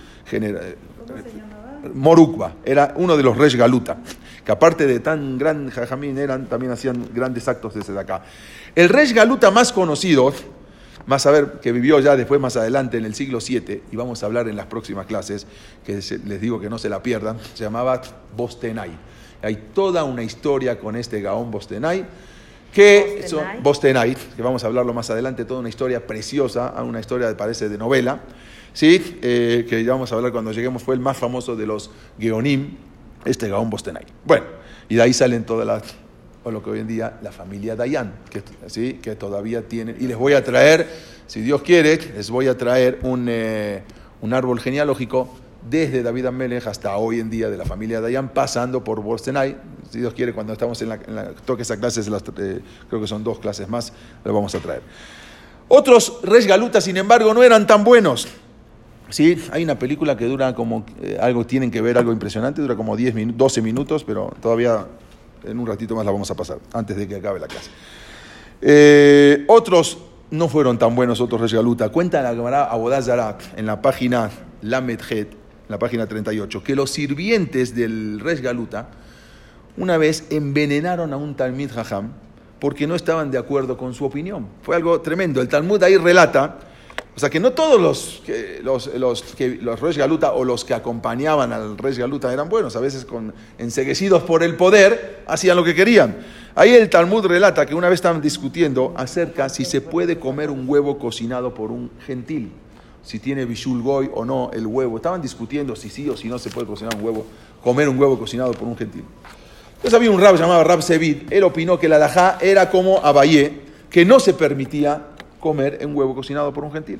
Morukba, 1.93 2.55
era 2.65 2.95
uno 2.97 3.17
de 3.17 3.23
los 3.23 3.37
reyes 3.37 3.57
Galuta, 3.57 3.99
que 4.45 4.53
aparte 4.53 4.87
de 4.87 5.01
tan 5.01 5.39
gran 5.39 5.71
jajamín 5.71 6.19
eran, 6.19 6.47
también 6.47 6.73
hacían 6.73 7.09
grandes 7.13 7.49
actos 7.49 7.75
desde 7.75 7.99
acá. 7.99 8.23
El 8.75 8.89
rey 8.89 9.13
Galuta 9.13 9.51
más 9.51 9.73
conocido, 9.73 10.33
más 11.07 11.27
a 11.27 11.31
ver, 11.31 11.61
que 11.61 11.73
vivió 11.73 12.01
ya 12.01 12.17
después 12.17 12.41
más 12.41 12.57
adelante 12.57 12.97
en 12.97 13.05
el 13.05 13.15
siglo 13.15 13.39
VII, 13.47 13.83
y 13.91 13.97
vamos 13.97 14.23
a 14.23 14.27
hablar 14.27 14.49
en 14.49 14.57
las 14.57 14.67
próximas 14.67 15.07
clases, 15.07 15.47
que 15.85 16.01
les 16.25 16.41
digo 16.41 16.61
que 16.61 16.71
no 16.71 16.79
se 16.79 16.89
la 16.89 17.03
pierdan, 17.03 17.39
se 17.55 17.65
llamaba 17.65 18.01
Bostenay. 18.37 18.91
Hay 19.43 19.71
toda 19.75 20.05
una 20.05 20.23
historia 20.23 20.79
con 20.79 20.97
este 20.97 21.21
Gaón 21.21 21.51
Bostenay, 21.51 22.07
que 22.73 23.25
Bostenay, 23.63 24.17
que 24.35 24.43
vamos 24.43 24.65
a 24.65 24.67
hablarlo 24.67 24.93
más 24.93 25.09
adelante, 25.11 25.45
toda 25.45 25.61
una 25.61 25.69
historia 25.69 26.07
preciosa, 26.07 26.75
una 26.83 26.99
historia 26.99 27.37
parece 27.37 27.69
de 27.69 27.79
novela, 27.79 28.21
¿sí? 28.75 29.19
Eh, 29.23 29.65
que 29.67 29.83
ya 29.83 29.93
vamos 29.93 30.13
a 30.13 30.17
hablar 30.17 30.33
cuando 30.33 30.53
lleguemos, 30.53 30.83
fue 30.83 30.95
el 30.95 31.01
más 31.01 31.17
famoso 31.17 31.57
de 31.57 31.67
los 31.67 31.91
Geonim, 32.19 32.77
este 33.25 33.49
Gaón 33.49 33.71
Bostenay. 33.71 34.05
Bueno, 34.27 34.45
y 34.91 34.97
de 34.97 35.03
ahí 35.03 35.15
salen 35.15 35.45
todas 35.45 35.67
las, 35.67 35.83
o 36.43 36.51
lo 36.51 36.63
que 36.63 36.71
hoy 36.71 36.81
en 36.81 36.87
día, 36.87 37.19
la 37.23 37.33
familia 37.33 37.75
Dayan, 37.75 38.13
que, 38.29 38.43
¿sí? 38.67 38.99
que 39.01 39.17
todavía 39.17 39.67
tienen, 39.67 39.97
y 39.99 40.07
les 40.07 40.19
voy 40.19 40.35
a 40.35 40.45
traer, 40.45 40.87
si 41.27 41.41
Dios 41.41 41.63
quiere, 41.63 41.99
les 42.15 42.29
voy 42.29 42.49
a 42.49 42.59
traer 42.59 42.99
un, 43.03 43.27
eh, 43.31 43.83
un 44.21 44.35
árbol 44.35 44.61
genealógico 44.61 45.31
desde 45.71 46.03
David 46.03 46.27
Amelech 46.27 46.67
hasta 46.67 46.95
hoy 46.99 47.21
en 47.21 47.31
día 47.31 47.49
de 47.49 47.57
la 47.57 47.65
familia 47.65 48.03
Dayan, 48.03 48.29
pasando 48.29 48.85
por 48.85 49.01
Bostenay. 49.01 49.57
Si 49.91 50.01
Dios 50.01 50.13
quiere, 50.13 50.35
cuando 50.35 50.53
estamos 50.53 50.83
en 50.83 50.91
la, 50.91 51.33
toque 51.47 51.63
esa 51.63 51.79
clase, 51.79 52.01
eh, 52.01 52.61
creo 52.89 53.01
que 53.01 53.07
son 53.07 53.25
dos 53.25 53.39
clases 53.39 53.69
más, 53.69 53.93
lo 54.25 54.35
vamos 54.35 54.55
a 54.55 54.59
traer. 54.59 54.83
Otros 55.69 56.19
Res 56.23 56.47
Galutas, 56.47 56.85
sin 56.85 56.99
embargo, 56.99 57.33
no 57.33 57.43
eran 57.43 57.67
tan 57.67 57.85
buenos. 57.85 58.29
Sí, 59.11 59.41
hay 59.53 59.65
una 59.65 59.79
película 59.79 60.17
que 60.17 60.27
dura 60.27 60.55
como, 60.55 60.85
eh, 61.03 61.19
algo 61.21 61.47
tienen 61.47 61.71
que 61.71 61.81
ver, 61.81 61.99
algo 61.99 62.13
impresionante, 62.13 62.63
dura 62.63 62.75
como 62.75 62.97
10 62.97 63.37
12 63.37 63.63
minutos, 63.63 64.03
pero 64.05 64.33
todavía 64.41 64.87
en 65.45 65.59
un 65.59 65.67
ratito 65.67 65.95
más 65.95 66.05
la 66.05 66.13
vamos 66.13 66.31
a 66.31 66.35
pasar, 66.35 66.59
antes 66.73 66.97
de 66.97 67.07
que 67.07 67.17
acabe 67.17 67.39
la 67.39 67.47
clase. 67.47 67.71
Eh, 68.63 69.45
otros 69.47 69.99
no 70.31 70.49
fueron 70.49 70.79
tan 70.79 70.95
buenos, 70.95 71.21
otros 71.21 71.41
Res 71.41 71.53
Galuta. 71.53 71.91
Cuenta 71.91 72.23
la 72.23 72.35
Gemara 72.35 72.65
Abodazara 72.65 73.39
en 73.57 73.67
la 73.67 73.83
página 73.83 74.31
Lamedhet, 74.63 75.33
en 75.33 75.39
la 75.69 75.79
página 75.79 76.07
38, 76.07 76.63
que 76.63 76.75
los 76.75 76.91
sirvientes 76.91 77.75
del 77.75 78.21
Res 78.21 78.41
Galuta 78.41 78.89
una 79.77 79.99
vez 79.99 80.27
envenenaron 80.31 81.13
a 81.13 81.17
un 81.17 81.35
Talmid 81.35 81.71
Jajam 81.71 82.13
porque 82.59 82.87
no 82.87 82.95
estaban 82.95 83.31
de 83.31 83.39
acuerdo 83.39 83.77
con 83.77 83.93
su 83.93 84.05
opinión. 84.05 84.47
Fue 84.63 84.77
algo 84.77 85.01
tremendo. 85.01 85.41
El 85.41 85.49
Talmud 85.49 85.83
ahí 85.83 85.97
relata 85.97 86.59
o 87.17 87.21
sea 87.21 87.31
que 87.31 87.39
no 87.39 87.53
todos 87.53 87.81
los, 87.81 88.23
los, 88.63 88.87
los, 88.95 89.23
que, 89.23 89.51
los 89.61 89.81
Reyes 89.81 89.99
Galuta 89.99 90.33
o 90.33 90.45
los 90.45 90.65
que 90.65 90.75
acompañaban 90.75 91.53
al 91.53 91.79
Rey 91.79 91.95
Galuta 91.95 92.33
eran 92.33 92.49
buenos, 92.49 92.75
a 92.75 92.81
veces 92.81 93.05
con, 93.05 93.33
enseguecidos 93.57 94.25
por 94.25 94.43
el 94.43 94.57
poder 94.57 95.23
hacían 95.27 95.57
lo 95.57 95.63
que 95.63 95.77
querían. 95.77 96.17
Ahí 96.57 96.75
el 96.75 96.91
Talmud 96.91 97.25
relata 97.27 97.67
que 97.67 97.75
una 97.75 97.89
vez 97.89 97.99
estaban 97.99 98.21
discutiendo 98.21 98.95
acerca 98.97 99.49
si 99.49 99.65
se 99.65 99.81
puede 99.81 100.19
comer 100.19 100.51
un 100.51 100.69
huevo 100.69 100.99
cocinado 100.99 101.55
por 101.55 101.71
un 101.71 101.91
gentil, 102.05 102.51
si 103.05 103.21
tiene 103.21 103.45
bishul 103.45 103.81
goy 103.81 104.11
o 104.13 104.25
no 104.25 104.51
el 104.53 104.67
huevo. 104.67 104.97
Estaban 104.97 105.23
discutiendo 105.23 105.77
si 105.77 105.91
sí 105.91 106.09
o 106.09 106.17
si 106.17 106.29
no 106.29 106.39
se 106.41 106.51
puede 106.51 106.67
cocinar 106.67 106.97
un 106.97 107.05
huevo, 107.05 107.27
comer 107.63 107.89
un 107.89 107.99
huevo 107.99 108.19
cocinado 108.19 108.53
por 108.53 108.67
un 108.67 108.77
gentil. 108.77 109.05
Entonces 109.77 109.95
había 109.95 110.11
un 110.11 110.21
rab 110.21 110.37
llamado 110.37 110.65
Rab 110.65 110.83
Sevid, 110.83 111.31
él 111.31 111.45
opinó 111.45 111.79
que 111.79 111.89
la 111.89 111.99
dajá 111.99 112.39
era 112.41 112.71
como 112.71 113.05
Abayé, 113.05 113.61
que 113.91 114.05
no 114.05 114.19
se 114.19 114.35
permitía 114.35 115.14
comer 115.45 115.77
en 115.83 115.95
huevo 115.95 116.15
cocinado 116.15 116.55
por 116.55 116.65
un 116.65 116.73
gentil. 116.73 116.99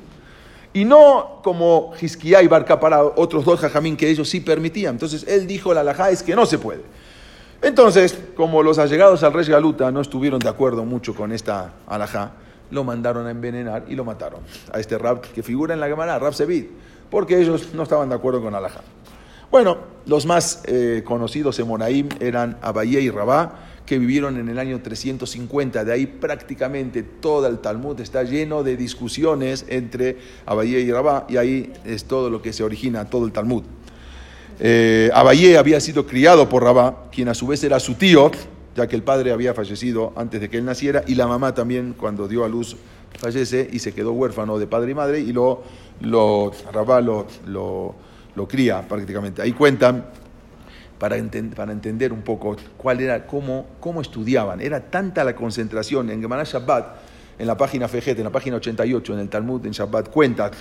Y 0.71 0.85
no 0.85 1.39
como 1.43 1.93
Hisquía 1.99 2.43
y 2.43 2.47
Barca 2.47 2.79
para 2.79 3.03
otros 3.03 3.43
dos 3.43 3.59
jajamín 3.59 3.97
que 3.97 4.07
ellos 4.07 4.29
sí 4.29 4.39
permitían. 4.39 4.93
Entonces 4.93 5.25
él 5.27 5.47
dijo, 5.47 5.73
la 5.73 5.81
alajá 5.81 6.11
es 6.11 6.21
que 6.21 6.35
no 6.35 6.45
se 6.45 6.59
puede. 6.59 6.83
Entonces, 7.63 8.15
como 8.35 8.61
los 8.61 8.77
allegados 8.77 9.23
al 9.23 9.33
rey 9.33 9.45
Galuta 9.47 9.89
no 9.89 9.99
estuvieron 9.99 10.39
de 10.39 10.49
acuerdo 10.49 10.85
mucho 10.85 11.15
con 11.15 11.31
esta 11.31 11.73
alajá, 11.87 12.33
lo 12.69 12.83
mandaron 12.83 13.25
a 13.25 13.31
envenenar 13.31 13.85
y 13.87 13.95
lo 13.95 14.05
mataron. 14.05 14.41
A 14.71 14.79
este 14.79 14.99
rab 14.99 15.21
que 15.21 15.41
figura 15.41 15.73
en 15.73 15.79
la 15.79 15.87
Gemara, 15.87 16.19
Rab 16.19 16.35
Sevid, 16.35 16.65
porque 17.09 17.39
ellos 17.39 17.73
no 17.73 17.81
estaban 17.81 18.09
de 18.09 18.15
acuerdo 18.15 18.43
con 18.43 18.53
alajá. 18.53 18.81
Bueno, 19.49 19.77
los 20.05 20.27
más 20.27 20.61
eh, 20.65 21.01
conocidos 21.03 21.57
en 21.57 21.67
Monaim 21.67 22.09
eran 22.19 22.57
Abayé 22.61 23.01
y 23.01 23.09
Rabá, 23.09 23.53
que 23.85 23.99
vivieron 23.99 24.37
en 24.37 24.49
el 24.49 24.59
año 24.59 24.81
350. 24.81 25.85
De 25.85 25.93
ahí 25.93 26.05
prácticamente 26.07 27.03
todo 27.03 27.47
el 27.47 27.59
Talmud 27.59 27.99
está 27.99 28.23
lleno 28.23 28.63
de 28.63 28.77
discusiones 28.77 29.65
entre 29.69 30.17
Abayé 30.45 30.81
y 30.81 30.91
Rabá, 30.91 31.25
y 31.29 31.37
ahí 31.37 31.71
es 31.85 32.05
todo 32.05 32.29
lo 32.29 32.41
que 32.41 32.53
se 32.53 32.63
origina, 32.63 33.05
todo 33.05 33.25
el 33.25 33.31
Talmud. 33.31 33.63
Eh, 34.59 35.09
Abayé 35.13 35.57
había 35.57 35.79
sido 35.79 36.07
criado 36.07 36.49
por 36.49 36.63
Rabá, 36.63 37.09
quien 37.11 37.29
a 37.29 37.33
su 37.33 37.47
vez 37.47 37.63
era 37.63 37.79
su 37.79 37.95
tío, 37.95 38.31
ya 38.75 38.87
que 38.87 38.95
el 38.95 39.03
padre 39.03 39.31
había 39.31 39.53
fallecido 39.53 40.13
antes 40.15 40.41
de 40.41 40.49
que 40.49 40.57
él 40.57 40.65
naciera, 40.65 41.03
y 41.07 41.15
la 41.15 41.27
mamá 41.27 41.53
también, 41.53 41.93
cuando 41.97 42.27
dio 42.27 42.43
a 42.43 42.49
luz, 42.49 42.75
fallece 43.19 43.69
y 43.71 43.79
se 43.79 43.93
quedó 43.93 44.11
huérfano 44.13 44.57
de 44.57 44.67
padre 44.67 44.91
y 44.91 44.95
madre, 44.95 45.19
y 45.19 45.31
lo, 45.31 45.63
lo 46.01 46.51
Rabá 46.73 47.01
lo, 47.01 47.27
lo, 47.47 47.95
lo 48.35 48.47
cría 48.47 48.81
prácticamente. 48.87 49.41
Ahí 49.41 49.53
cuentan 49.53 50.05
para, 50.99 51.17
para, 51.55 51.71
entender 51.71 52.13
un 52.13 52.21
poco 52.21 52.55
cuál 52.77 53.01
era, 53.01 53.25
cómo, 53.25 53.67
cómo 53.79 54.01
estudiaban. 54.01 54.61
Era 54.61 54.79
tanta 54.79 55.23
la 55.23 55.35
concentración 55.35 56.09
en 56.09 56.21
Gemara 56.21 56.43
Shabbat, 56.43 56.97
en 57.37 57.47
la 57.47 57.57
página 57.57 57.87
Fejet, 57.87 58.17
en 58.17 58.23
la 58.23 58.31
página 58.31 58.57
88, 58.57 59.13
en 59.13 59.19
el 59.19 59.29
Talmud, 59.29 59.65
en 59.65 59.71
Shabbat, 59.71 60.09
cuenta 60.09 60.51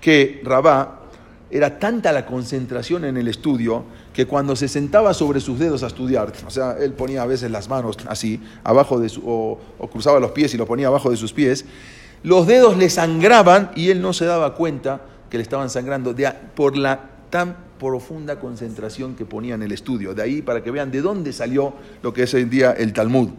que 0.00 0.40
Rabá 0.44 1.06
era 1.50 1.78
tanta 1.78 2.12
la 2.12 2.26
concentración 2.26 3.04
en 3.04 3.16
el 3.16 3.28
estudio 3.28 3.84
que 4.12 4.26
cuando 4.26 4.56
se 4.56 4.68
sentaba 4.68 5.14
sobre 5.14 5.40
sus 5.40 5.58
dedos 5.58 5.82
a 5.82 5.86
estudiar, 5.86 6.32
o 6.46 6.50
sea, 6.50 6.76
él 6.78 6.92
ponía 6.92 7.22
a 7.22 7.26
veces 7.26 7.50
las 7.50 7.68
manos 7.68 7.96
así, 8.08 8.42
abajo 8.64 8.98
de 8.98 9.08
su, 9.08 9.22
o, 9.24 9.58
cruzaba 9.90 10.18
los 10.18 10.32
pies 10.32 10.52
y 10.54 10.56
lo 10.56 10.66
ponía 10.66 10.88
abajo 10.88 11.10
de 11.10 11.16
sus 11.16 11.32
pies, 11.32 11.64
los 12.22 12.46
dedos 12.46 12.76
le 12.76 12.90
sangraban 12.90 13.70
y 13.76 13.90
él 13.90 14.02
no 14.02 14.12
se 14.12 14.24
daba 14.24 14.54
cuenta 14.54 15.02
que 15.30 15.36
le 15.36 15.42
estaban 15.42 15.70
sangrando 15.70 16.14
por 16.54 16.76
la 16.76 17.10
tan 17.30 17.65
profunda 17.78 18.38
concentración 18.38 19.14
que 19.14 19.24
ponía 19.24 19.54
en 19.54 19.62
el 19.62 19.72
estudio. 19.72 20.14
De 20.14 20.22
ahí 20.22 20.42
para 20.42 20.62
que 20.62 20.70
vean 20.70 20.90
de 20.90 21.02
dónde 21.02 21.32
salió 21.32 21.74
lo 22.02 22.12
que 22.12 22.24
es 22.24 22.34
hoy 22.34 22.42
en 22.42 22.50
día 22.50 22.72
el 22.72 22.92
Talmud. 22.92 23.30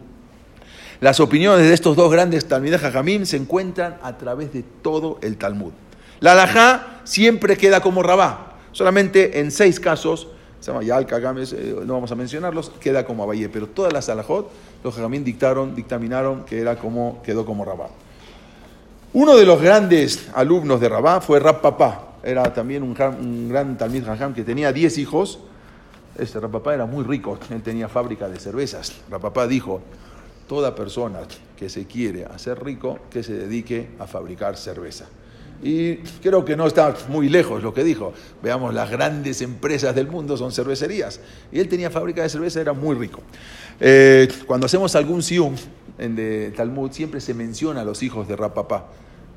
Las 0.99 1.19
opiniones 1.19 1.67
de 1.67 1.73
estos 1.73 1.95
dos 1.95 2.11
grandes 2.11 2.47
Talmideh 2.47 2.79
Jajamim 2.79 3.25
se 3.25 3.37
encuentran 3.37 3.97
a 4.01 4.17
través 4.17 4.51
de 4.51 4.63
todo 4.63 5.19
el 5.21 5.37
Talmud. 5.37 5.71
La 6.19 6.31
Alajá 6.31 7.01
siempre 7.03 7.55
queda 7.55 7.81
como 7.81 8.01
Rabá. 8.01 8.55
Solamente 8.71 9.39
en 9.39 9.51
seis 9.51 9.79
casos, 9.79 10.29
se 10.59 10.71
llama 10.71 10.83
Yal, 10.83 11.05
Kagames, 11.05 11.53
eh, 11.53 11.75
no 11.85 11.93
vamos 11.93 12.11
a 12.11 12.15
mencionarlos, 12.15 12.71
queda 12.79 13.05
como 13.05 13.23
Abayé. 13.23 13.47
Pero 13.49 13.67
todas 13.67 13.93
las 13.93 14.09
Alajot, 14.09 14.49
los 14.83 14.95
Jajamim 14.95 15.23
dictaron, 15.23 15.75
dictaminaron 15.75 16.45
que 16.45 16.59
era 16.59 16.77
como, 16.77 17.21
quedó 17.23 17.45
como 17.45 17.63
Rabá. 17.63 17.89
Uno 19.13 19.35
de 19.37 19.45
los 19.45 19.61
grandes 19.61 20.29
alumnos 20.33 20.81
de 20.81 20.89
Rabá 20.89 21.21
fue 21.21 21.39
Rab 21.39 21.61
Papá. 21.61 22.06
Era 22.27 22.53
también 22.53 22.83
un, 22.83 22.93
gran- 22.93 23.77
Talmid 23.77 24.03
Jajam 24.03 24.33
que 24.33 24.43
tenía 24.43 24.73
10 24.73 24.97
hijos. 24.97 25.39
Este 26.19 26.37
Rab 26.41 26.51
Papá 26.51 26.73
era 26.73 26.85
muy 26.85 27.05
rico, 27.05 27.39
él 27.49 27.61
tenía 27.61 27.87
fábrica 27.87 28.27
de 28.27 28.37
cervezas. 28.37 28.91
Rab 29.09 29.21
Papá 29.21 29.47
dijo, 29.47 29.79
toda 30.45 30.75
persona 30.75 31.19
que 31.55 31.69
se 31.69 31.85
quiere 31.85 32.25
hacer 32.25 32.61
rico, 32.61 32.99
que 33.09 33.23
se 33.23 33.31
dedique 33.31 33.91
a 33.97 34.07
fabricar 34.07 34.57
cerveza. 34.57 35.05
Y 35.63 35.95
creo 36.21 36.43
que 36.43 36.57
no 36.57 36.67
está 36.67 36.93
muy 37.07 37.29
lejos 37.29 37.63
lo 37.63 37.73
que 37.73 37.85
dijo. 37.85 38.11
Veamos, 38.43 38.73
las 38.73 38.91
grandes 38.91 39.41
empresas 39.41 39.95
del 39.95 40.07
mundo 40.09 40.35
son 40.35 40.51
cervecerías. 40.51 41.21
Y 41.49 41.59
él 41.61 41.69
tenía 41.69 41.89
fábrica 41.89 42.23
de 42.23 42.29
cerveza, 42.29 42.59
era 42.59 42.73
muy 42.73 42.93
rico. 42.97 43.21
Eh, 43.79 44.27
cuando 44.45 44.65
hacemos 44.65 44.95
algún 44.97 45.23
sium 45.23 45.55
en 45.97 46.13
de 46.17 46.51
Talmud, 46.57 46.91
siempre 46.91 47.21
se 47.21 47.33
menciona 47.33 47.81
a 47.81 47.85
los 47.85 48.03
hijos 48.03 48.27
de 48.27 48.35
Rapapá. 48.35 48.87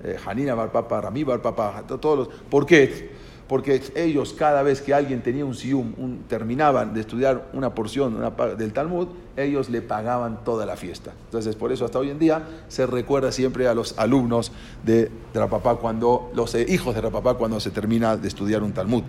Eh, 0.03 0.17
Hanina 0.25 0.55
Rami 0.55 1.25
Bar 1.25 1.43
Papa, 1.43 1.85
to- 1.87 1.99
todos 1.99 2.19
los. 2.19 2.29
¿Por 2.51 2.65
qué? 2.67 3.11
Porque 3.47 3.83
ellos, 3.97 4.33
cada 4.33 4.63
vez 4.63 4.81
que 4.81 4.95
alguien 4.95 5.23
tenía 5.23 5.45
un 5.45 5.55
sium, 5.57 5.93
un- 5.99 6.23
terminaban 6.29 6.95
de 6.95 7.01
estudiar 7.01 7.51
una 7.53 7.75
porción 7.75 8.17
del 8.57 8.73
Talmud, 8.73 9.09
ellos 9.37 9.69
le 9.69 9.83
pagaban 9.83 10.45
toda 10.45 10.65
la 10.67 10.77
fiesta. 10.77 11.13
Entonces, 11.25 11.57
por 11.57 11.73
eso 11.73 11.85
hasta 11.85 11.99
hoy 11.99 12.11
en 12.11 12.19
día 12.21 12.43
se 12.69 12.87
recuerda 12.87 13.33
siempre 13.33 13.67
a 13.67 13.75
los 13.75 13.99
alumnos 13.99 14.53
de, 14.85 15.11
de 15.33 15.41
Rapapá 15.41 15.75
cuando, 15.77 16.31
los 16.35 16.55
eh, 16.55 16.65
hijos 16.69 16.95
de 16.95 17.01
Rapapá 17.01 17.35
cuando 17.35 17.59
se 17.59 17.71
termina 17.73 18.17
de 18.17 18.29
estudiar 18.29 18.63
un 18.63 18.73
Talmud. 18.73 19.03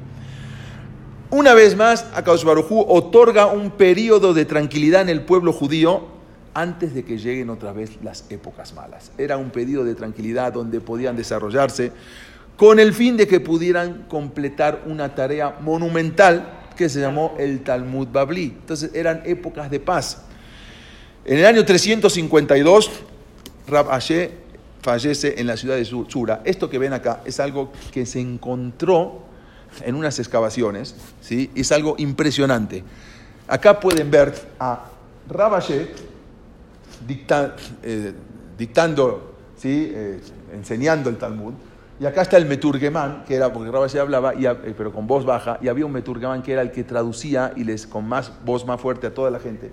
Una 1.30 1.54
vez 1.54 1.78
más, 1.78 2.06
Akadosh 2.14 2.44
Barujú 2.44 2.82
otorga 2.88 3.46
un 3.46 3.72
periodo 3.72 4.34
de 4.34 4.44
tranquilidad 4.46 5.02
en 5.04 5.10
el 5.10 5.22
pueblo 5.24 5.54
judío 5.54 6.08
antes 6.54 6.94
de 6.94 7.04
que 7.04 7.18
lleguen 7.18 7.50
otra 7.50 7.72
vez 7.72 7.92
las 8.04 8.26
épocas 8.30 8.74
malas. 8.74 9.12
Era 9.18 9.38
un 9.38 9.50
periodo 9.52 9.86
de 9.86 9.96
tranquilidad 9.96 10.54
donde 10.54 10.82
podían 10.82 11.16
desarrollarse 11.16 11.92
con 12.58 12.80
el 12.80 12.94
fin 12.94 13.18
de 13.18 13.28
que 13.28 13.40
pudieran 13.40 14.06
completar 14.08 14.84
una 14.86 15.16
tarea 15.16 15.58
monumental 15.62 16.60
que 16.76 16.90
se 16.90 17.00
llamó 17.00 17.36
el 17.40 17.62
Talmud 17.62 18.08
Babli. 18.12 18.44
Entonces 18.44 18.92
eran 18.94 19.24
épocas 19.26 19.72
de 19.72 19.80
paz. 19.80 20.24
En 21.26 21.38
el 21.40 21.46
año 21.46 21.64
352, 21.64 22.92
Rab 23.68 23.92
Ashe 23.92 24.32
fallece 24.82 25.40
en 25.40 25.48
la 25.48 25.58
ciudad 25.58 25.76
de 25.76 25.86
Sura. 25.86 26.42
Esto 26.44 26.70
que 26.70 26.78
ven 26.78 26.94
acá 26.94 27.22
es 27.26 27.40
algo 27.40 27.72
que 27.92 28.06
se 28.06 28.20
encontró 28.20 29.22
en 29.86 29.96
unas 29.96 30.20
excavaciones, 30.20 30.96
¿sí? 31.22 31.50
es 31.56 31.72
algo 31.72 31.96
impresionante. 31.98 32.84
Acá 33.48 33.80
pueden 33.80 34.12
ver 34.12 34.34
a 34.60 34.86
Rab 35.30 35.56
Ashe 35.56 36.11
eh, 37.84 38.14
dictando, 38.58 39.34
¿sí? 39.58 39.92
Eh, 39.94 40.22
enseñando 40.54 41.10
el 41.10 41.18
Talmud. 41.18 41.54
Y 42.00 42.06
acá 42.06 42.24
está 42.24 42.38
el 42.38 42.48
Meturgemán, 42.48 43.26
que 43.28 43.36
era, 43.36 43.54
porque 43.54 43.70
Rabbi 43.70 43.98
hablaba, 44.00 44.34
y, 44.34 44.48
eh, 44.48 44.56
pero 44.76 44.92
con 44.92 45.06
voz 45.06 45.24
baja, 45.24 45.60
y 45.62 45.68
había 45.68 45.86
un 45.86 45.92
Meturgemán 45.92 46.42
que 46.42 46.54
era 46.54 46.64
el 46.64 46.72
que 46.72 46.84
traducía 46.84 47.54
y 47.56 47.64
les 47.64 47.86
con 47.86 48.08
más 48.08 48.32
voz 48.44 48.66
más 48.66 48.82
fuerte 48.82 49.06
a 49.06 49.14
toda 49.14 49.30
la 49.30 49.40
gente. 49.40 49.72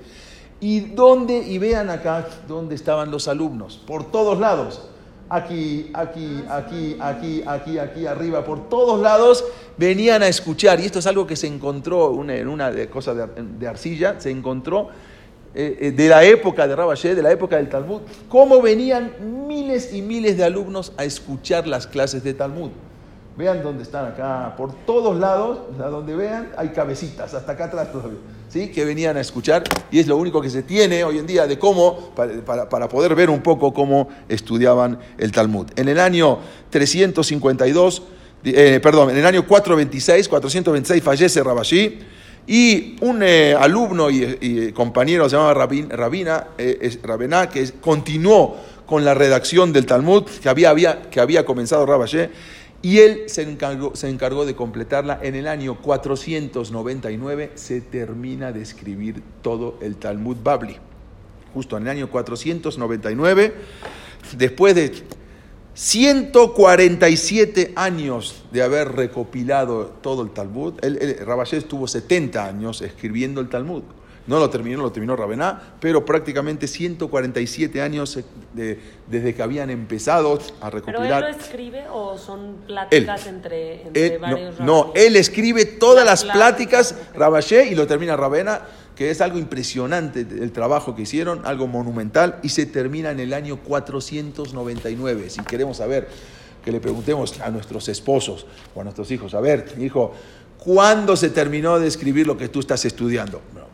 Y 0.60 0.80
dónde, 0.80 1.38
y 1.38 1.56
vean 1.56 1.88
acá 1.88 2.26
dónde 2.46 2.74
estaban 2.74 3.10
los 3.10 3.28
alumnos, 3.28 3.82
por 3.86 4.10
todos 4.10 4.38
lados. 4.38 4.90
Aquí, 5.30 5.90
aquí, 5.94 6.42
aquí, 6.48 6.96
aquí, 7.00 7.42
aquí, 7.46 7.78
aquí, 7.78 8.06
arriba, 8.06 8.44
por 8.44 8.68
todos 8.68 9.00
lados 9.00 9.44
venían 9.76 10.22
a 10.22 10.28
escuchar. 10.28 10.80
Y 10.80 10.86
esto 10.86 10.98
es 10.98 11.06
algo 11.06 11.26
que 11.26 11.36
se 11.36 11.46
encontró 11.46 12.22
en 12.28 12.48
una 12.48 12.72
cosa 12.88 13.14
de, 13.14 13.26
de 13.58 13.68
arcilla, 13.68 14.20
se 14.20 14.30
encontró 14.30 14.88
eh, 15.60 15.76
eh, 15.80 15.90
de 15.90 16.08
la 16.08 16.22
época 16.22 16.68
de 16.68 16.76
Rabashé, 16.76 17.16
de 17.16 17.22
la 17.22 17.32
época 17.32 17.56
del 17.56 17.68
Talmud, 17.68 18.02
cómo 18.28 18.62
venían 18.62 19.10
miles 19.48 19.92
y 19.92 20.02
miles 20.02 20.36
de 20.36 20.44
alumnos 20.44 20.92
a 20.96 21.04
escuchar 21.04 21.66
las 21.66 21.88
clases 21.88 22.22
de 22.22 22.32
Talmud. 22.32 22.70
Vean 23.36 23.62
dónde 23.62 23.82
están 23.82 24.06
acá, 24.06 24.54
por 24.56 24.72
todos 24.84 25.18
lados, 25.18 25.58
a 25.80 25.88
donde 25.88 26.14
vean, 26.14 26.50
hay 26.56 26.68
cabecitas, 26.68 27.34
hasta 27.34 27.52
acá 27.52 27.64
atrás 27.64 27.90
todavía, 27.92 28.18
¿sí? 28.48 28.68
que 28.72 28.84
venían 28.84 29.16
a 29.16 29.20
escuchar, 29.20 29.62
y 29.90 29.98
es 29.98 30.06
lo 30.06 30.16
único 30.16 30.40
que 30.40 30.48
se 30.50 30.62
tiene 30.62 31.02
hoy 31.04 31.18
en 31.18 31.26
día 31.26 31.46
de 31.48 31.58
cómo, 31.58 32.10
para, 32.16 32.68
para- 32.68 32.88
poder 32.88 33.14
ver 33.16 33.28
un 33.30 33.40
poco 33.40 33.72
cómo 33.74 34.08
estudiaban 34.28 34.98
el 35.18 35.30
Talmud. 35.32 35.66
En 35.76 35.88
el 35.88 35.98
año 36.00 36.38
352, 36.70 38.02
eh, 38.44 38.80
perdón, 38.82 39.10
en 39.10 39.18
el 39.18 39.26
año 39.26 39.46
426, 39.46 40.28
426 40.28 41.02
fallece 41.02 41.42
Rabashi, 41.42 41.98
y 42.48 42.96
un 43.02 43.22
eh, 43.22 43.54
alumno 43.54 44.08
y, 44.10 44.72
compañero 44.72 45.28
se 45.28 45.36
llamaba 45.36 45.54
Rabin- 45.68 45.90
Rabina, 45.90 46.48
eh, 46.58 46.78
es- 46.80 46.98
Rabená, 47.02 47.48
que 47.48 47.70
continuó 47.80 48.56
con 48.86 49.04
la 49.04 49.12
redacción 49.14 49.72
del 49.72 49.84
Talmud 49.84 50.24
que 50.24 50.48
había, 50.48 50.70
había- 50.70 51.02
que 51.10 51.20
había 51.20 51.44
comenzado 51.44 51.84
Rabashé, 51.84 52.30
y 52.80 52.98
él 53.00 53.24
se 53.26 53.42
encargó, 53.42 53.94
se 53.94 54.08
encargó 54.08 54.46
de 54.46 54.54
completarla. 54.54 55.18
En 55.22 55.34
el 55.34 55.46
año 55.46 55.76
499 55.82 57.50
se 57.54 57.80
termina 57.80 58.52
de 58.52 58.62
escribir 58.62 59.22
todo 59.42 59.78
el 59.82 59.96
Talmud 59.96 60.36
Babli. 60.42 60.76
Justo 61.52 61.76
en 61.76 61.82
el 61.84 61.88
año 61.90 62.08
499, 62.10 63.52
después 64.36 64.74
de 64.74 64.92
147 65.80 67.72
años 67.76 68.42
de 68.50 68.62
haber 68.62 68.88
recopilado 68.96 69.92
todo 70.02 70.22
el 70.22 70.30
Talmud. 70.30 70.74
Él, 70.82 70.98
él- 71.00 71.18
Rabashé 71.24 71.56
estuvo 71.58 71.86
70 71.86 72.44
años 72.44 72.82
escribiendo 72.82 73.40
el 73.40 73.48
Talmud. 73.48 73.82
No 74.28 74.38
lo 74.38 74.48
terminó, 74.50 74.82
lo 74.82 74.92
terminó 74.92 75.16
Rabená, 75.16 75.74
pero 75.80 76.04
prácticamente 76.04 76.68
147 76.68 77.80
años 77.82 78.16
eh, 78.18 78.24
de- 78.54 78.78
desde 79.10 79.34
que 79.34 79.42
habían 79.42 79.70
empezado 79.70 80.34
a 80.60 80.70
¿Pero 80.70 80.76
él 80.78 80.84
recopilar. 80.86 81.22
lo 81.22 81.28
escribe 81.30 81.84
o 81.90 82.16
son 82.18 82.58
pláticas 82.66 83.26
entre, 83.26 83.82
entre 83.82 84.06
Él- 84.14 84.18
varios 84.20 84.60
no, 84.60 84.66
no, 84.66 84.92
él 84.94 85.16
escribe 85.16 85.64
todas 85.64 86.04
Las 86.04 86.24
las 86.24 86.36
pláticas, 86.36 86.92
pláticas. 86.92 87.16
Rabashé, 87.18 87.66
y 87.66 87.74
lo 87.74 87.86
termina 87.86 88.16
Rabena, 88.16 88.60
que 88.94 89.10
es 89.10 89.20
algo 89.20 89.38
impresionante 89.38 90.20
el 90.20 90.52
trabajo 90.52 90.94
que 90.94 91.02
hicieron, 91.02 91.46
algo 91.46 91.66
monumental, 91.66 92.38
y 92.42 92.50
se 92.50 92.66
termina 92.66 93.10
en 93.10 93.20
el 93.20 93.32
año 93.32 93.56
499. 93.62 95.30
Si 95.30 95.40
queremos 95.42 95.78
saber, 95.78 96.08
que 96.64 96.72
le 96.72 96.80
preguntemos 96.80 97.40
a 97.40 97.50
nuestros 97.50 97.88
esposos 97.88 98.46
o 98.74 98.80
a 98.80 98.84
nuestros 98.84 99.10
hijos, 99.10 99.32
a 99.34 99.40
ver, 99.40 99.72
hijo, 99.80 100.12
¿cuándo 100.58 101.16
se 101.16 101.30
terminó 101.30 101.78
de 101.78 101.86
escribir 101.86 102.26
lo 102.26 102.36
que 102.36 102.48
tú 102.48 102.60
estás 102.60 102.84
estudiando? 102.84 103.40
No, 103.54 103.67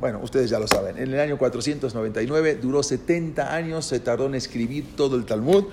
Bueno, 0.00 0.20
ustedes 0.22 0.50
ya 0.50 0.58
lo 0.58 0.66
saben. 0.66 0.98
En 0.98 1.12
el 1.12 1.20
año 1.20 1.38
499 1.38 2.56
duró 2.56 2.82
70 2.82 3.54
años, 3.54 3.84
se 3.84 4.00
tardó 4.00 4.26
en 4.26 4.34
escribir 4.34 4.96
todo 4.96 5.16
el 5.16 5.24
Talmud 5.24 5.64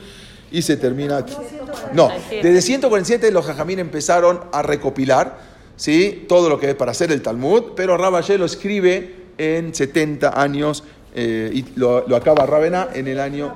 y 0.52 0.62
se 0.62 0.78
termina. 0.78 1.26
No, 1.94 2.10
desde 2.30 2.62
147 2.62 3.32
los 3.32 3.46
jajamín 3.46 3.80
empezaron 3.80 4.42
a 4.52 4.62
recopilar 4.62 5.40
¿sí? 5.76 6.26
todo 6.28 6.50
lo 6.50 6.60
que 6.60 6.70
es 6.72 6.76
para 6.76 6.92
hacer 6.92 7.12
el 7.12 7.22
Talmud, 7.22 7.74
pero 7.76 7.98
Rabashé 7.98 8.38
lo 8.38 8.46
escribe 8.46 9.16
en 9.38 9.74
70 9.74 10.40
años 10.40 10.84
eh, 11.16 11.52
y 11.54 11.80
lo, 11.80 12.08
lo 12.08 12.16
acaba 12.16 12.46
Rabená 12.46 12.90
en 12.94 13.08
el 13.08 13.20
año 13.20 13.56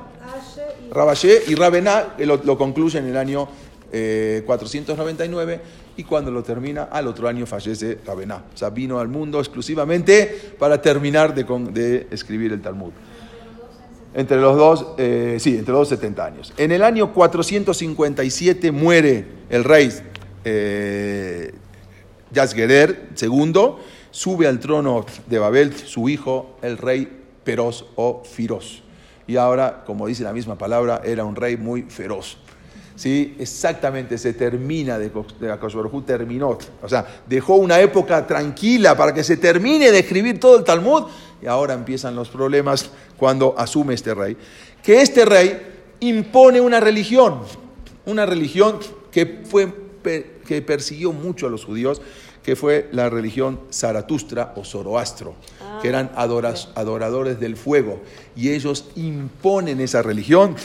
Rabashé 0.91 1.43
y 1.47 1.55
Rabená 1.55 2.15
lo, 2.19 2.37
lo 2.37 2.57
concluye 2.57 2.99
en 2.99 3.07
el 3.07 3.17
año 3.17 3.47
eh, 3.95 4.41
499 4.45 5.61
y 5.97 6.03
cuando 6.03 6.31
lo 6.31 6.41
termina 6.41 6.85
al 6.85 7.07
otro 7.07 7.27
año 7.27 7.45
fallece 7.45 7.99
Rabená. 8.03 8.43
O 8.53 8.57
sea, 8.57 8.71
vino 8.71 8.99
al 8.99 9.07
mundo 9.07 9.39
exclusivamente 9.39 10.55
para 10.57 10.81
terminar 10.81 11.35
de, 11.35 12.07
escribir 12.09 12.51
el 12.53 12.61
Talmud. 12.61 12.91
Entre 14.15 14.37
los 14.37 14.57
dos, 14.57 14.87
eh, 14.97 15.37
sí, 15.39 15.55
entre 15.57 15.73
los 15.73 15.81
dos 15.81 15.89
70 15.89 16.25
años. 16.25 16.53
En 16.57 16.71
el 16.71 16.81
año 16.81 17.13
457 17.13 18.71
muere 18.71 19.25
el 19.49 19.63
rey 19.63 19.91
eh, 20.43 21.53
Yazgerer 22.31 23.09
II, 23.21 23.53
sube 24.09 24.47
al 24.47 24.59
trono 24.59 25.05
de 25.27 25.37
Babel 25.37 25.73
su 25.75 26.09
hijo, 26.09 26.57
el 26.63 26.79
rey 26.79 27.07
Peroz 27.43 27.85
o 27.95 28.23
Firoz. 28.23 28.81
Y 29.27 29.37
ahora, 29.37 29.83
como 29.85 30.07
dice 30.07 30.23
la 30.23 30.33
misma 30.33 30.57
palabra, 30.57 31.01
era 31.03 31.23
un 31.23 31.35
rey 31.35 31.57
muy 31.57 31.83
feroz. 31.83 32.37
¿Sí? 32.95 33.35
Exactamente, 33.39 34.17
se 34.17 34.33
termina 34.33 34.99
de, 34.99 35.09
de 35.09 36.01
terminó. 36.05 36.57
O 36.81 36.89
sea, 36.89 37.23
dejó 37.27 37.55
una 37.55 37.79
época 37.79 38.25
tranquila 38.27 38.95
para 38.95 39.13
que 39.13 39.23
se 39.23 39.37
termine 39.37 39.91
de 39.91 39.99
escribir 39.99 40.39
todo 40.39 40.57
el 40.57 40.63
Talmud 40.63 41.05
y 41.41 41.47
ahora 41.47 41.73
empiezan 41.73 42.15
los 42.15 42.29
problemas 42.29 42.91
cuando 43.17 43.55
asume 43.57 43.95
este 43.95 44.13
rey. 44.13 44.37
Que 44.83 45.01
este 45.01 45.25
rey 45.25 45.59
impone 46.01 46.61
una 46.61 46.79
religión, 46.79 47.39
una 48.05 48.25
religión 48.25 48.79
que, 49.11 49.41
fue, 49.45 49.73
que 50.45 50.61
persiguió 50.61 51.11
mucho 51.11 51.47
a 51.47 51.49
los 51.49 51.65
judíos, 51.65 52.01
que 52.43 52.55
fue 52.55 52.89
la 52.91 53.09
religión 53.09 53.61
Zaratustra 53.71 54.53
o 54.57 54.65
Zoroastro, 54.65 55.35
que 55.81 55.87
eran 55.87 56.11
adoradores 56.15 57.39
del 57.39 57.55
fuego. 57.55 58.01
Y 58.35 58.49
ellos 58.49 58.85
imponen 58.95 59.79
esa 59.79 60.01
religión. 60.01 60.55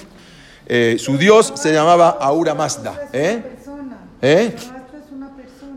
Eh, 0.69 0.97
su 0.99 1.17
dios 1.17 1.55
se 1.57 1.73
llamaba 1.73 2.19
Aura 2.21 2.55
Mazda. 2.55 3.09
¿Eh? 3.13 3.43
¿Eh? 4.21 4.55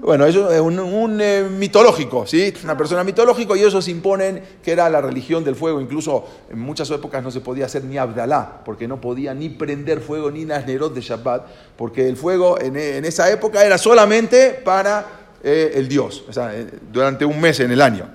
Bueno, 0.01 0.25
eso 0.25 0.51
es 0.51 0.59
un, 0.59 1.19
eh, 1.21 1.47
mitológico, 1.47 2.25
¿sí? 2.25 2.51
Una 2.63 2.75
persona 2.75 3.03
mitológico 3.03 3.55
y 3.55 3.59
ellos 3.61 3.87
imponen 3.87 4.41
que 4.63 4.71
era 4.71 4.89
la 4.89 4.99
religión 4.99 5.43
del 5.43 5.55
fuego. 5.55 5.79
Incluso 5.79 6.27
en 6.49 6.59
muchas 6.59 6.89
épocas 6.89 7.23
no 7.23 7.29
se 7.29 7.39
podía 7.39 7.67
hacer 7.67 7.83
ni 7.83 7.99
Abdalá, 7.99 8.61
porque 8.65 8.87
no 8.87 8.99
podía 8.99 9.35
ni 9.35 9.49
prender 9.49 10.01
fuego 10.01 10.31
ni 10.31 10.43
Nasnerot 10.43 10.95
de 10.95 11.01
Shabbat, 11.01 11.45
porque 11.77 12.09
el 12.09 12.17
fuego 12.17 12.59
en, 12.59 12.75
esa 13.05 13.31
época 13.31 13.63
era 13.63 13.77
solamente 13.77 14.59
para 14.65 15.05
eh, 15.43 15.73
el 15.75 15.87
Dios, 15.87 16.25
o 16.27 16.33
sea, 16.33 16.51
durante 16.91 17.23
un 17.23 17.39
mes 17.39 17.59
en 17.59 17.71
el 17.71 17.81
año. 17.81 18.09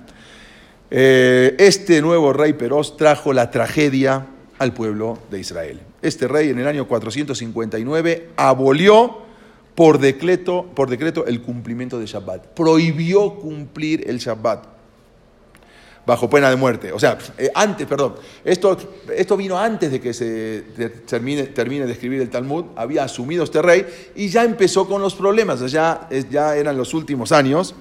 este 0.90 2.02
nuevo 2.02 2.32
rey 2.32 2.52
Peros 2.54 2.96
trajo 2.96 3.32
la 3.32 3.50
tragedia 3.52 4.26
al 4.58 4.72
pueblo 4.72 5.18
de 5.30 5.38
Israel. 5.38 5.85
Este 6.02 6.28
rey 6.28 6.50
en 6.50 6.58
el 6.58 6.66
año 6.66 6.86
459 6.86 8.30
abolió 8.36 9.26
por 9.74 9.98
decreto, 9.98 10.66
por 10.74 10.88
decreto 10.88 11.26
el 11.26 11.42
cumplimiento 11.42 11.98
de 11.98 12.06
Shabbat. 12.06 12.46
Prohibió 12.48 13.34
cumplir 13.34 14.08
el 14.08 14.18
Shabbat 14.18 14.76
bajo 16.06 16.30
pena 16.30 16.48
de 16.48 16.56
muerte. 16.56 16.92
O 16.92 16.98
sea, 16.98 17.18
eh, 17.36 17.50
antes, 17.54 17.86
perdón, 17.86 18.14
esto, 18.44 18.76
esto 19.14 19.36
vino 19.36 19.58
antes 19.58 19.90
de 19.90 20.00
que 20.00 20.14
se 20.14 20.62
termine, 21.06 21.44
termine, 21.48 21.84
de 21.84 21.92
escribir 21.92 22.22
el 22.22 22.30
Talmud, 22.30 22.66
había 22.76 23.02
asumido 23.02 23.42
este 23.42 23.60
rey 23.60 23.84
y 24.14 24.28
ya 24.28 24.44
empezó 24.44 24.88
con 24.88 25.02
los 25.02 25.14
problemas, 25.14 25.60
ya, 25.70 26.08
ya 26.30 26.56
eran 26.56 26.76
los 26.76 26.94
últimos 26.94 27.32
años. 27.32 27.74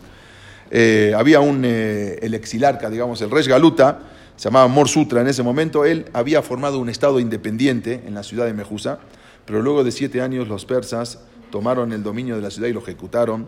Eh, 0.72 1.14
había 1.16 1.40
un, 1.40 1.64
eh, 1.64 2.18
el 2.22 2.34
exilarca, 2.34 2.90
digamos, 2.90 3.22
el 3.22 3.30
rey 3.30 3.46
Galuta, 3.46 4.00
se 4.36 4.46
llamaba 4.46 4.68
Mor 4.68 4.90
Sutra 4.90 5.22
en 5.22 5.28
ese 5.28 5.44
momento, 5.44 5.86
él 5.86 6.06
había 6.14 6.42
formado 6.42 6.80
un 6.80 6.90
estado 6.90 7.20
independiente 7.20 8.04
en 8.06 8.14
la 8.14 8.24
ciudad 8.24 8.46
de 8.46 8.54
Mejusa, 8.54 9.00
pero 9.46 9.62
luego 9.62 9.84
de 9.84 9.92
siete 9.92 10.22
años 10.22 10.48
los 10.48 10.66
persas 10.66 11.20
tomaron 11.52 11.94
el 11.94 12.04
dominio 12.04 12.36
de 12.36 12.42
la 12.42 12.52
ciudad 12.52 12.68
y 12.68 12.74
lo 12.74 12.80
ejecutaron. 12.80 13.48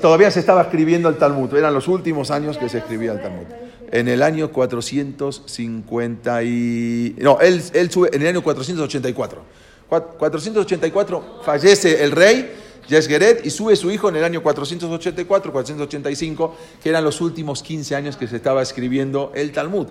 Todavía 0.00 0.30
se 0.30 0.40
estaba 0.40 0.62
escribiendo 0.62 1.08
el 1.08 1.16
Talmud, 1.16 1.54
eran 1.54 1.74
los 1.74 1.88
últimos 1.88 2.30
años 2.30 2.58
que 2.58 2.68
se 2.68 2.78
escribía 2.78 3.12
el 3.12 3.22
Talmud. 3.22 3.46
En 3.92 4.08
el 4.08 4.22
año 4.22 4.50
450 4.50 6.42
y... 6.42 7.16
No, 7.20 7.40
él, 7.40 7.62
él 7.72 7.90
sube 7.90 8.10
en 8.12 8.22
el 8.22 8.28
año 8.28 8.42
484. 8.42 9.42
484 9.88 11.40
fallece 11.44 12.02
el 12.02 12.10
rey 12.10 12.50
Yesgeret 12.88 13.44
y 13.44 13.50
sube 13.50 13.76
su 13.76 13.90
hijo 13.90 14.08
en 14.08 14.16
el 14.16 14.24
año 14.24 14.42
484, 14.42 15.52
485, 15.52 16.56
que 16.82 16.88
eran 16.88 17.04
los 17.04 17.20
últimos 17.20 17.62
15 17.62 17.94
años 17.96 18.16
que 18.16 18.28
se 18.28 18.36
estaba 18.36 18.62
escribiendo 18.62 19.32
el 19.34 19.52
Talmud. 19.52 19.88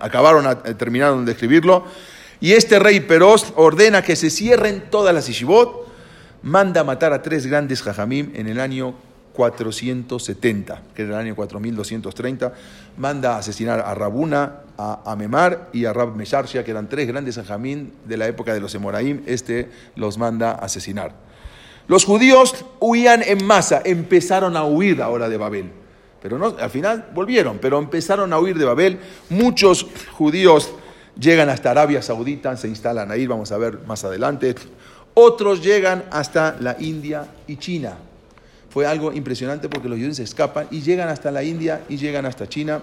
acabaron, 0.00 0.46
terminaron 0.76 1.24
de 1.24 1.32
escribirlo 1.32 1.84
y 2.40 2.52
este 2.52 2.78
rey 2.78 3.00
Peroz 3.00 3.52
ordena 3.56 4.02
que 4.02 4.16
se 4.16 4.28
cierren 4.28 4.84
todas 4.90 5.14
las 5.14 5.26
yeshivot, 5.26 5.86
manda 6.42 6.84
matar 6.84 7.12
a 7.12 7.22
tres 7.22 7.46
grandes 7.46 7.82
jajamim 7.82 8.32
en 8.34 8.48
el 8.48 8.60
año 8.60 8.94
470, 9.32 10.82
que 10.94 11.02
era 11.02 11.14
el 11.14 11.26
año 11.26 11.34
4230, 11.34 12.52
manda 12.98 13.38
asesinar 13.38 13.80
a 13.80 13.94
Rabuna, 13.94 14.60
a 14.76 15.10
Amemar 15.10 15.70
y 15.72 15.86
a 15.86 15.92
Rab 15.92 16.14
Mesharsha, 16.14 16.64
que 16.64 16.70
eran 16.70 16.88
tres 16.88 17.08
grandes 17.08 17.36
jajamim 17.36 17.90
de 18.04 18.16
la 18.16 18.28
época 18.28 18.52
de 18.52 18.60
los 18.60 18.74
Emoraim, 18.74 19.22
este 19.26 19.70
los 19.96 20.18
manda 20.18 20.52
asesinar. 20.52 21.23
Los 21.86 22.04
judíos 22.04 22.64
huían 22.80 23.22
en 23.22 23.44
masa, 23.44 23.82
empezaron 23.84 24.56
a 24.56 24.64
huir 24.64 25.02
ahora 25.02 25.28
de 25.28 25.36
Babel. 25.36 25.70
Pero 26.22 26.38
no, 26.38 26.56
al 26.58 26.70
final 26.70 27.10
volvieron, 27.14 27.58
pero 27.58 27.78
empezaron 27.78 28.32
a 28.32 28.38
huir 28.38 28.56
de 28.56 28.64
Babel. 28.64 28.98
Muchos 29.28 29.86
judíos 30.12 30.72
llegan 31.18 31.50
hasta 31.50 31.70
Arabia 31.70 32.00
Saudita, 32.00 32.56
se 32.56 32.68
instalan 32.68 33.10
ahí, 33.10 33.26
vamos 33.26 33.52
a 33.52 33.58
ver 33.58 33.80
más 33.86 34.04
adelante. 34.04 34.54
Otros 35.12 35.62
llegan 35.62 36.04
hasta 36.10 36.56
la 36.58 36.76
India 36.80 37.26
y 37.46 37.56
China. 37.56 37.98
Fue 38.70 38.86
algo 38.86 39.12
impresionante 39.12 39.68
porque 39.68 39.88
los 39.88 39.98
judíos 39.98 40.16
se 40.16 40.24
escapan 40.24 40.66
y 40.70 40.80
llegan 40.80 41.08
hasta 41.08 41.30
la 41.30 41.42
India 41.44 41.82
y 41.88 41.98
llegan 41.98 42.24
hasta 42.24 42.48
China. 42.48 42.80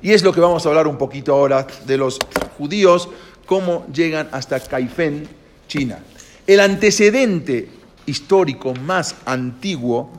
Y 0.00 0.12
es 0.12 0.22
lo 0.22 0.32
que 0.32 0.40
vamos 0.40 0.64
a 0.64 0.68
hablar 0.68 0.86
un 0.86 0.98
poquito 0.98 1.34
ahora 1.34 1.66
de 1.86 1.98
los 1.98 2.18
judíos, 2.56 3.08
cómo 3.46 3.84
llegan 3.92 4.28
hasta 4.32 4.58
Caifén, 4.60 5.28
China. 5.68 5.98
El 6.46 6.58
antecedente 6.58 7.68
histórico 8.04 8.74
más 8.74 9.14
antiguo 9.26 10.10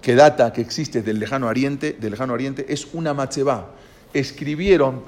que 0.00 0.14
data, 0.14 0.52
que 0.54 0.62
existe 0.62 1.02
del 1.02 1.18
lejano 1.18 1.48
oriente, 1.48 1.92
del 2.00 2.12
lejano 2.12 2.32
oriente 2.32 2.64
es 2.68 2.94
una 2.94 3.12
matzebá. 3.12 3.74
Escribieron 4.14 5.02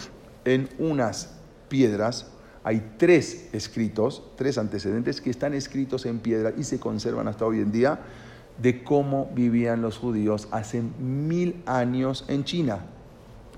en 0.45 0.69
unas 0.79 1.31
piedras. 1.71 2.27
Hay 2.65 2.97
tres 2.99 3.49
escritos, 3.53 4.23
tres 4.37 4.59
antecedentes 4.59 5.23
que 5.23 5.31
están 5.31 5.55
escritos 5.55 6.05
en 6.05 6.19
piedra 6.19 6.53
y 6.59 6.65
se 6.65 6.79
conservan 6.79 7.27
hasta 7.29 7.47
hoy 7.47 7.61
en 7.61 7.73
día 7.73 8.01
de 8.61 8.83
cómo 8.83 9.31
vivían 9.35 9.81
los 9.81 9.97
judíos 9.97 10.49
hace 10.51 10.83
mil 10.83 11.63
años 11.65 12.27
en 12.29 12.45
China. 12.45 12.81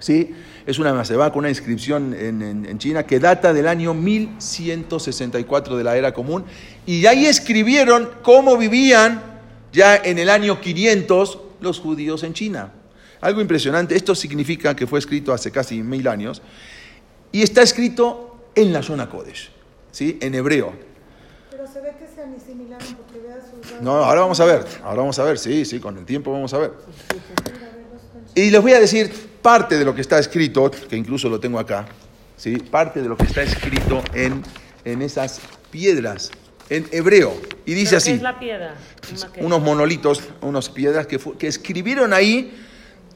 ¿Sí? 0.00 0.34
Es 0.66 0.78
una 0.78 1.02
con 1.30 1.40
una 1.40 1.48
inscripción 1.48 2.14
en, 2.14 2.42
en, 2.42 2.78
China 2.78 3.04
que 3.04 3.18
data 3.20 3.52
del 3.52 3.68
año 3.68 3.94
1164 3.94 5.76
de 5.76 5.84
la 5.84 5.96
era 5.96 6.12
común 6.12 6.44
y 6.86 7.06
ahí 7.06 7.26
escribieron 7.26 8.10
cómo 8.22 8.56
vivían 8.56 9.22
ya 9.72 9.96
en 9.96 10.18
el 10.18 10.30
año 10.30 10.60
500 10.60 11.38
los 11.60 11.80
judíos 11.80 12.22
en 12.22 12.34
China. 12.34 12.72
Algo 13.20 13.40
impresionante, 13.40 13.94
esto 13.94 14.14
significa 14.14 14.74
que 14.74 14.86
fue 14.86 14.98
escrito 14.98 15.32
hace 15.32 15.50
casi 15.50 15.82
mil 15.82 16.08
años 16.08 16.40
y 17.32 17.42
está 17.42 17.62
escrito 17.62 18.44
en 18.54 18.72
la 18.72 18.82
zona 18.82 19.08
Kodesh, 19.08 19.50
¿sí? 19.92 20.18
en 20.20 20.34
hebreo. 20.34 20.72
Pero 21.50 21.66
se 21.66 21.80
ve 21.80 21.94
que 21.98 22.06
se 22.06 22.22
asimilaron 22.22 22.94
porque 22.94 23.18
vea 23.18 23.38
sus... 23.40 23.82
No, 23.82 23.92
ahora 23.96 24.22
vamos 24.22 24.40
a 24.40 24.44
ver, 24.46 24.64
ahora 24.82 25.00
vamos 25.00 25.18
a 25.18 25.24
ver, 25.24 25.38
sí, 25.38 25.64
sí, 25.64 25.78
con 25.78 25.98
el 25.98 26.04
tiempo 26.06 26.32
vamos 26.32 26.54
a 26.54 26.58
ver. 26.58 26.72
Y 28.34 28.50
les 28.50 28.62
voy 28.62 28.72
a 28.72 28.80
decir 28.80 29.29
parte 29.42 29.78
de 29.78 29.84
lo 29.84 29.94
que 29.94 30.00
está 30.00 30.18
escrito, 30.18 30.70
que 30.70 30.96
incluso 30.96 31.28
lo 31.28 31.40
tengo 31.40 31.58
acá, 31.58 31.86
¿sí? 32.36 32.56
parte 32.56 33.02
de 33.02 33.08
lo 33.08 33.16
que 33.16 33.24
está 33.24 33.42
escrito 33.42 34.02
en, 34.14 34.42
en 34.84 35.02
esas 35.02 35.40
piedras, 35.70 36.30
en 36.68 36.86
hebreo. 36.92 37.32
Y 37.66 37.74
dice 37.74 37.96
así, 37.96 38.10
qué 38.10 38.16
es 38.16 38.22
la 38.22 38.38
piedra? 38.38 38.74
unos 39.38 39.60
monolitos, 39.60 40.22
unas 40.40 40.68
piedras 40.68 41.06
que, 41.06 41.18
que 41.38 41.46
escribieron 41.46 42.12
ahí 42.12 42.52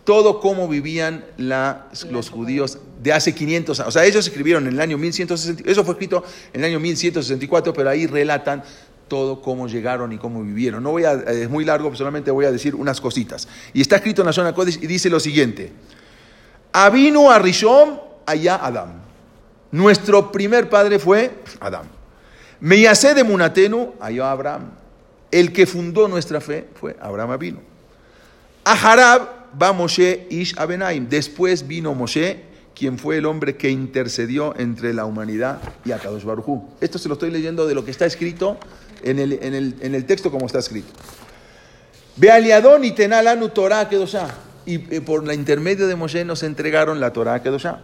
todo 0.05 0.41
cómo 0.41 0.69
vivían 0.69 1.25
los 1.39 2.31
judíos 2.31 2.79
de 3.03 3.13
hace 3.13 3.35
500 3.35 3.81
años. 3.81 3.89
O 3.89 3.93
sea, 3.93 4.05
ellos 4.05 4.27
escribieron 4.27 4.67
en 4.67 4.75
el 4.75 4.81
año 4.81 4.99
1164, 4.99 5.71
eso 5.71 5.85
fue 5.85 5.95
escrito 5.95 6.23
en 6.53 6.61
el 6.61 6.71
año 6.71 6.81
1164, 6.81 7.73
pero 7.73 7.91
ahí 7.91 8.07
relatan 8.07 8.63
todo 9.09 9.41
cómo 9.41 9.67
llegaron 9.67 10.13
y 10.13 10.19
cómo 10.19 10.43
vivieron. 10.43 10.83
No 10.83 10.91
voy 10.91 11.05
a, 11.05 11.13
es 11.13 11.49
muy 11.49 11.65
largo, 11.65 11.95
solamente 11.95 12.31
voy 12.31 12.45
a 12.45 12.53
decir 12.53 12.75
unas 12.75 13.01
cositas. 13.01 13.49
Y 13.73 13.81
está 13.81 13.97
escrito 13.97 14.23
en 14.23 14.27
la 14.27 14.33
zona 14.33 14.55
Kodesh 14.55 14.79
y 14.83 14.87
dice 14.87 15.09
lo 15.09 15.21
siguiente: 15.21 15.73
Avino 16.77 17.31
a 17.31 17.39
Rishon, 17.39 18.01
allá 18.27 18.57
Adam. 18.57 18.95
Nuestro 19.71 20.33
primer 20.33 20.69
padre 20.69 20.99
fue 20.99 21.31
Adam. 21.61 21.87
Meyasé 22.59 23.15
de 23.15 23.23
Munatenu, 23.23 23.95
allá 24.01 24.33
Abraham. 24.33 24.73
El 25.31 25.53
que 25.53 25.67
fundó 25.67 26.09
nuestra 26.09 26.41
fe 26.41 26.67
fue 26.75 26.97
Abraham 27.01 27.31
Avino. 27.31 27.61
Aharab 28.65 29.29
va 29.61 29.73
Moshe 29.73 30.27
Ish 30.31 30.59
Abenaim. 30.59 31.09
Después 31.09 31.65
vino 31.65 31.95
Moshe, 31.95 32.43
quien 32.75 32.99
fue 32.99 33.19
el 33.19 33.27
hombre 33.27 33.57
que 33.57 33.71
intercedió 33.71 34.53
entre 34.59 34.93
la 34.95 35.05
humanidad 35.05 35.61
y 35.85 35.93
Akadosh 35.93 36.25
Barujú. 36.25 36.71
Esto 36.81 36.99
se 36.99 37.09
lo 37.09 37.15
estoy 37.15 37.31
leyendo 37.31 37.69
de 37.69 37.77
lo 37.77 37.85
que 37.85 37.93
está 37.93 38.05
escrito 38.05 38.59
en 39.05 39.21
el, 39.21 39.39
en 39.41 39.95
el, 39.95 40.07
texto 40.07 40.33
como 40.33 40.47
está 40.47 40.59
escrito. 40.59 40.93
Bealiadón 42.17 42.83
y 42.83 42.91
Tenalanu 42.91 43.51
Torah 43.51 43.89
Kedoshá. 43.89 44.27
Y 44.67 44.95
eh, 44.95 45.01
por 45.01 45.27
la 45.27 45.35
intermedio 45.35 45.87
de 45.87 45.97
Moshe 45.97 46.25
nos 46.25 46.43
entregaron 46.43 47.01
la 47.01 47.13
Torah 47.13 47.43
Kedoshá. 47.43 47.81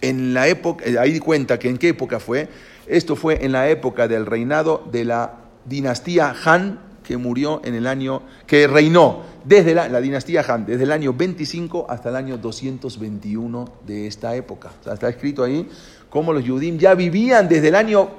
En 0.00 0.34
la 0.34 0.48
época, 0.48 0.84
eh, 0.84 0.98
ahí 0.98 1.18
cuenta 1.18 1.58
que 1.58 1.68
en 1.68 1.78
qué 1.78 1.88
época 1.88 2.20
fue. 2.20 2.48
Esto 2.86 3.16
fue 3.16 3.44
en 3.44 3.52
la 3.52 3.68
época 3.68 4.08
del 4.08 4.26
reinado 4.26 4.86
de 4.90 5.04
la 5.04 5.34
dinastía 5.64 6.34
Han 6.44 6.80
que 7.02 7.16
murió 7.16 7.60
en 7.64 7.74
el 7.74 7.86
año, 7.86 8.22
que 8.46 8.66
reinó 8.66 9.22
desde 9.44 9.74
la, 9.74 10.00
dinastía 10.00 10.44
Han, 10.46 10.66
desde 10.66 10.82
el 10.82 10.90
año 10.90 11.12
25 11.12 11.86
hasta 11.88 12.08
el 12.08 12.16
año 12.16 12.36
221 12.36 13.72
de 13.86 14.08
esta 14.08 14.34
época. 14.34 14.72
está 14.92 15.08
escrito 15.08 15.44
ahí 15.44 15.68
cómo 16.10 16.32
los 16.32 16.44
Yudim 16.44 16.78
ya 16.78 16.94
vivían 16.94 17.48
desde 17.48 17.68
el 17.68 17.76
año 17.76 18.10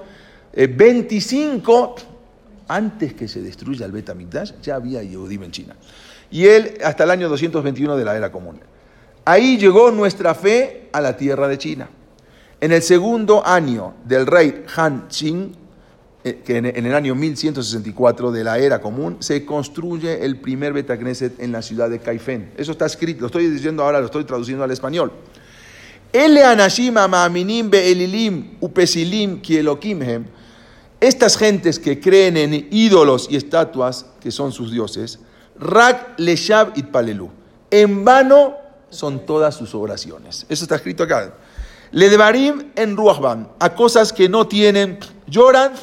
25, 0.53 1.95
eh, 1.97 2.03
antes 2.70 3.13
que 3.13 3.28
se 3.28 3.41
destruya 3.41 3.86
el 3.86 3.91
Betamigdash, 3.91 4.53
ya 4.61 4.76
había 4.76 5.03
Yudim 5.03 5.43
en 5.43 5.51
China. 5.51 5.76
Y 6.32 6.45
él 6.45 6.78
hasta 6.84 7.03
el 7.03 7.11
año 7.11 7.30
221 7.30 7.95
de 7.95 8.05
la 8.05 8.17
era 8.17 8.32
común. 8.32 8.59
Ahí 9.25 9.57
llegó 9.57 9.91
nuestra 9.91 10.34
fe 10.34 10.89
a 10.91 11.01
la 11.01 11.17
tierra 11.17 11.47
de 11.47 11.57
China. 11.57 11.89
En 12.59 12.71
el 12.71 12.82
segundo 12.82 13.45
año 13.45 13.93
del 14.05 14.25
rey 14.25 14.63
Han 14.75 15.07
Qing, 15.09 15.53
eh, 16.23 16.41
que 16.43 16.57
en 16.57 16.65
el 16.65 16.95
año 16.95 17.13
1164 17.13 18.32
de 18.32 18.43
la 18.43 18.57
era 18.57 18.82
común, 18.82 19.17
se 19.19 19.45
construye 19.45 20.25
el 20.25 20.39
primer 20.39 20.73
Betagneset 20.73 21.39
en 21.39 21.51
la 21.51 21.61
ciudad 21.61 21.89
de 21.89 21.99
Caifén. 21.99 22.51
Eso 22.57 22.71
está 22.71 22.86
escrito, 22.86 23.21
lo 23.21 23.28
estoy 23.28 23.47
diciendo 23.47 23.84
ahora, 23.84 23.99
lo 23.99 24.07
estoy 24.07 24.23
traduciendo 24.23 24.63
al 24.63 24.71
español. 24.71 25.11
Estas 30.99 31.38
gentes 31.38 31.80
que 31.80 31.99
creen 31.99 32.38
en 32.38 32.67
ídolos 32.71 33.28
y 33.30 33.36
estatuas 33.36 34.05
que 34.19 34.32
son 34.32 34.51
sus 34.51 34.71
dioses, 34.71 35.19
rak 35.60 36.18
leshav 36.18 36.74
itpalelu. 36.76 37.30
En 37.70 38.05
vano 38.05 38.55
son 38.89 39.26
todas 39.26 39.55
sus 39.55 39.76
oraciones. 39.76 40.45
Eso 40.49 40.66
está 40.66 40.76
escrito 40.76 41.03
acá. 41.03 41.34
Le 41.91 42.10
devarim 42.10 42.72
en 42.76 42.97
ruachban, 42.97 43.49
a 43.60 43.74
cosas 43.74 44.12
que 44.12 44.28
no 44.28 44.47
tienen, 44.47 44.99
lloran 45.28 45.74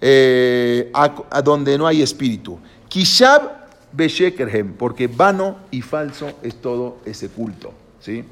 eh, 0.00 0.90
a, 0.92 1.42
donde 1.42 1.76
no 1.78 1.86
hay 1.86 2.02
espíritu. 2.02 2.58
Kishab 2.88 3.50
beshekerhem, 3.92 4.74
porque 4.74 5.06
vano 5.06 5.56
y 5.70 5.82
falso 5.82 6.32
es 6.42 6.60
todo 6.60 6.98
ese 7.04 7.28
culto. 7.28 7.72
¿sí? 8.00 8.24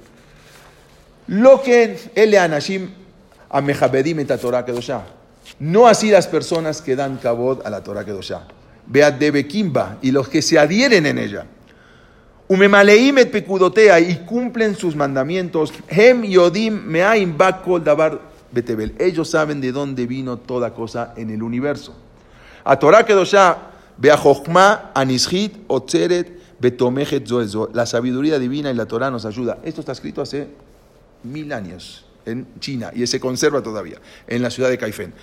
Lo 1.29 1.62
que 1.62 2.11
ele 2.14 2.39
anashim 2.39 2.91
amejabedim 3.51 4.20
et 4.20 4.41
Torah 4.41 4.64
kedoshah. 4.64 5.05
No 5.59 5.87
así 5.87 6.11
las 6.11 6.27
personas 6.27 6.81
que 6.81 6.97
dan 6.97 7.18
kabod 7.18 7.64
a 7.64 7.70
la 7.70 7.83
Torah 7.83 8.05
kedoshah. 8.05 8.47
Beat 8.87 9.18
kimba 9.49 9.99
y 10.03 10.11
los 10.11 10.28
que 10.28 10.43
se 10.43 10.59
adhieren 10.59 11.07
en 11.07 11.18
ella. 11.18 11.47
Umemaleim 12.49 13.18
et 13.18 13.30
pekudotea 13.30 13.99
y 14.01 14.26
cumplen 14.26 14.74
sus 14.74 14.95
mandamientos. 14.95 15.72
Hem 15.89 16.22
yodim 16.24 16.83
meaim 16.85 17.37
bakol 17.37 17.83
davar 17.83 18.20
betebel. 18.51 18.95
Ellos 18.99 19.30
saben 19.30 19.61
de 19.61 19.72
dónde 19.72 20.07
vino 20.07 20.37
toda 20.37 20.74
cosa 20.74 21.14
en 21.16 21.30
el 21.30 21.43
universo. 21.43 21.95
A 22.64 22.78
Torah 22.78 23.07
kedoshah 23.07 23.70
beajochma 23.97 24.93
anishit 24.95 25.64
otzeret 25.66 26.28
betomechet 26.61 27.26
zoezo. 27.26 27.70
La 27.72 27.87
sabiduría 27.87 28.39
divina 28.39 28.70
y 28.70 28.74
la 28.74 28.87
Torah 28.87 29.11
nos 29.11 29.24
ayuda. 29.24 29.59
Esto 29.64 29.80
está 29.80 29.93
escrito 29.93 30.20
hace 30.20 30.49
mil 31.22 31.53
años 31.53 32.05
en 32.26 32.47
China 32.61 32.91
y 32.95 33.07
se 33.07 33.18
conserva 33.18 33.62
todavía 33.62 33.97
en 34.26 34.43
la 34.43 34.51
ciudad 34.51 34.68
de 34.68 34.76
Caifén. 34.76 35.14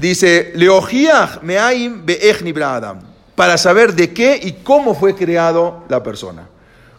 Dice, 0.00 0.52
Leojiach 0.54 1.42
meaim 1.42 2.06
be'ech 2.06 2.40
nibra 2.42 2.74
Adam, 2.76 3.00
para 3.34 3.58
saber 3.58 3.92
de 3.94 4.12
qué 4.14 4.40
y 4.42 4.52
cómo 4.64 4.94
fue 4.94 5.14
creado 5.14 5.84
la 5.90 6.02
persona. 6.02 6.48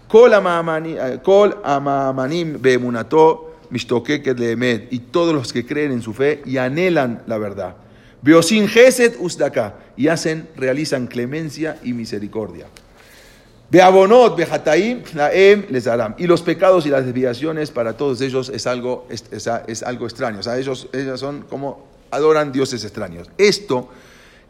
Kol 0.07 0.33
eh, 0.33 1.55
amamanim 1.63 2.61
be'emunato 2.61 3.55
mishtokeket 3.71 4.37
leemet, 4.37 4.91
y 4.93 4.99
todos 4.99 5.33
los 5.33 5.51
que 5.51 5.65
creen 5.65 5.93
en 5.93 6.01
su 6.01 6.13
fe 6.13 6.41
y 6.45 6.57
anhelan 6.57 7.23
la 7.25 7.37
verdad. 7.39 7.75
Beosin 8.21 8.67
geset 8.67 9.15
usdaka, 9.19 9.75
y 9.97 10.07
hacen, 10.07 10.47
realizan 10.55 11.07
clemencia 11.07 11.77
y 11.83 11.93
misericordia. 11.93 12.67
Beabonot, 13.71 14.35
Bejataim, 14.37 15.01
Laem, 15.15 15.65
les 15.69 15.87
harán. 15.87 16.13
Y 16.19 16.27
los 16.27 16.41
pecados 16.41 16.85
y 16.85 16.89
las 16.89 17.05
desviaciones 17.05 17.71
para 17.71 17.93
todos 17.93 18.21
ellos 18.21 18.49
es 18.49 18.67
algo, 18.67 19.07
es, 19.09 19.23
es- 19.31 19.49
es 19.67 19.81
algo 19.81 20.05
extraño. 20.05 20.39
O 20.39 20.43
sea, 20.43 20.59
ellos, 20.59 20.87
ellos 20.93 21.19
son 21.19 21.43
como 21.49 21.87
adoran 22.11 22.51
dioses 22.51 22.83
extraños. 22.83 23.29
Esto 23.37 23.89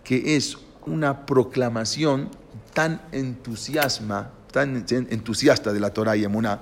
que 0.03 0.36
es 0.36 0.57
una 0.86 1.26
proclamación 1.26 2.30
tan 2.74 3.01
entusiasma, 3.12 4.32
tan 4.51 4.86
entusiasta 4.89 5.72
de 5.72 5.80
la 5.80 5.93
Torah 5.93 6.18
y 6.18 6.24
Emuná, 6.24 6.62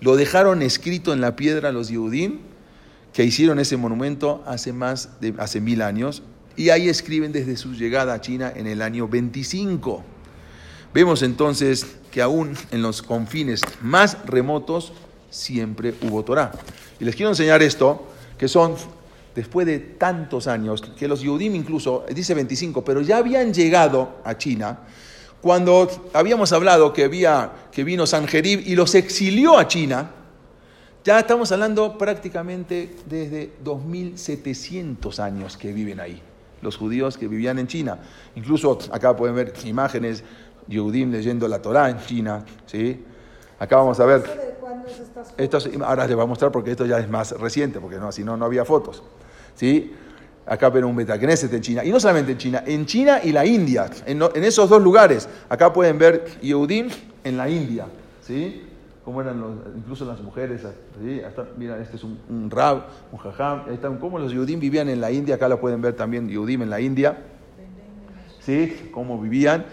lo 0.00 0.16
dejaron 0.16 0.62
escrito 0.62 1.12
en 1.12 1.20
la 1.20 1.36
piedra 1.36 1.72
los 1.72 1.88
Yehudim 1.88 2.40
que 3.12 3.24
hicieron 3.24 3.58
ese 3.58 3.76
monumento 3.76 4.44
hace 4.46 4.72
más 4.72 5.20
de 5.20 5.34
hace 5.38 5.60
mil 5.60 5.82
años 5.82 6.22
y 6.56 6.70
ahí 6.70 6.88
escriben 6.88 7.32
desde 7.32 7.56
su 7.56 7.74
llegada 7.74 8.14
a 8.14 8.20
China 8.20 8.52
en 8.54 8.66
el 8.66 8.82
año 8.82 9.08
25. 9.08 10.04
Vemos 10.92 11.22
entonces 11.22 11.86
que 12.10 12.22
aún 12.22 12.56
en 12.70 12.82
los 12.82 13.02
confines 13.02 13.60
más 13.82 14.16
remotos 14.24 14.92
siempre 15.30 15.94
hubo 16.02 16.24
Torah. 16.24 16.52
Y 16.98 17.04
les 17.04 17.14
quiero 17.14 17.30
enseñar 17.30 17.62
esto, 17.62 18.06
que 18.38 18.48
son 18.48 18.74
después 19.36 19.66
de 19.66 19.78
tantos 19.78 20.48
años, 20.48 20.82
que 20.98 21.06
los 21.06 21.20
Yehudim 21.20 21.54
incluso, 21.54 22.04
dice 22.12 22.34
25, 22.34 22.82
pero 22.84 23.02
ya 23.02 23.18
habían 23.18 23.54
llegado 23.54 24.16
a 24.24 24.36
China 24.36 24.80
cuando 25.40 25.88
habíamos 26.12 26.52
hablado 26.52 26.92
que, 26.92 27.04
había, 27.04 27.52
que 27.70 27.84
vino 27.84 28.06
Sanjerib 28.06 28.66
y 28.66 28.74
los 28.74 28.96
exilió 28.96 29.58
a 29.58 29.68
China. 29.68 30.10
Ya 31.04 31.20
estamos 31.20 31.52
hablando 31.52 31.96
prácticamente 31.98 32.96
desde 33.08 33.52
2700 33.62 35.20
años 35.20 35.56
que 35.56 35.72
viven 35.72 36.00
ahí, 36.00 36.20
los 36.62 36.76
judíos 36.76 37.16
que 37.16 37.28
vivían 37.28 37.58
en 37.60 37.68
China. 37.68 37.98
Incluso 38.34 38.76
acá 38.90 39.14
pueden 39.14 39.36
ver 39.36 39.52
imágenes, 39.64 40.24
Yehudim 40.66 41.12
leyendo 41.12 41.46
la 41.46 41.62
Torah 41.62 41.90
en 41.90 41.98
China, 42.00 42.44
¿sí? 42.66 43.04
Acá 43.58 43.76
vamos 43.76 44.00
a 44.00 44.06
ver. 44.06 44.22
¿De 44.22 44.56
cuándo 44.60 44.88
es 44.88 44.98
estas 44.98 45.32
Esto 45.36 45.58
es- 45.58 45.68
ahora 45.80 46.06
les 46.06 46.16
voy 46.16 46.24
a 46.24 46.26
mostrar 46.26 46.50
porque 46.50 46.72
esto 46.72 46.86
ya 46.86 46.98
es 46.98 47.08
más 47.08 47.30
reciente, 47.32 47.78
porque 47.78 47.98
no, 47.98 48.10
si 48.10 48.24
no, 48.24 48.36
no 48.36 48.44
había 48.46 48.64
fotos. 48.64 49.02
¿Sí? 49.56 49.92
Acá 50.46 50.70
ven 50.70 50.84
un 50.84 50.94
Betacneset 50.94 51.52
en 51.52 51.60
China. 51.60 51.84
Y 51.84 51.90
no 51.90 51.98
solamente 51.98 52.32
en 52.32 52.38
China, 52.38 52.62
en 52.64 52.86
China 52.86 53.20
y 53.22 53.32
la 53.32 53.44
India. 53.44 53.90
En, 54.06 54.22
esos 54.44 54.70
dos 54.70 54.80
lugares. 54.80 55.28
Acá 55.48 55.72
pueden 55.72 55.98
ver 55.98 56.24
Yehudim 56.40 56.88
en 57.24 57.36
la 57.36 57.50
India. 57.50 57.86
¿sí? 58.22 58.62
Cómo 59.04 59.20
eran 59.20 59.42
incluso 59.76 60.04
las 60.04 60.20
mujeres. 60.20 60.62
¿sí? 61.02 61.20
Hasta- 61.20 61.48
mira, 61.56 61.80
este 61.80 61.96
es 61.96 62.04
un, 62.04 62.48
Rab, 62.48 62.84
un 63.10 63.18
Jajam. 63.18 63.62
Ahí 63.66 63.74
están 63.74 63.98
cómo 63.98 64.20
los 64.20 64.30
Yehudim 64.30 64.60
vivían 64.60 64.88
en 64.88 65.00
la 65.00 65.10
India. 65.10 65.34
Acá 65.34 65.48
lo 65.48 65.60
pueden 65.60 65.82
ver 65.82 65.94
también 65.94 66.28
Yehudim 66.28 66.62
en 66.62 66.70
la 66.70 66.80
India. 66.80 67.18
¿sí? 68.40 68.90
Cómo 68.92 69.20
vivían. 69.20 69.66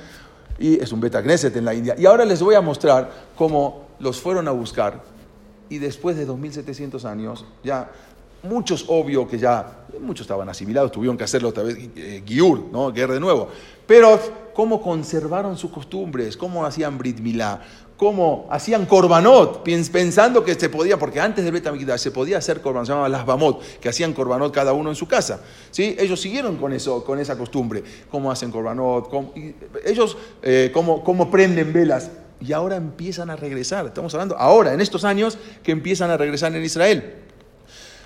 Y 0.57 0.79
es 0.79 0.91
un 0.91 0.99
Betagneset 0.99 1.55
en 1.55 1.65
la 1.65 1.75
India. 1.75 1.93
Y 1.99 2.07
ahora 2.07 2.25
les 2.25 2.41
voy 2.41 2.55
a 2.55 2.61
mostrar 2.61 3.11
cómo 3.35 3.89
los 3.99 4.19
fueron 4.19 4.47
a 4.47 4.51
buscar. 4.51 5.01
Y 5.69 5.77
después 5.77 6.15
de 6.17 6.25
2700 6.25 7.05
años, 7.05 7.45
ya 7.63 7.91
muchos, 8.43 8.85
obvio 8.87 9.27
que 9.27 9.37
ya, 9.37 9.85
muchos 9.99 10.25
estaban 10.25 10.47
asimilados, 10.49 10.91
tuvieron 10.91 11.17
que 11.17 11.23
hacerlo 11.23 11.49
otra 11.49 11.63
vez, 11.63 11.77
eh, 11.95 12.23
¿no? 12.71 12.91
Guerra 12.91 13.15
de 13.15 13.19
nuevo. 13.19 13.49
Pero 13.87 14.19
cómo 14.53 14.81
conservaron 14.81 15.57
sus 15.57 15.71
costumbres, 15.71 16.37
cómo 16.37 16.65
hacían 16.65 16.97
Brit 16.97 17.19
Milá, 17.19 17.61
cómo 17.97 18.47
hacían 18.49 18.85
Korbanot, 18.85 19.65
pens- 19.65 19.89
pensando 19.89 20.43
que 20.43 20.55
se 20.55 20.69
podía, 20.69 20.97
porque 20.97 21.19
antes 21.19 21.43
del 21.43 21.53
Bet 21.53 21.67
HaMikdash 21.67 21.99
se 21.99 22.11
podía 22.11 22.37
hacer 22.37 22.61
Korbanot, 22.61 22.85
se 22.85 22.91
llamaba 22.91 23.09
las 23.09 23.25
Bamot, 23.25 23.61
que 23.79 23.89
hacían 23.89 24.13
Korbanot 24.13 24.53
cada 24.53 24.73
uno 24.73 24.89
en 24.89 24.95
su 24.95 25.07
casa. 25.07 25.41
¿sí? 25.71 25.95
Ellos 25.97 26.19
siguieron 26.19 26.57
con, 26.57 26.73
eso, 26.73 27.03
con 27.03 27.19
esa 27.19 27.37
costumbre, 27.37 27.83
cómo 28.09 28.31
hacen 28.31 28.51
y 29.35 29.55
ellos 29.85 30.17
eh, 30.41 30.71
cómo, 30.73 31.03
cómo 31.03 31.31
prenden 31.31 31.71
velas. 31.71 32.11
Y 32.41 32.51
ahora 32.51 32.75
empiezan 32.75 33.29
a 33.29 33.37
regresar, 33.37 33.85
estamos 33.85 34.13
hablando 34.13 34.35
ahora, 34.37 34.73
en 34.73 34.81
estos 34.81 35.05
años, 35.05 35.37
que 35.63 35.71
empiezan 35.71 36.09
a 36.11 36.17
regresar 36.17 36.53
en 36.53 36.63
Israel. 36.63 37.22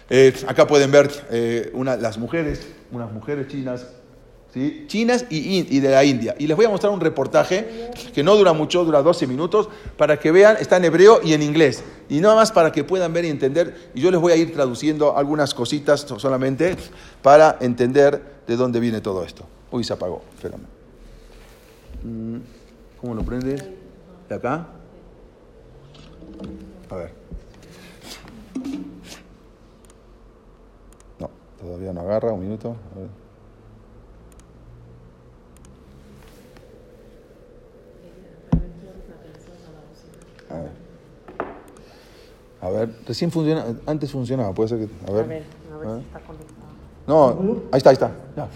Eh, 0.09 0.33
acá 0.47 0.65
pueden 0.67 0.91
ver 0.91 1.11
eh, 1.31 1.69
una- 1.73 1.95
las 1.97 2.17
mujeres, 2.17 2.61
unas 2.91 3.11
mujeres 3.11 3.47
chinas, 3.49 3.87
¿sí? 4.53 4.85
chinas 4.87 5.25
y, 5.29 5.67
y 5.75 5.79
de 5.81 5.89
la 5.89 6.03
India. 6.05 6.33
Y 6.39 6.47
les 6.47 6.55
voy 6.55 6.65
a 6.65 6.69
mostrar 6.69 6.93
un 6.93 7.01
reportaje 7.01 7.89
que 8.13 8.23
no 8.23 8.35
dura 8.37 8.53
mucho, 8.53 8.85
dura 8.85 9.01
12 9.01 9.27
minutos, 9.27 9.67
para 9.97 10.17
que 10.17 10.31
vean, 10.31 10.55
está 10.59 10.77
en 10.77 10.85
hebreo 10.85 11.19
y 11.23 11.33
en 11.33 11.41
inglés. 11.41 11.83
Y 12.07 12.19
nada 12.21 12.35
más 12.35 12.51
para 12.53 12.71
que 12.71 12.83
puedan 12.85 13.11
ver 13.11 13.25
y 13.25 13.29
entender. 13.29 13.91
Y 13.93 13.99
yo 14.01 14.09
les 14.11 14.19
voy 14.21 14.31
a 14.31 14.37
ir 14.37 14.53
traduciendo 14.53 15.17
algunas 15.17 15.53
cositas 15.53 16.01
solamente 16.17 16.77
para 17.21 17.57
entender 17.59 18.21
de 18.47 18.55
dónde 18.55 18.79
viene 18.79 19.01
todo 19.01 19.25
esto. 19.25 19.45
Uy, 19.71 19.83
se 19.83 19.91
apagó, 19.91 20.23
espérame. 20.35 20.61
Mm, 22.03 22.37
¿Cómo 23.01 23.13
lo 23.13 23.23
prendes? 23.23 23.61
¿De 24.29 24.35
acá? 24.35 24.67
A 26.89 26.95
ver. 26.95 27.11
Todavía 31.59 31.93
no 31.93 32.01
agarra, 32.01 32.33
un 32.33 32.41
minuto. 32.41 32.75
A 42.61 42.69
ver. 42.69 42.89
Recién 43.07 43.31
funciona, 43.31 43.65
antes 43.85 44.11
funcionaba, 44.11 44.53
puede 44.53 44.69
ser 44.69 44.79
que. 44.79 44.89
A 45.07 45.11
ver, 45.11 45.23
a 45.23 45.27
ver, 45.27 45.43
si 45.43 45.87
ah. 45.87 45.99
está 46.05 46.19
conectado. 46.19 46.67
No, 47.07 47.61
ahí 47.71 47.77
está, 47.77 47.89
ahí 47.91 47.93
está. 47.93 48.11
Ya. 48.35 48.47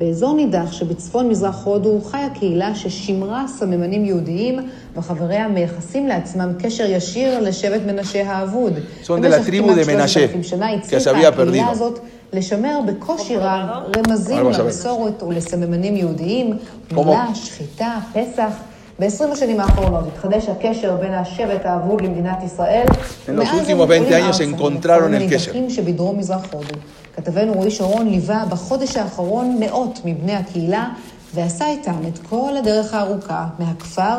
באזור 0.00 0.34
נידח 0.34 0.72
שבצפון 0.72 1.28
מזרח 1.28 1.64
הודו 1.64 2.00
חיה 2.00 2.28
קהילה 2.34 2.74
ששימרה 2.74 3.44
סממנים 3.48 4.04
יהודיים 4.04 4.58
וחבריה 4.96 5.48
מייחסים 5.48 6.06
לעצמם 6.06 6.52
קשר 6.58 6.84
ישיר 6.90 7.40
לשבט 7.40 7.80
מנשה 7.86 8.32
האבוד. 8.32 8.72
במשך 9.08 9.50
כמעט 9.50 9.76
de 9.76 9.88
Menashe, 9.88 10.12
3,000 10.12 10.42
שנה 10.42 10.70
הצליחה 10.70 11.10
הקהילה 11.10 11.30
perdido. 11.30 11.70
הזאת 11.70 11.98
לשמר 12.32 12.80
בקושי 12.86 13.36
רב 13.36 13.68
רמזים 13.96 14.46
Vamos 14.46 14.54
a 14.54 14.58
ver. 14.58 14.62
למסורת 14.62 15.22
ולסממנים 15.22 15.96
יהודיים, 15.96 16.56
מילה, 16.92 17.26
שחיטה, 17.34 17.98
פסח. 18.12 18.52
ב-20 18.99 19.31
השנים 19.31 19.59
האחרונות 19.59 20.03
התחדש 20.13 20.45
הקשר 20.49 20.95
בין 20.95 21.13
השבט 21.13 21.65
האבוד 21.65 22.01
למדינת 22.01 22.43
ישראל. 22.45 22.85
En 22.87 23.29
los 23.29 23.29
ומאז 23.29 23.55
últimos 23.55 23.71
הם 23.71 23.91
20 23.91 24.03
עולים 24.03 24.13
años 24.13 24.27
ארצה 24.27 24.43
encontraron 24.43 25.09
מכפרים 25.09 25.29
el 25.29 25.33
קשר. 25.33 25.51
נידחים 25.53 25.69
שבדרום 25.69 26.17
מזרח 26.17 26.41
הודו. 26.51 26.67
כתבנו 27.15 27.53
רועי 27.53 27.71
שרון 27.71 28.07
ליווה 28.09 28.43
בחודש 28.49 28.97
האחרון 28.97 29.57
מאות 29.59 29.99
מבני 30.05 30.33
הקהילה, 30.35 30.85
ועשה 31.33 31.67
איתם 31.67 31.95
את 32.13 32.19
כל 32.29 32.57
הדרך 32.59 32.93
הארוכה 32.93 33.45
מהכפר 33.59 34.17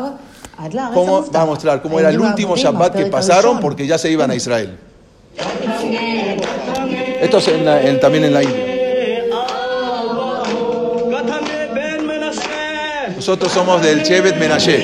עד 0.57 0.73
לארץ 0.73 0.93
Cómo, 0.93 0.97
המובטחת. 0.97 1.35
va 1.35 1.49
a 1.49 1.55
mostrar 1.55 1.87
cómo 1.87 1.99
era 1.99 2.09
el 2.09 2.15
היינו 2.15 2.23
último 2.23 2.47
העבודים 2.47 2.65
Shabbat 2.65 2.91
que 2.93 2.97
מהפרק 2.97 3.13
pasaron 3.13 3.45
הראשון. 3.45 3.61
porque 3.61 3.87
ya 3.87 3.97
se 3.97 4.09
iban 4.09 4.31
a 4.31 4.35
Israel. 4.35 4.69
Esto 7.21 7.37
es 7.37 7.47
en 7.47 7.65
la- 7.65 7.81
en- 7.87 7.99
también 7.99 8.23
en 8.23 8.33
la 8.33 8.43
India. 8.43 8.70
Nosotros 13.21 13.51
somos 13.51 13.81
del 13.81 14.03
Shevet 14.03 14.37
Menashe. 14.37 14.77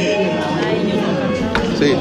Sí. 1.79 1.93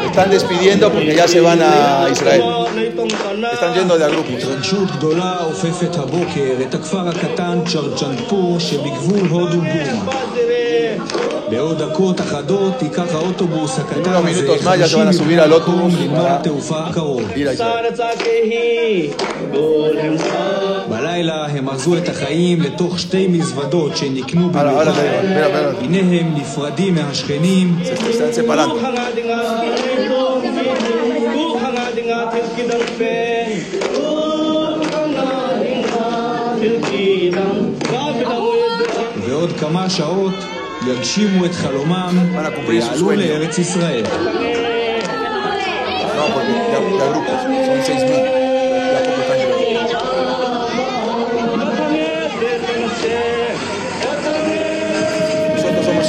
Se 0.00 0.06
están 0.06 0.30
despidiendo 0.30 0.90
porque 0.90 1.14
ya 1.14 1.28
se 1.28 1.40
van 1.40 1.60
a 1.62 2.08
Israel. 2.10 2.42
Están 3.52 3.74
yendo 3.74 3.98
de 3.98 4.04
a 4.04 4.08
grupos. 4.08 4.34
התרגשות 4.38 4.90
גדולה 4.96 5.36
עופפת 5.44 5.96
הבוקר 5.96 6.54
את 6.68 6.74
הכפר 6.74 7.08
הקטן 7.08 7.58
צ'רג'נפור 7.66 8.60
שבגבול 8.60 9.28
הודו 9.28 9.60
בורמה. 9.60 10.12
בעוד 11.49 11.77
דקות 11.83 12.21
אחדות 12.21 12.81
ייקח 12.81 13.13
האוטובוס 13.13 13.79
הקטן 13.79 14.11
הזה 14.11 14.87
50 14.87 15.39
מקום 15.49 15.91
לנמל 16.01 16.25
התעופה 16.27 16.79
הקרוב. 16.79 17.23
בלילה 20.89 21.45
הם 21.45 21.69
ארזו 21.69 21.97
את 21.97 22.09
החיים 22.09 22.61
לתוך 22.61 22.99
שתי 22.99 23.27
מזוודות 23.27 23.97
שנקנו 23.97 24.49
במיוחד. 24.49 24.91
הנה 25.81 25.97
הם 25.97 26.35
נפרדים 26.35 26.95
מהשכנים. 26.95 27.79
ועוד 39.25 39.51
כמה 39.59 39.89
שעות 39.89 40.33
יגשימו 40.87 41.45
את 41.45 41.55
חלומם 41.55 42.17
ויעלו 42.67 43.11
לארץ 43.11 43.57
ישראל. 43.57 44.03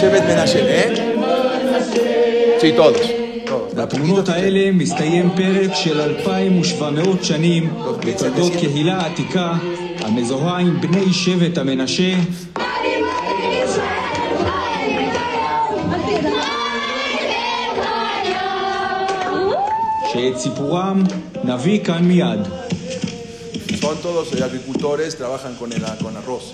שבט 0.02 0.22
בתמונות 3.74 4.28
האלה 4.28 4.72
מסתיים 4.72 5.30
פרק 5.36 5.70
של 5.74 6.00
2,700 6.00 7.24
שנים 7.24 7.70
בתולדות 8.06 8.52
קהילה 8.52 9.06
עתיקה 9.06 9.52
המזוהה 10.00 10.58
עם 10.58 10.80
בני 10.80 11.12
שבט 11.12 11.58
המנשה 11.58 12.14
שאת 20.12 20.38
סיפורם 20.38 21.02
נביא 21.44 21.84
כאן 21.84 22.04
מיד. 22.04 22.40
Son 23.80 23.96
todos 24.02 24.28
eh, 24.32 24.44
agricultores, 24.44 25.16
trabajan 25.16 25.54
con, 25.58 25.72
el, 25.72 25.84
con 26.02 26.16
arroz. 26.16 26.44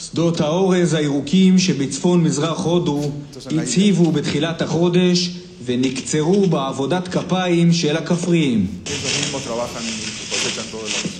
שדות 0.00 0.40
האורז 0.40 0.94
הירוקים 0.94 1.58
שבצפון 1.58 2.24
מזרח 2.24 2.64
הודו 2.64 3.10
הצהיבו 3.58 4.12
בתחילת 4.12 4.62
החודש 4.62 5.30
ונקצרו 5.64 6.46
בעבודת 6.46 7.08
כפיים 7.08 7.72
של 7.72 7.96
הכפריים. 7.96 8.66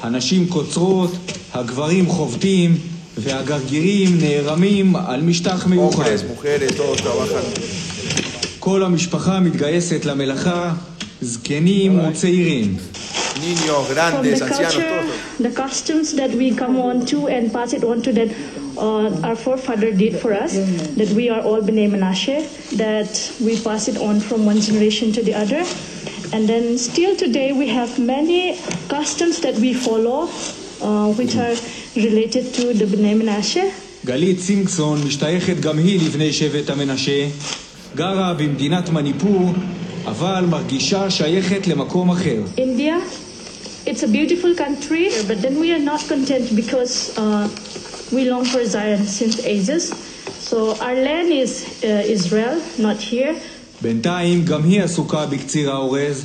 הנשים 0.00 0.48
קוצרות, 0.48 1.10
הגברים 1.52 2.08
חובטים 2.08 2.78
והגרגירים 3.18 4.18
נערמים 4.20 4.96
על 4.96 5.22
משטח 5.22 5.66
מיוחד. 5.66 6.04
כל 8.61 8.83
המשפחה 8.83 9.39
מתגייסת 9.39 10.05
למלאכה, 10.05 10.73
זקנים 11.21 11.99
וצעירים. 11.99 12.77
Niños, 13.37 13.85
From 13.87 13.93
grandes, 13.93 14.39
the 14.39 14.45
ancianos, 14.45 14.73
culture, 14.73 14.89
todos. 14.89 15.47
the 15.47 15.53
customs 15.63 16.07
that 16.19 16.31
we 16.39 16.47
come 16.63 16.75
on 16.89 17.05
to 17.11 17.17
and 17.35 17.43
pass 17.53 17.71
it 17.77 17.83
on 17.91 17.97
to 18.05 18.11
that 18.19 18.29
uh, 18.85 19.27
our 19.27 19.35
forefather 19.45 19.89
did 20.03 20.13
for 20.23 20.31
us, 20.43 20.53
that 20.99 21.09
we 21.19 21.25
are 21.33 21.41
all 21.47 21.61
B'nai 21.67 21.87
Menashe, 21.95 22.37
that 22.83 23.11
we 23.45 23.53
pass 23.67 23.83
it 23.91 23.97
on 24.09 24.15
from 24.27 24.39
one 24.51 24.59
generation 24.69 25.07
to 25.17 25.21
the 25.27 25.35
other. 25.43 25.61
And 26.33 26.41
then 26.51 26.65
still 26.89 27.13
today 27.25 27.49
we 27.61 27.67
have 27.79 27.91
many 27.99 28.41
customs 28.95 29.35
that 29.45 29.55
we 29.63 29.71
follow, 29.87 30.19
uh, 30.87 31.07
which 31.19 31.33
are 31.45 31.55
related 32.07 32.45
to 32.57 32.63
the 32.79 32.85
B'nai 32.91 33.13
Menashe. 33.21 33.65
גלית 34.05 34.39
סינגסון 34.39 35.03
משתייכת 35.07 35.59
גם 35.59 35.77
היא 35.77 35.99
לבני 36.05 36.33
שבט 36.33 36.69
המנשה, 36.69 37.25
גרה 37.96 38.34
במדינת 38.34 38.88
מניפור, 38.90 39.52
אבל 40.04 40.44
מרגישה 40.50 41.10
שייכת 41.10 41.66
למקום 41.66 42.10
אחר. 42.10 42.42
India, 42.56 42.94
it's 43.86 44.02
a 44.02 44.08
beautiful 44.08 44.54
country, 44.56 45.08
but 45.28 45.42
then 45.42 45.58
we 45.60 45.72
are 45.72 45.84
not 45.92 46.00
content 46.08 46.46
because 46.56 47.16
uh, 47.18 47.48
we 48.12 48.30
long 48.30 48.44
for 48.44 48.64
Zion 48.64 49.04
since 49.06 49.36
ages. 49.44 49.84
So 50.48 50.56
our 50.86 50.96
land 51.08 51.28
is 51.44 51.52
uh, 51.84 52.16
Israel, 52.16 52.56
not 52.78 52.98
here. 53.00 53.34
בינתיים 53.82 54.44
גם 54.44 54.64
היא 54.64 54.82
עסוקה 54.82 55.26
בקציר 55.26 55.70
האורז. 55.70 56.24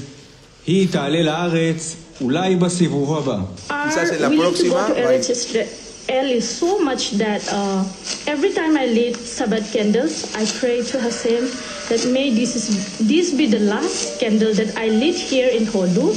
היא 0.68 0.88
תעלה 0.91 1.22
לארץ 1.22 1.95
אולי 2.22 2.55
בסיבוב 2.55 3.18
הבא. 3.18 3.38
Our 3.70 3.74
Quizás 3.74 4.11
en 4.11 4.22
la 4.22 4.30
próxima 4.30 5.86
is 6.10 6.47
so 6.47 6.80
much 6.80 7.12
that 7.12 7.47
uh, 7.51 7.84
every 8.28 8.53
time 8.53 8.78
I 8.78 8.86
lit 8.86 9.18
Sabbath 9.18 9.72
candles, 9.74 10.34
I 10.36 10.45
pray 10.60 10.84
to 10.84 10.99
Hashem 10.99 11.51
that 11.89 12.08
may 12.12 12.34
this, 12.34 12.55
is, 12.55 12.97
this 12.97 13.34
be 13.34 13.47
the 13.47 13.60
last 13.60 14.20
candle 14.20 14.53
that 14.53 14.76
I 14.78 14.88
lit 14.88 15.16
here 15.16 15.49
in 15.49 15.66
Hodu. 15.66 16.16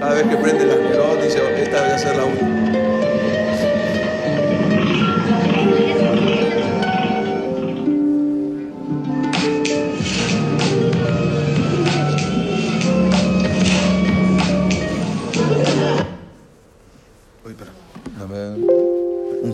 Cada 0.00 0.14
vez 0.14 0.26
que 0.28 0.36
prende 0.36 0.64
dice, 1.22 1.38
esta 1.62 1.84
debe 1.84 1.98
ser 1.98 2.16
la 2.16 2.24
última. 2.24 2.89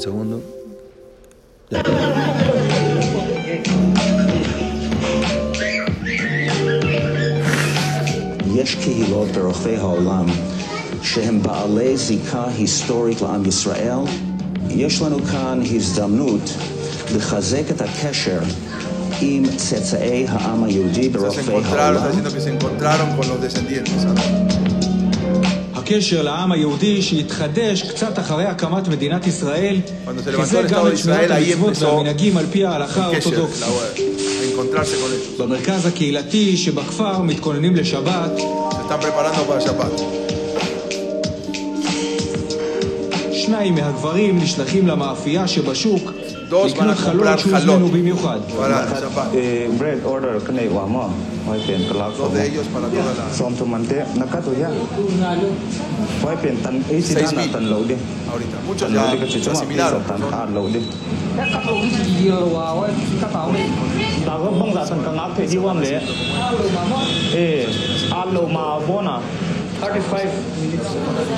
Segundo. 0.07 0.41
Ya. 1.71 1.83
יש 8.55 8.75
קהילות 8.75 9.29
ברחבי 9.29 9.77
העולם 9.77 10.27
שהם 11.03 11.43
בעלי 11.43 11.97
זיקה 11.97 12.45
היסטורית 12.59 13.21
לעם 13.21 13.47
ישראל. 13.47 13.99
יש 14.71 15.03
לנו 15.03 15.19
כאן 15.23 15.61
הזדמנות 15.75 16.55
לחזק 17.17 17.71
את 17.71 17.81
הקשר 17.81 18.41
עם 19.21 19.43
צאצאי 19.57 20.27
העם 20.29 20.65
היהודי 20.65 21.09
ברחבי 21.09 21.53
העולם. 21.53 21.97
הקשר 25.87 26.23
לעם 26.23 26.53
היהודי 26.53 27.03
שהתחדש 27.03 27.83
קצת 27.83 28.19
אחרי 28.19 28.45
הקמת 28.45 28.89
מדינת 28.89 29.27
ישראל, 29.27 29.81
חיזק 30.37 30.63
גם 30.69 30.87
את 30.87 30.99
שמירת 30.99 31.31
המצוות 31.31 31.83
והמנהגים 31.83 32.37
על 32.37 32.47
פי 32.53 32.65
ההלכה 32.65 33.05
האורתודוקסית. 33.05 33.67
במרכז 35.39 35.87
הקהילתי 35.87 36.57
שבכפר 36.57 37.23
מתכוננים 37.23 37.77
לשבת. 37.77 38.31
שניים 43.33 43.75
מהגברים 43.75 44.39
נשלחים 44.39 44.87
למאפייה 44.87 45.49
שבשוק 45.49 46.13
לקנות 46.51 46.97
חלות 46.97 47.39
שהוזמנו 47.39 47.89
במיוחד. 47.89 48.39
Voy 51.47 51.61
a 51.61 51.65
pelak 51.65 52.17
de 52.33 52.47
ellos 52.49 52.67
para 52.75 52.89
toda 52.89 53.15
la... 53.15 53.31
Som 53.33 53.55
tu 53.55 53.65
mante, 53.65 54.05
nakato 54.17 54.53
ya. 54.53 54.69
Voy 56.21 56.35
a 56.35 56.37
pentan, 56.43 56.83
eh, 56.91 57.01
si 57.01 57.15
dan 57.15 57.39
atan 57.39 57.71
lo 57.71 57.85
de. 57.85 57.97
Ahorita, 58.29 58.59
muchos 58.67 58.93
ya 58.93 59.17
se 59.29 59.51
asimilaron. 59.51 60.03
Tan 60.03 60.23
a 60.35 60.47
lo 60.47 60.67
de. 60.67 60.81
Tago 64.27 64.51
bang 64.59 64.75
la 64.75 64.85
tan 64.87 65.05
kangak 65.05 65.37
pe 65.37 65.47
jiwam 65.47 65.79
le. 65.79 66.01
Eh, 67.33 67.69
a 68.11 68.25
lo 68.27 68.49
ma 68.49 68.81
bona. 68.81 69.21
35 69.81 70.31
minutes. 70.63 70.89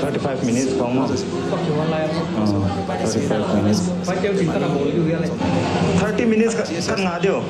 35 0.01 0.45
minutes 0.47 0.73
from 0.79 0.95
now. 0.95 1.07
35 1.07 3.55
minutes. 3.57 3.91
30 6.01 6.25
minutes 6.25 6.55
kan 6.87 6.99
ngade 7.03 7.27
yo. 7.29 7.43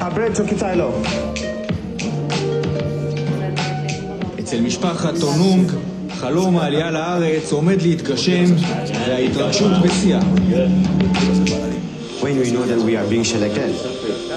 Abre 0.00 0.30
chokita 0.32 0.72
ilo. 0.72 0.92
אצל 4.47 4.61
משפחת 4.61 5.13
טונונג 5.19 5.71
חלום 6.09 6.57
העלייה 6.57 6.91
לארץ 6.91 7.51
עומד 7.51 7.81
להתגשם 7.81 8.45
וההתרגשות 9.07 9.71
בשיאה. 9.83 10.19
When 12.21 12.39
we 12.39 12.51
know 12.51 12.65
that 12.71 12.81
we 12.87 12.95
are 12.95 13.07
being 13.13 13.25
selected, 13.25 13.71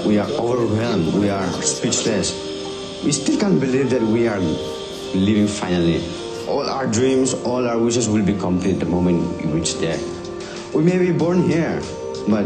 we 0.09 0.15
are 0.21 0.29
overwhelmed, 0.45 1.07
we 1.23 1.29
are 1.29 1.47
speechless. 1.75 2.27
We 3.05 3.11
still 3.13 3.37
can't 3.41 3.59
believe 3.65 3.89
that 3.95 4.03
we 4.15 4.27
are 4.27 4.41
living 5.27 5.47
finally. 5.61 6.01
All 6.51 6.65
our 6.75 6.87
dreams, 6.97 7.33
all 7.49 7.63
our 7.71 7.79
wishes 7.87 8.05
will 8.13 8.25
be 8.31 8.35
complete 8.47 8.77
the 8.83 8.89
moment 8.95 9.17
we 9.37 9.45
reach 9.57 9.71
there. 9.83 9.99
We 10.75 10.81
may 10.89 10.97
be 11.07 11.11
born 11.23 11.39
here, 11.53 11.75
but 12.33 12.45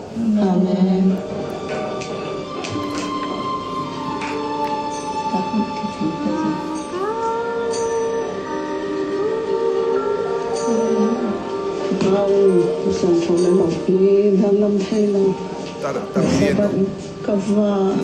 Amén. 0.17 1.17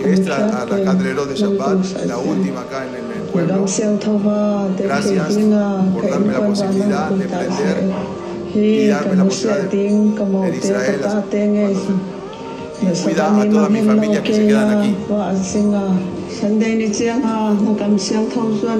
Está, 0.05 0.47
está 0.47 0.79
esta 0.79 0.91
a 0.91 0.93
la 0.93 1.25
de 1.25 1.35
Shabbat, 1.35 2.05
la 2.05 2.17
última 2.17 2.61
acá 2.61 2.85
en 2.85 2.95
el 2.95 3.01
pueblo. 3.31 3.65
Gracias 4.77 5.37
por 5.93 6.09
darme 6.09 6.33
la 6.33 6.47
posibilidad 6.47 7.09
de 7.09 7.25
prender 7.25 7.91
y 8.53 8.87
darme 8.87 9.15
la 9.15 9.23
posibilidad 9.25 9.63
de 9.63 9.87
en 9.87 10.55
Israel 10.55 11.01
y 12.81 12.85
cuida 13.03 13.41
a 13.41 13.49
toda 13.49 13.69
mi 13.69 13.81
familia 13.81 14.21
que 14.21 14.33
se 14.33 14.47
quedan 14.47 14.77
aquí. 14.79 14.95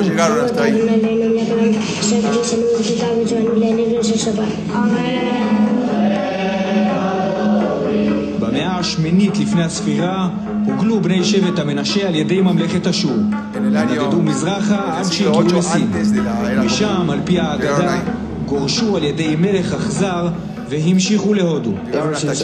השמינית 8.80 9.38
לפני 9.38 9.64
הספירה 9.64 10.28
הוגלו 10.64 11.00
בני 11.00 11.24
שבט 11.24 11.58
המנשה 11.58 12.08
על 12.08 12.14
ידי 12.14 12.40
ממלכת 12.40 12.86
אשור. 12.86 13.16
נדדו 13.60 14.22
מזרחה 14.22 14.98
עד 14.98 15.04
שהגיעו 15.12 15.58
לסין. 15.58 15.92
משם, 16.64 17.10
על 17.10 17.20
פי 17.24 17.40
האגדה, 17.40 18.00
גורשו 18.46 18.96
על 18.96 19.04
ידי 19.04 19.36
מלך 19.36 19.74
אכזר 19.74 20.28
והמשיכו 20.68 21.34
להודו. 21.34 21.70
Uh, 21.70 21.94
are 21.94 22.14
the 22.24 22.34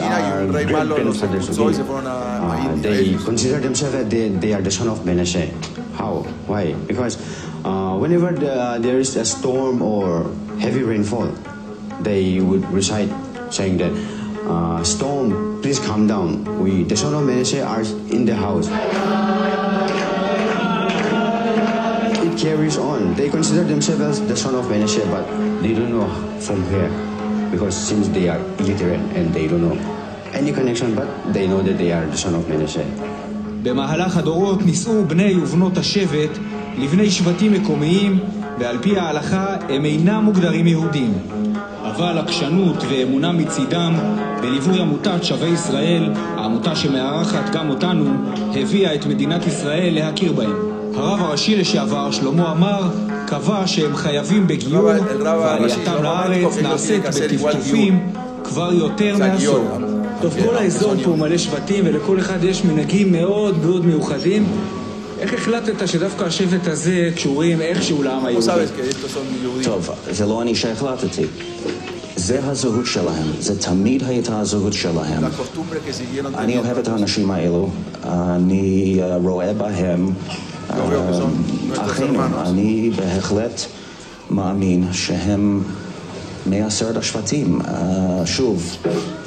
uh, 7.66 7.96
whenever 8.02 8.30
the, 8.32 8.78
there 8.80 8.98
is 9.04 9.16
a 9.16 9.24
storm 9.24 9.76
or 9.82 10.06
heavy 10.60 10.82
rainfall, 10.82 11.28
they 12.08 12.40
would 12.40 12.64
recite 12.70 13.10
saying 13.50 13.76
that, 13.78 13.92
uh, 14.48 14.82
Storm, 14.84 15.60
please 15.62 15.78
calm 15.78 16.06
down. 16.06 16.44
We, 16.62 16.84
the 16.84 16.96
son 16.96 17.14
of 17.14 17.28
are 17.28 17.80
in 18.14 18.24
the 18.24 18.36
house. 18.36 18.68
It 22.26 22.38
carries 22.38 22.78
on. 22.78 23.14
They 23.14 23.28
consider 23.28 23.64
themselves 23.64 24.00
as 24.02 24.26
the 24.26 24.36
son 24.36 24.54
of 24.54 24.66
Menashe, 24.66 25.04
but 25.10 25.26
they 25.62 25.74
don't 25.74 25.90
know 25.90 26.08
from 26.40 26.62
where. 26.72 26.90
Because 27.50 27.76
since 27.76 28.08
they 28.08 28.28
are 28.28 28.38
illiterate 28.58 29.00
and 29.16 29.32
they 29.32 29.48
don't 29.48 29.62
know 29.62 29.76
any 30.32 30.52
connection, 30.52 30.94
but 30.94 31.08
they 31.32 31.46
know 31.46 31.62
that 31.62 31.78
they 31.78 31.92
are 31.92 32.06
the 32.06 32.16
son 32.16 32.34
of 32.34 32.44
Menashe. 32.46 32.84
במהלך 33.62 34.16
הדורות 34.16 34.62
נישאו 34.62 35.04
בני 35.04 35.36
ובנות 35.36 35.78
השבט 35.78 36.30
לבני 36.78 37.10
שבטים 37.10 37.52
מקומיים, 37.52 38.18
ועל 38.58 38.78
פי 38.82 38.98
ההלכה 38.98 39.56
הם 39.68 39.84
אינם 39.84 40.24
מוגדרים 40.24 40.66
יהודים. 40.66 41.12
אבל 41.96 42.18
עקשנות 42.18 42.76
ואמונה 42.90 43.32
מצידם, 43.32 43.94
בליווי 44.40 44.80
עמותת 44.80 45.24
שבי 45.24 45.46
ישראל, 45.46 46.12
העמותה 46.36 46.76
שמארחת 46.76 47.52
גם 47.52 47.70
אותנו, 47.70 48.04
הביאה 48.54 48.94
את 48.94 49.06
מדינת 49.06 49.46
ישראל 49.46 49.94
להכיר 49.94 50.32
בהם. 50.32 50.56
הרב 50.94 51.22
הראשי 51.22 51.56
לשעבר, 51.56 52.10
שלמה 52.10 52.50
עמר, 52.50 52.82
קבע 53.26 53.66
שהם 53.66 53.96
חייבים 53.96 54.46
בגיור, 54.46 54.90
ועלייתם 55.22 56.02
לארץ 56.02 56.58
נעשית 56.62 57.02
בטפטופים 57.02 58.12
כבר 58.44 58.72
יותר 58.72 59.16
מעשור. 59.18 59.68
טוב, 60.22 60.34
כל 60.44 60.56
האזור 60.56 60.94
פה 61.04 61.16
מלא 61.16 61.38
שבטים 61.38 61.84
ולכל 61.86 62.18
אחד 62.18 62.44
יש 62.44 62.64
מנהגים 62.64 63.12
מאוד 63.12 63.64
מאוד 63.64 63.86
מיוחדים. 63.86 64.46
איך 65.18 65.34
החלטת 65.34 65.88
שדווקא 65.88 66.24
השבט 66.24 66.66
הזה 66.66 67.10
קשורים 67.16 67.60
איכשהו 67.60 68.02
לעם 68.02 68.26
היהודי? 68.26 68.64
טוב, 69.64 69.90
זה 70.10 70.26
לא 70.26 70.42
אני 70.42 70.54
שהחלטתי. 70.54 71.22
זה 72.16 72.40
הזהות 72.44 72.86
שלהם, 72.86 73.26
זה 73.38 73.60
תמיד 73.60 74.02
הייתה 74.06 74.40
הזהות 74.40 74.72
שלהם. 74.72 75.24
אני 76.34 76.58
אוהב 76.58 76.78
את 76.78 76.88
האנשים 76.88 77.30
האלו, 77.30 77.68
אני 78.04 78.98
אה, 79.02 79.16
רואה 79.16 79.52
בהם 79.52 80.10
אה, 80.70 80.76
אחינו, 81.76 82.20
אני 82.46 82.90
בהחלט 82.96 83.60
מאמין 84.30 84.92
שהם 84.92 85.62
מעשרת 86.46 86.96
השבטים. 86.96 87.60
אה, 87.60 88.26
שוב, 88.26 88.76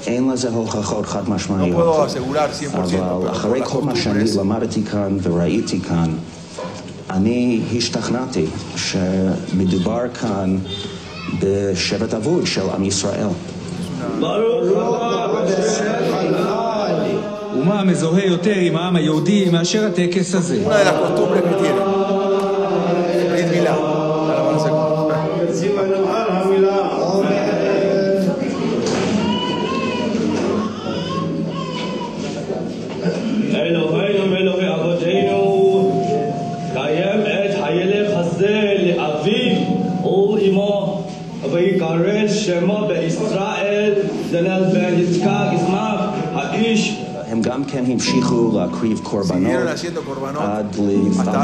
אין 0.07 0.29
לזה 0.29 0.49
הוכחות 0.49 1.05
חד 1.05 1.29
משמעיות, 1.29 2.09
asegurar 2.09 2.75
100%, 2.75 2.77
אבל 2.77 3.31
אחרי 3.31 3.61
כל 3.63 3.81
מה 3.81 3.95
שאני 3.95 4.23
למדתי 4.37 4.83
כאן 4.83 5.17
וראיתי 5.21 5.81
כאן, 5.81 6.13
אני 7.09 7.61
השתכנעתי 7.77 8.45
שמדובר 8.75 10.03
כאן 10.21 10.57
בשבט 11.39 12.13
אבוד 12.13 12.45
של 12.45 12.69
עם 12.75 12.83
ישראל. 12.83 13.27
ומה 17.57 17.83
מזוהה 17.83 18.25
יותר 18.25 18.55
עם 18.55 18.75
העם 18.75 18.95
היהודי 18.95 19.49
מאשר 19.49 19.85
הטקס 19.85 20.35
הזה? 20.35 20.63
גם 47.59 47.65
כן 47.65 47.83
המשיכו 47.87 48.51
להקריב 48.59 48.99
קורבנות 49.03 49.51
עד 50.39 50.77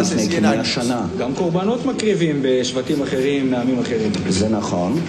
לפני 0.01 0.29
כמאה 0.29 0.65
שנה. 0.65 1.01
גם 1.19 1.33
קורבנות 1.33 1.85
מקריבים 1.85 2.39
בשבטים 2.41 3.01
אחרים, 3.01 3.51
מעמים 3.51 3.79
אחרים. 3.79 4.11
זה 4.29 4.49
נכון, 4.49 4.99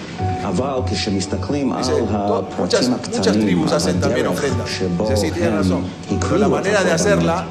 אבל 0.43 0.79
כשמסתכלים 0.91 1.71
על 1.71 1.83
הפרטים 2.09 2.93
הקטנים, 2.93 3.63
על 3.63 3.69
הדרך 3.87 4.67
שבו 4.67 5.09
הם 5.09 5.83
הקריבו 6.17 6.57
את 6.57 6.63
הקורבנות, 6.63 7.43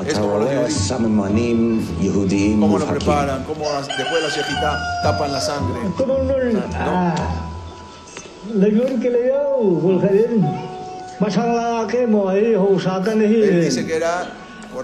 אתה 0.00 0.20
רואה 0.20 0.70
סממנים 0.70 1.86
יהודיים 2.00 2.60
מובהקים. 2.60 3.10
Volcarín. 11.15 11.19
Masala 11.19 11.87
que 11.87 12.07
moai, 12.07 12.55
Hosakan 12.55 13.21
Él 13.21 13.61
dice 13.61 13.85
que 13.85 13.95
era 13.95 14.27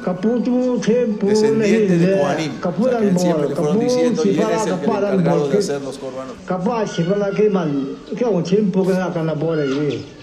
Kaputu, 0.04 0.80
Tempu, 0.86 1.28
descendiente 1.28 1.98
de 1.98 2.18
Kohanim. 2.20 2.28
O 2.28 2.30
sea, 2.36 2.36
que 2.54 2.60
Kapuran 2.60 3.04
él 3.08 3.18
siempre 3.18 3.48
le 3.50 3.56
fueron 3.56 3.80
diciendo 3.80 4.22
y 4.26 4.30
él 4.30 4.40
es 4.40 4.44
el 4.44 4.50
que 4.66 4.70
el 4.70 4.80
Kapuran 4.82 5.14
encargado 5.20 5.48
de 5.48 5.54
Bol, 5.54 5.58
hacer 5.58 5.82
los 5.82 5.98
corbanos. 5.98 6.34
Kapa, 6.46 6.86
Shivana 6.86 7.30
Kiman, 7.36 7.72
Kyo 8.18 8.42
Tempu, 8.44 8.86
Kana 8.86 9.34
Bore. 9.34 9.66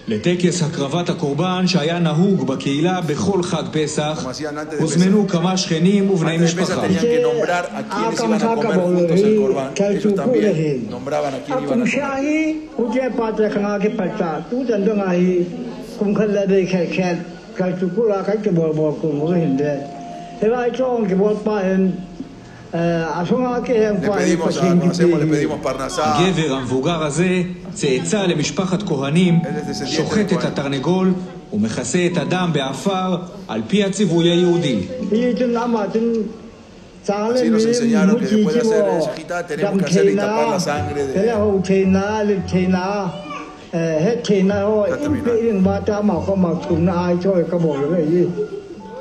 לטקס 0.07 0.63
הקרבת 0.63 1.09
הקורבן 1.09 1.67
שהיה 1.67 1.99
נהוג 1.99 2.47
בקהילה 2.47 2.99
בכל 3.07 3.43
חג 3.43 3.63
פסח, 3.71 4.19
Como 4.23 4.29
hacían 4.29 4.57
antes 4.57 4.77
de 4.79 4.81
הוזמנו 4.81 5.27
כמה 5.27 5.57
שכנים 5.57 6.09
ובני 6.09 6.37
Antes 6.37 6.39
de 6.39 6.43
Pesach 6.43 6.61
משפחה. 6.61 6.81
tenían 6.87 7.01
que 7.01 7.19
nombrar 7.23 7.65
a 7.65 7.81
quienes 7.89 8.19
iban 8.19 8.41
a 8.41 8.55
comer 8.55 8.77
juntos 8.85 9.19
el 14.79 14.85
kumkalladığı 16.00 16.66
kerken 16.66 17.16
kaçtı 17.58 17.94
kula 17.94 18.24
kaçtı 18.24 18.56
bol 18.56 18.76
bol 18.76 18.94
kumuru 19.00 19.36
hindi. 19.36 19.72
Hela 20.40 20.74
chong 20.78 21.08
ki 21.08 21.18
bol 21.18 21.36
paen 21.44 21.82
Le 22.72 22.78
pedimos 25.28 25.58
parnasá. 25.62 26.02
הגבר 26.04 26.54
המבוגר 26.54 27.02
הזה, 27.02 27.42
צאצא 27.72 28.22
למשפחת 28.22 28.82
כהנים, 28.82 29.38
שוחט 29.86 30.32
את 30.32 30.44
התרנגול 30.44 31.12
ומכסה 31.52 32.06
את 32.12 32.16
הדם 32.16 32.50
בעפר 32.52 33.16
על 33.48 33.62
פי 33.68 33.84
הציווי 33.84 34.30
היהודי. 34.30 34.78
Así 37.08 37.48
nos 37.50 37.64
enseñaron 37.64 38.16
que 38.20 38.26
después 38.26 38.54
de 38.54 38.60
hacer 38.60 38.84
el 38.86 39.46
tenemos 39.50 39.78
que 39.78 39.86
hacer 39.86 40.06
y 40.12 40.16
tapar 40.16 40.48
la 40.56 40.60
sangre 40.60 41.00
de... 41.06 41.12
해키나오 43.74 44.86
임페인 44.86 45.64
바타마코 45.64 46.36
막춤나이초에 46.36 47.44
까보르이 47.44 48.26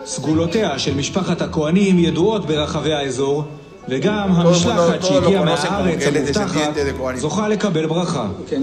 סגולותיה 0.06 0.80
של 0.80 0.96
משפחת 0.96 1.42
הכהנים 1.42 2.00
ידועות 2.00 2.46
ברחבי 2.46 2.94
האזור, 2.94 3.44
וגם 3.90 4.32
המשלחת 4.32 5.04
שהגיעה 5.04 5.46
מהארץ 5.46 6.04
המובטחת 6.08 6.74
זוכה 7.16 7.48
לקבל 7.48 7.86
ברכה. 7.86 8.28
כן, 8.48 8.62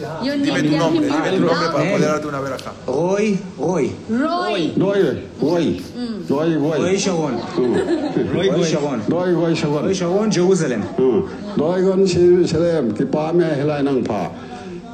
Dime 0.00 0.62
tu 0.62 0.76
nombre, 0.76 1.06
dime 1.06 1.30
tu 1.36 1.44
nombre 1.44 1.68
para 1.72 1.90
poder 1.92 2.00
darte 2.00 2.26
una 2.26 2.40
veraja. 2.40 2.72
Roy, 2.86 3.38
Roy. 3.58 3.92
Roy. 4.08 4.72
Roy, 4.78 5.02
Roy. 5.40 5.82
Roy, 6.28 6.54
Roy. 6.56 6.78
Roy 6.80 6.96
Sharon. 6.96 7.38
Roy 8.32 8.64
Sharon. 8.64 9.02
Roy, 9.08 9.34
Roy 9.34 9.54
Sharon. 9.54 9.84
Roy 9.84 9.94
Sharon, 9.94 10.30
Jerusalem. 10.30 10.82
Roy, 11.56 11.82
Roy 11.82 12.06
Jerusalem. 12.06 12.94
Que 12.94 13.04
pa 13.04 13.32
me 13.32 13.44
helai 13.44 13.82
nang 13.82 14.02
pa. 14.02 14.30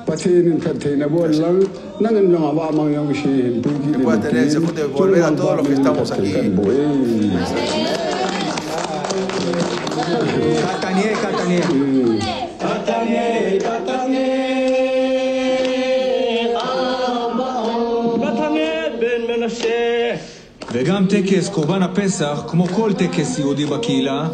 Patín, 0.06 0.58
patín, 0.58 1.02
abuel, 1.02 1.38
lang. 1.38 1.62
Nang 2.00 2.16
en 2.16 2.32
nang 2.32 2.44
awa 2.44 2.72
mang 2.72 3.14
si 3.14 3.22
hin. 3.22 3.62
Que 3.62 3.98
pueda 3.98 4.20
tener, 4.20 4.50
se 4.50 4.60
puede 4.60 4.86
volver 4.86 5.22
a 5.22 5.30
todos 5.30 5.56
los 5.58 5.68
que 5.68 5.74
estamos 5.74 6.10
aquí. 6.10 6.32
Catanier, 10.66 11.14
Catanier. 11.22 11.64
Catanier. 12.58 13.35
וגם 20.96 21.06
טקס 21.06 21.48
קורבן 21.48 21.82
הפסח, 21.82 22.42
כמו 22.48 22.66
כל 22.66 22.92
טקס 22.92 23.38
יהודי 23.38 23.64
בקהילה, 23.66 24.28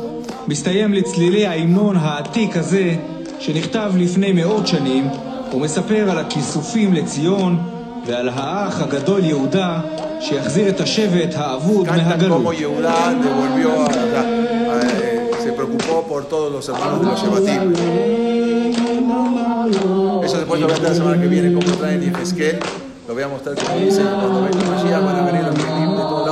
מסתיים 0.49 0.95
לצלילי 0.95 1.47
ההמנון 1.47 1.97
העתיק 1.97 2.57
הזה, 2.57 2.95
שנכתב 3.39 3.93
לפני 3.97 4.33
מאות 4.33 4.67
שנים, 4.67 5.09
ומספר 5.55 6.11
על 6.11 6.19
הכיסופים 6.19 6.95
לציון 6.95 7.59
ועל 8.07 8.29
האח 8.35 8.83
הגדול 8.83 9.25
יהודה, 9.25 9.81
שיחזיר 10.21 10.69
את 10.69 10.81
השבט 10.81 11.35
האבוד 11.35 11.87
מהגלות. 11.91 12.43
como 12.43 12.53
Yehudá 12.53 12.99
devolvió 13.25 13.71
a, 13.71 13.87
a- 13.87 14.21
a- 14.21 14.83
eh, 14.83 15.43
se 15.45 15.53
preocupó 15.53 16.05
por 16.09 16.25
todos 16.25 16.53
los 16.53 16.69
hermanos 16.69 17.01
de 17.01 17.07
los 17.07 17.21
Shebatim. 17.23 17.73
Eso 20.27 20.37
después 20.39 20.61
lo 20.61 20.67
voy 20.69 20.77
a 20.77 20.79
traer 20.79 20.93
la 20.93 20.95
semana 20.95 21.21
que 21.23 21.29
viene, 21.29 21.49
como 21.53 21.77
traen 21.81 22.01
Yehezkel. 22.01 22.59
Lo 23.09 23.15
voy 23.15 23.25
a 23.25 23.29
mostrar 23.35 23.55
como 23.57 23.77
dice, 23.85 24.03
cuando 24.21 24.39
venga 24.47 24.63
Mashiach 24.71 25.05
van 25.09 25.17
a 25.21 25.23
venir 25.29 25.43
los 25.49 25.57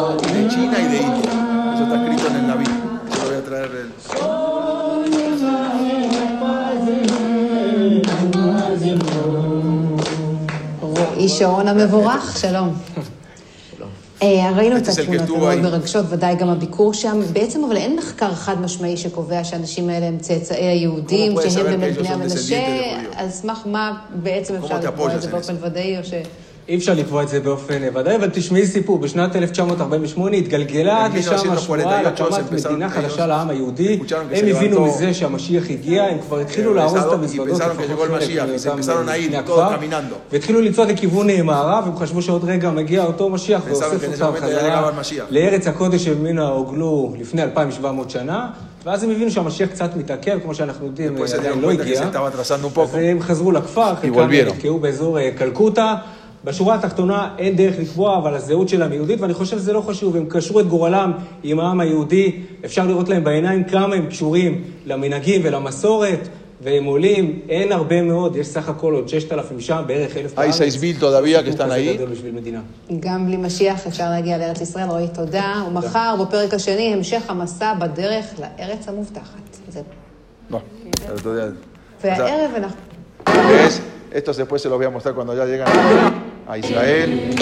De 0.01 0.07
lados, 0.07 0.23
y 0.23 0.33
de 0.33 0.49
China 0.49 0.79
y 0.79 0.89
de 0.89 0.97
India. 0.97 1.31
Eso 1.75 1.83
está 1.85 1.97
escrito 2.03 2.27
en 2.29 2.37
el 2.37 2.47
Naví. 2.47 2.65
Eso 3.11 3.23
lo 3.23 3.29
voy 3.29 3.37
a 3.37 3.45
traer 3.45 3.71
el... 3.81 3.91
רועי 10.81 11.29
שרון 11.29 11.69
המבורך, 11.69 12.39
שלום. 12.39 12.75
אה, 14.23 14.51
ראינו 14.57 14.77
את 14.77 14.89
התמונות 14.89 15.29
המאוד. 15.29 15.59
מרגשות, 15.59 16.07
ודאי 16.09 16.35
גם 16.37 16.49
הביקור 16.49 16.95
שם. 16.95 17.21
בעצם, 17.33 17.65
אבל 17.65 17.77
אין 17.77 17.97
מחקר 17.97 18.35
חד 18.35 18.61
משמעי 18.61 18.97
שקובע 18.97 19.45
שהאנשים 19.45 19.89
האלה 19.89 20.07
הם 20.07 20.19
צאצאי 20.19 20.65
היהודים, 20.65 21.35
שהם 21.51 21.65
באמת 21.65 21.97
בני 21.97 22.09
המנשה, 22.09 22.63
על 23.17 23.31
סמך 23.31 23.59
מה 23.67 23.99
בעצם 24.15 24.55
אפשר 24.55 24.79
לקבוע 24.79 25.15
את 25.15 25.23
זה 25.23 25.29
באופן 25.29 25.55
ודאי, 25.61 25.99
או 25.99 26.05
ש... 26.05 26.13
אי 26.71 26.77
אפשר 26.77 26.95
לקבוע 26.95 27.23
את 27.23 27.29
זה 27.29 27.41
באופן 27.41 27.83
ודאי, 27.95 28.17
אבל 28.17 28.31
תשמעי 28.33 28.67
סיפור, 28.67 28.99
בשנת 28.99 29.37
1948 29.37 30.37
התגלגלה 30.37 31.05
עד 31.05 31.15
לשם 31.15 31.33
1948 31.33 31.83
השמועה 31.83 31.99
על 31.99 32.07
הקמת 32.07 32.51
empezaron 32.51 32.69
מדינה 32.71 32.91
חדשה 32.91 33.27
לעם 33.27 33.51
היהודי. 33.51 33.99
הם 34.33 34.57
הבינו 34.57 34.85
מזה 34.85 35.15
שהמשיח 35.15 35.71
הגיע, 35.71 36.05
הם 36.05 36.19
כבר 36.19 36.39
התחילו 36.41 36.75
לארוז 36.75 36.97
את 36.97 37.11
y 37.11 37.15
המזוודות. 37.15 37.61
והתחילו 40.33 40.61
לצעוד 40.61 40.89
לכיוון 40.89 41.41
מערב, 41.43 41.85
הם 41.87 41.97
חשבו 41.97 42.23
שעוד 42.23 42.45
רגע 42.45 42.71
מגיע 42.71 43.05
אותו 43.05 43.29
משיח 43.29 43.63
ואוסף 43.67 44.05
אותם 44.13 44.33
חזרה. 44.41 44.91
לארץ 45.31 45.67
הקודש 45.67 46.05
שממנה 46.05 46.49
הוגלו 46.49 47.15
לפני 47.19 47.43
2,700 47.43 48.11
שנה, 48.11 48.51
ואז 48.85 49.03
הם 49.05 49.11
הבינו 49.11 49.31
שהמשיח 49.31 49.69
קצת 49.69 49.97
מתעכב, 49.97 50.39
כמו 50.43 50.55
שאנחנו 50.55 50.87
יודעים, 50.87 51.17
se 51.17 51.37
עדיין 51.37 51.61
לא 51.61 51.71
הגיע. 51.71 52.03
אז 52.43 52.95
הם 52.95 53.21
חזרו 53.21 53.53
לכפר, 53.53 53.95
חלקם. 53.95 54.31
נתקעו 54.31 54.79
באזור 54.79 55.19
אה, 55.19 55.31
קלקוטה. 55.39 55.95
בשורה 56.45 56.75
התחתונה 56.75 57.29
אין 57.39 57.57
דרך 57.57 57.75
לקבוע, 57.79 58.19
אבל 58.19 58.35
הזהות 58.35 58.69
שלהם 58.69 58.93
יהודית, 58.93 59.21
ואני 59.21 59.35
חושב 59.35 59.59
שזה 59.59 59.73
לא 59.73 59.81
חשוב, 59.81 60.17
הם 60.17 60.27
קשרו 60.29 60.61
את 60.61 60.67
גורלם 60.67 61.13
עם 61.43 61.61
העם 61.61 61.81
היהודי, 61.81 62.33
אפשר 62.65 62.87
לראות 62.87 63.09
להם 63.09 63.25
בעיניים 63.25 63.65
כמה 63.65 63.95
הם 63.95 64.07
קשורים 64.07 64.63
למנהגים 64.87 65.41
ולמסורת, 65.45 66.29
והם 66.63 66.85
עולים, 66.85 67.39
אין 67.49 67.73
הרבה 67.73 68.03
מאוד, 68.03 68.37
יש 68.37 68.47
סך 68.47 68.69
הכל 68.69 68.95
עוד 68.95 69.09
6,000 69.09 69.61
שם, 69.61 69.83
בערך 69.87 70.17
1,000 70.17 70.39
Hay 70.39 70.53
6.000 70.53 71.01
todavía 71.01 71.43
que 71.47 71.57
están 71.57 71.65
כזה 71.65 71.75
ahí. 71.75 71.95
גדול 71.97 72.09
בשביל 72.11 72.35
מדינה. 72.35 72.61
גם 73.01 73.27
בלי 73.27 73.37
משיח 73.37 73.87
אפשר 73.87 74.11
להגיע 74.11 74.39
לארץ 74.39 74.61
ישראל. 74.61 74.89
רועי, 74.89 75.09
תודה. 75.15 75.63
ומחר, 75.69 76.15
בפרק 76.23 76.55
השני, 76.55 76.93
המשך 76.95 77.23
המסע 77.29 77.75
בדרך 77.75 78.25
לארץ 78.41 78.89
המובטחת. 78.89 79.57
זה- 79.69 79.81
No, 80.51 80.55
el 80.55 81.19
otro 81.19 81.25
día- 81.25 82.05
והערב 82.05 82.51
אנחנו... 82.57 82.77
¿Ves? 83.27 83.81
Estos 84.13 84.37
después 84.37 84.61
se 84.63 84.69
los 84.69 84.77
voy 84.79 84.87
a 84.87 84.91
mostrar 84.91 85.15
cuando 85.15 85.33
ya 85.35 85.45
llegan 85.47 85.69
a 86.47 86.59
Israel. 86.59 87.35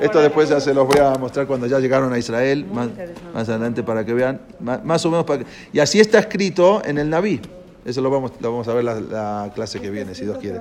Esto 0.00 0.20
después 0.20 0.48
ya 0.48 0.60
se 0.60 0.72
los 0.74 0.86
voy 0.86 0.98
a 0.98 1.12
mostrar 1.14 1.46
cuando 1.46 1.66
ya 1.66 1.78
llegaron 1.78 2.12
a 2.12 2.18
Israel, 2.18 2.66
más, 2.72 2.88
más 3.34 3.48
adelante 3.48 3.82
para 3.82 4.04
que 4.04 4.14
vean, 4.14 4.40
más, 4.60 4.84
más 4.84 5.04
o 5.04 5.10
menos 5.10 5.24
para 5.26 5.40
que- 5.44 5.50
Y 5.72 5.78
así 5.78 6.00
está 6.00 6.18
escrito 6.18 6.82
en 6.84 6.98
el 6.98 7.08
Naví. 7.10 7.40
Eso 7.84 8.00
lo 8.00 8.10
vamos, 8.10 8.32
lo 8.40 8.50
vamos 8.50 8.66
a 8.66 8.74
ver 8.74 8.82
la, 8.84 8.98
la 9.00 9.52
clase 9.54 9.80
que 9.80 9.90
viene, 9.90 10.14
si 10.14 10.24
Dios 10.24 10.38
quiere. 10.38 10.60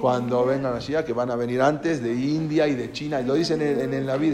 Cuando 0.00 0.46
vengan 0.46 0.74
allí, 0.74 0.94
que 1.04 1.12
van 1.12 1.30
a 1.30 1.36
venir 1.36 1.60
antes 1.60 2.02
de 2.02 2.14
India 2.14 2.66
y 2.66 2.74
de 2.74 2.92
China. 2.92 3.20
Y 3.20 3.26
lo 3.26 3.34
dicen 3.34 3.60
en, 3.60 3.80
en 3.80 3.92
el 3.94 4.06
Naví, 4.06 4.32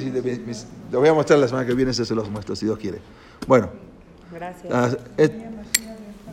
lo 0.93 1.01
voy 1.01 1.09
a 1.09 1.15
mostrar 1.15 1.39
la 1.41 1.49
semana 1.49 1.67
que 1.67 1.75
viene, 1.75 1.91
eso 1.91 2.05
se 2.05 2.15
los 2.15 2.31
muestro, 2.31 2.55
si 2.55 2.67
Dios 2.67 2.79
quiere. 2.79 2.99
Bueno. 3.49 3.71
Gracias. 4.33 4.73
Ah, 4.73 4.91
es- 5.17 5.31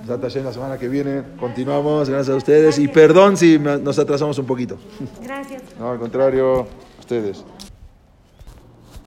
la 0.07 0.53
semana 0.53 0.77
que 0.77 0.89
viene 0.89 1.23
continuamos, 1.39 2.09
gracias 2.09 2.33
a 2.33 2.37
ustedes. 2.37 2.79
Y 2.79 2.87
perdón 2.87 3.37
si 3.37 3.57
nos 3.59 3.97
atrasamos 3.99 4.37
un 4.37 4.45
poquito. 4.45 4.77
Gracias. 5.21 5.61
No, 5.79 5.91
al 5.91 5.99
contrario, 5.99 6.67
ustedes. 6.99 7.43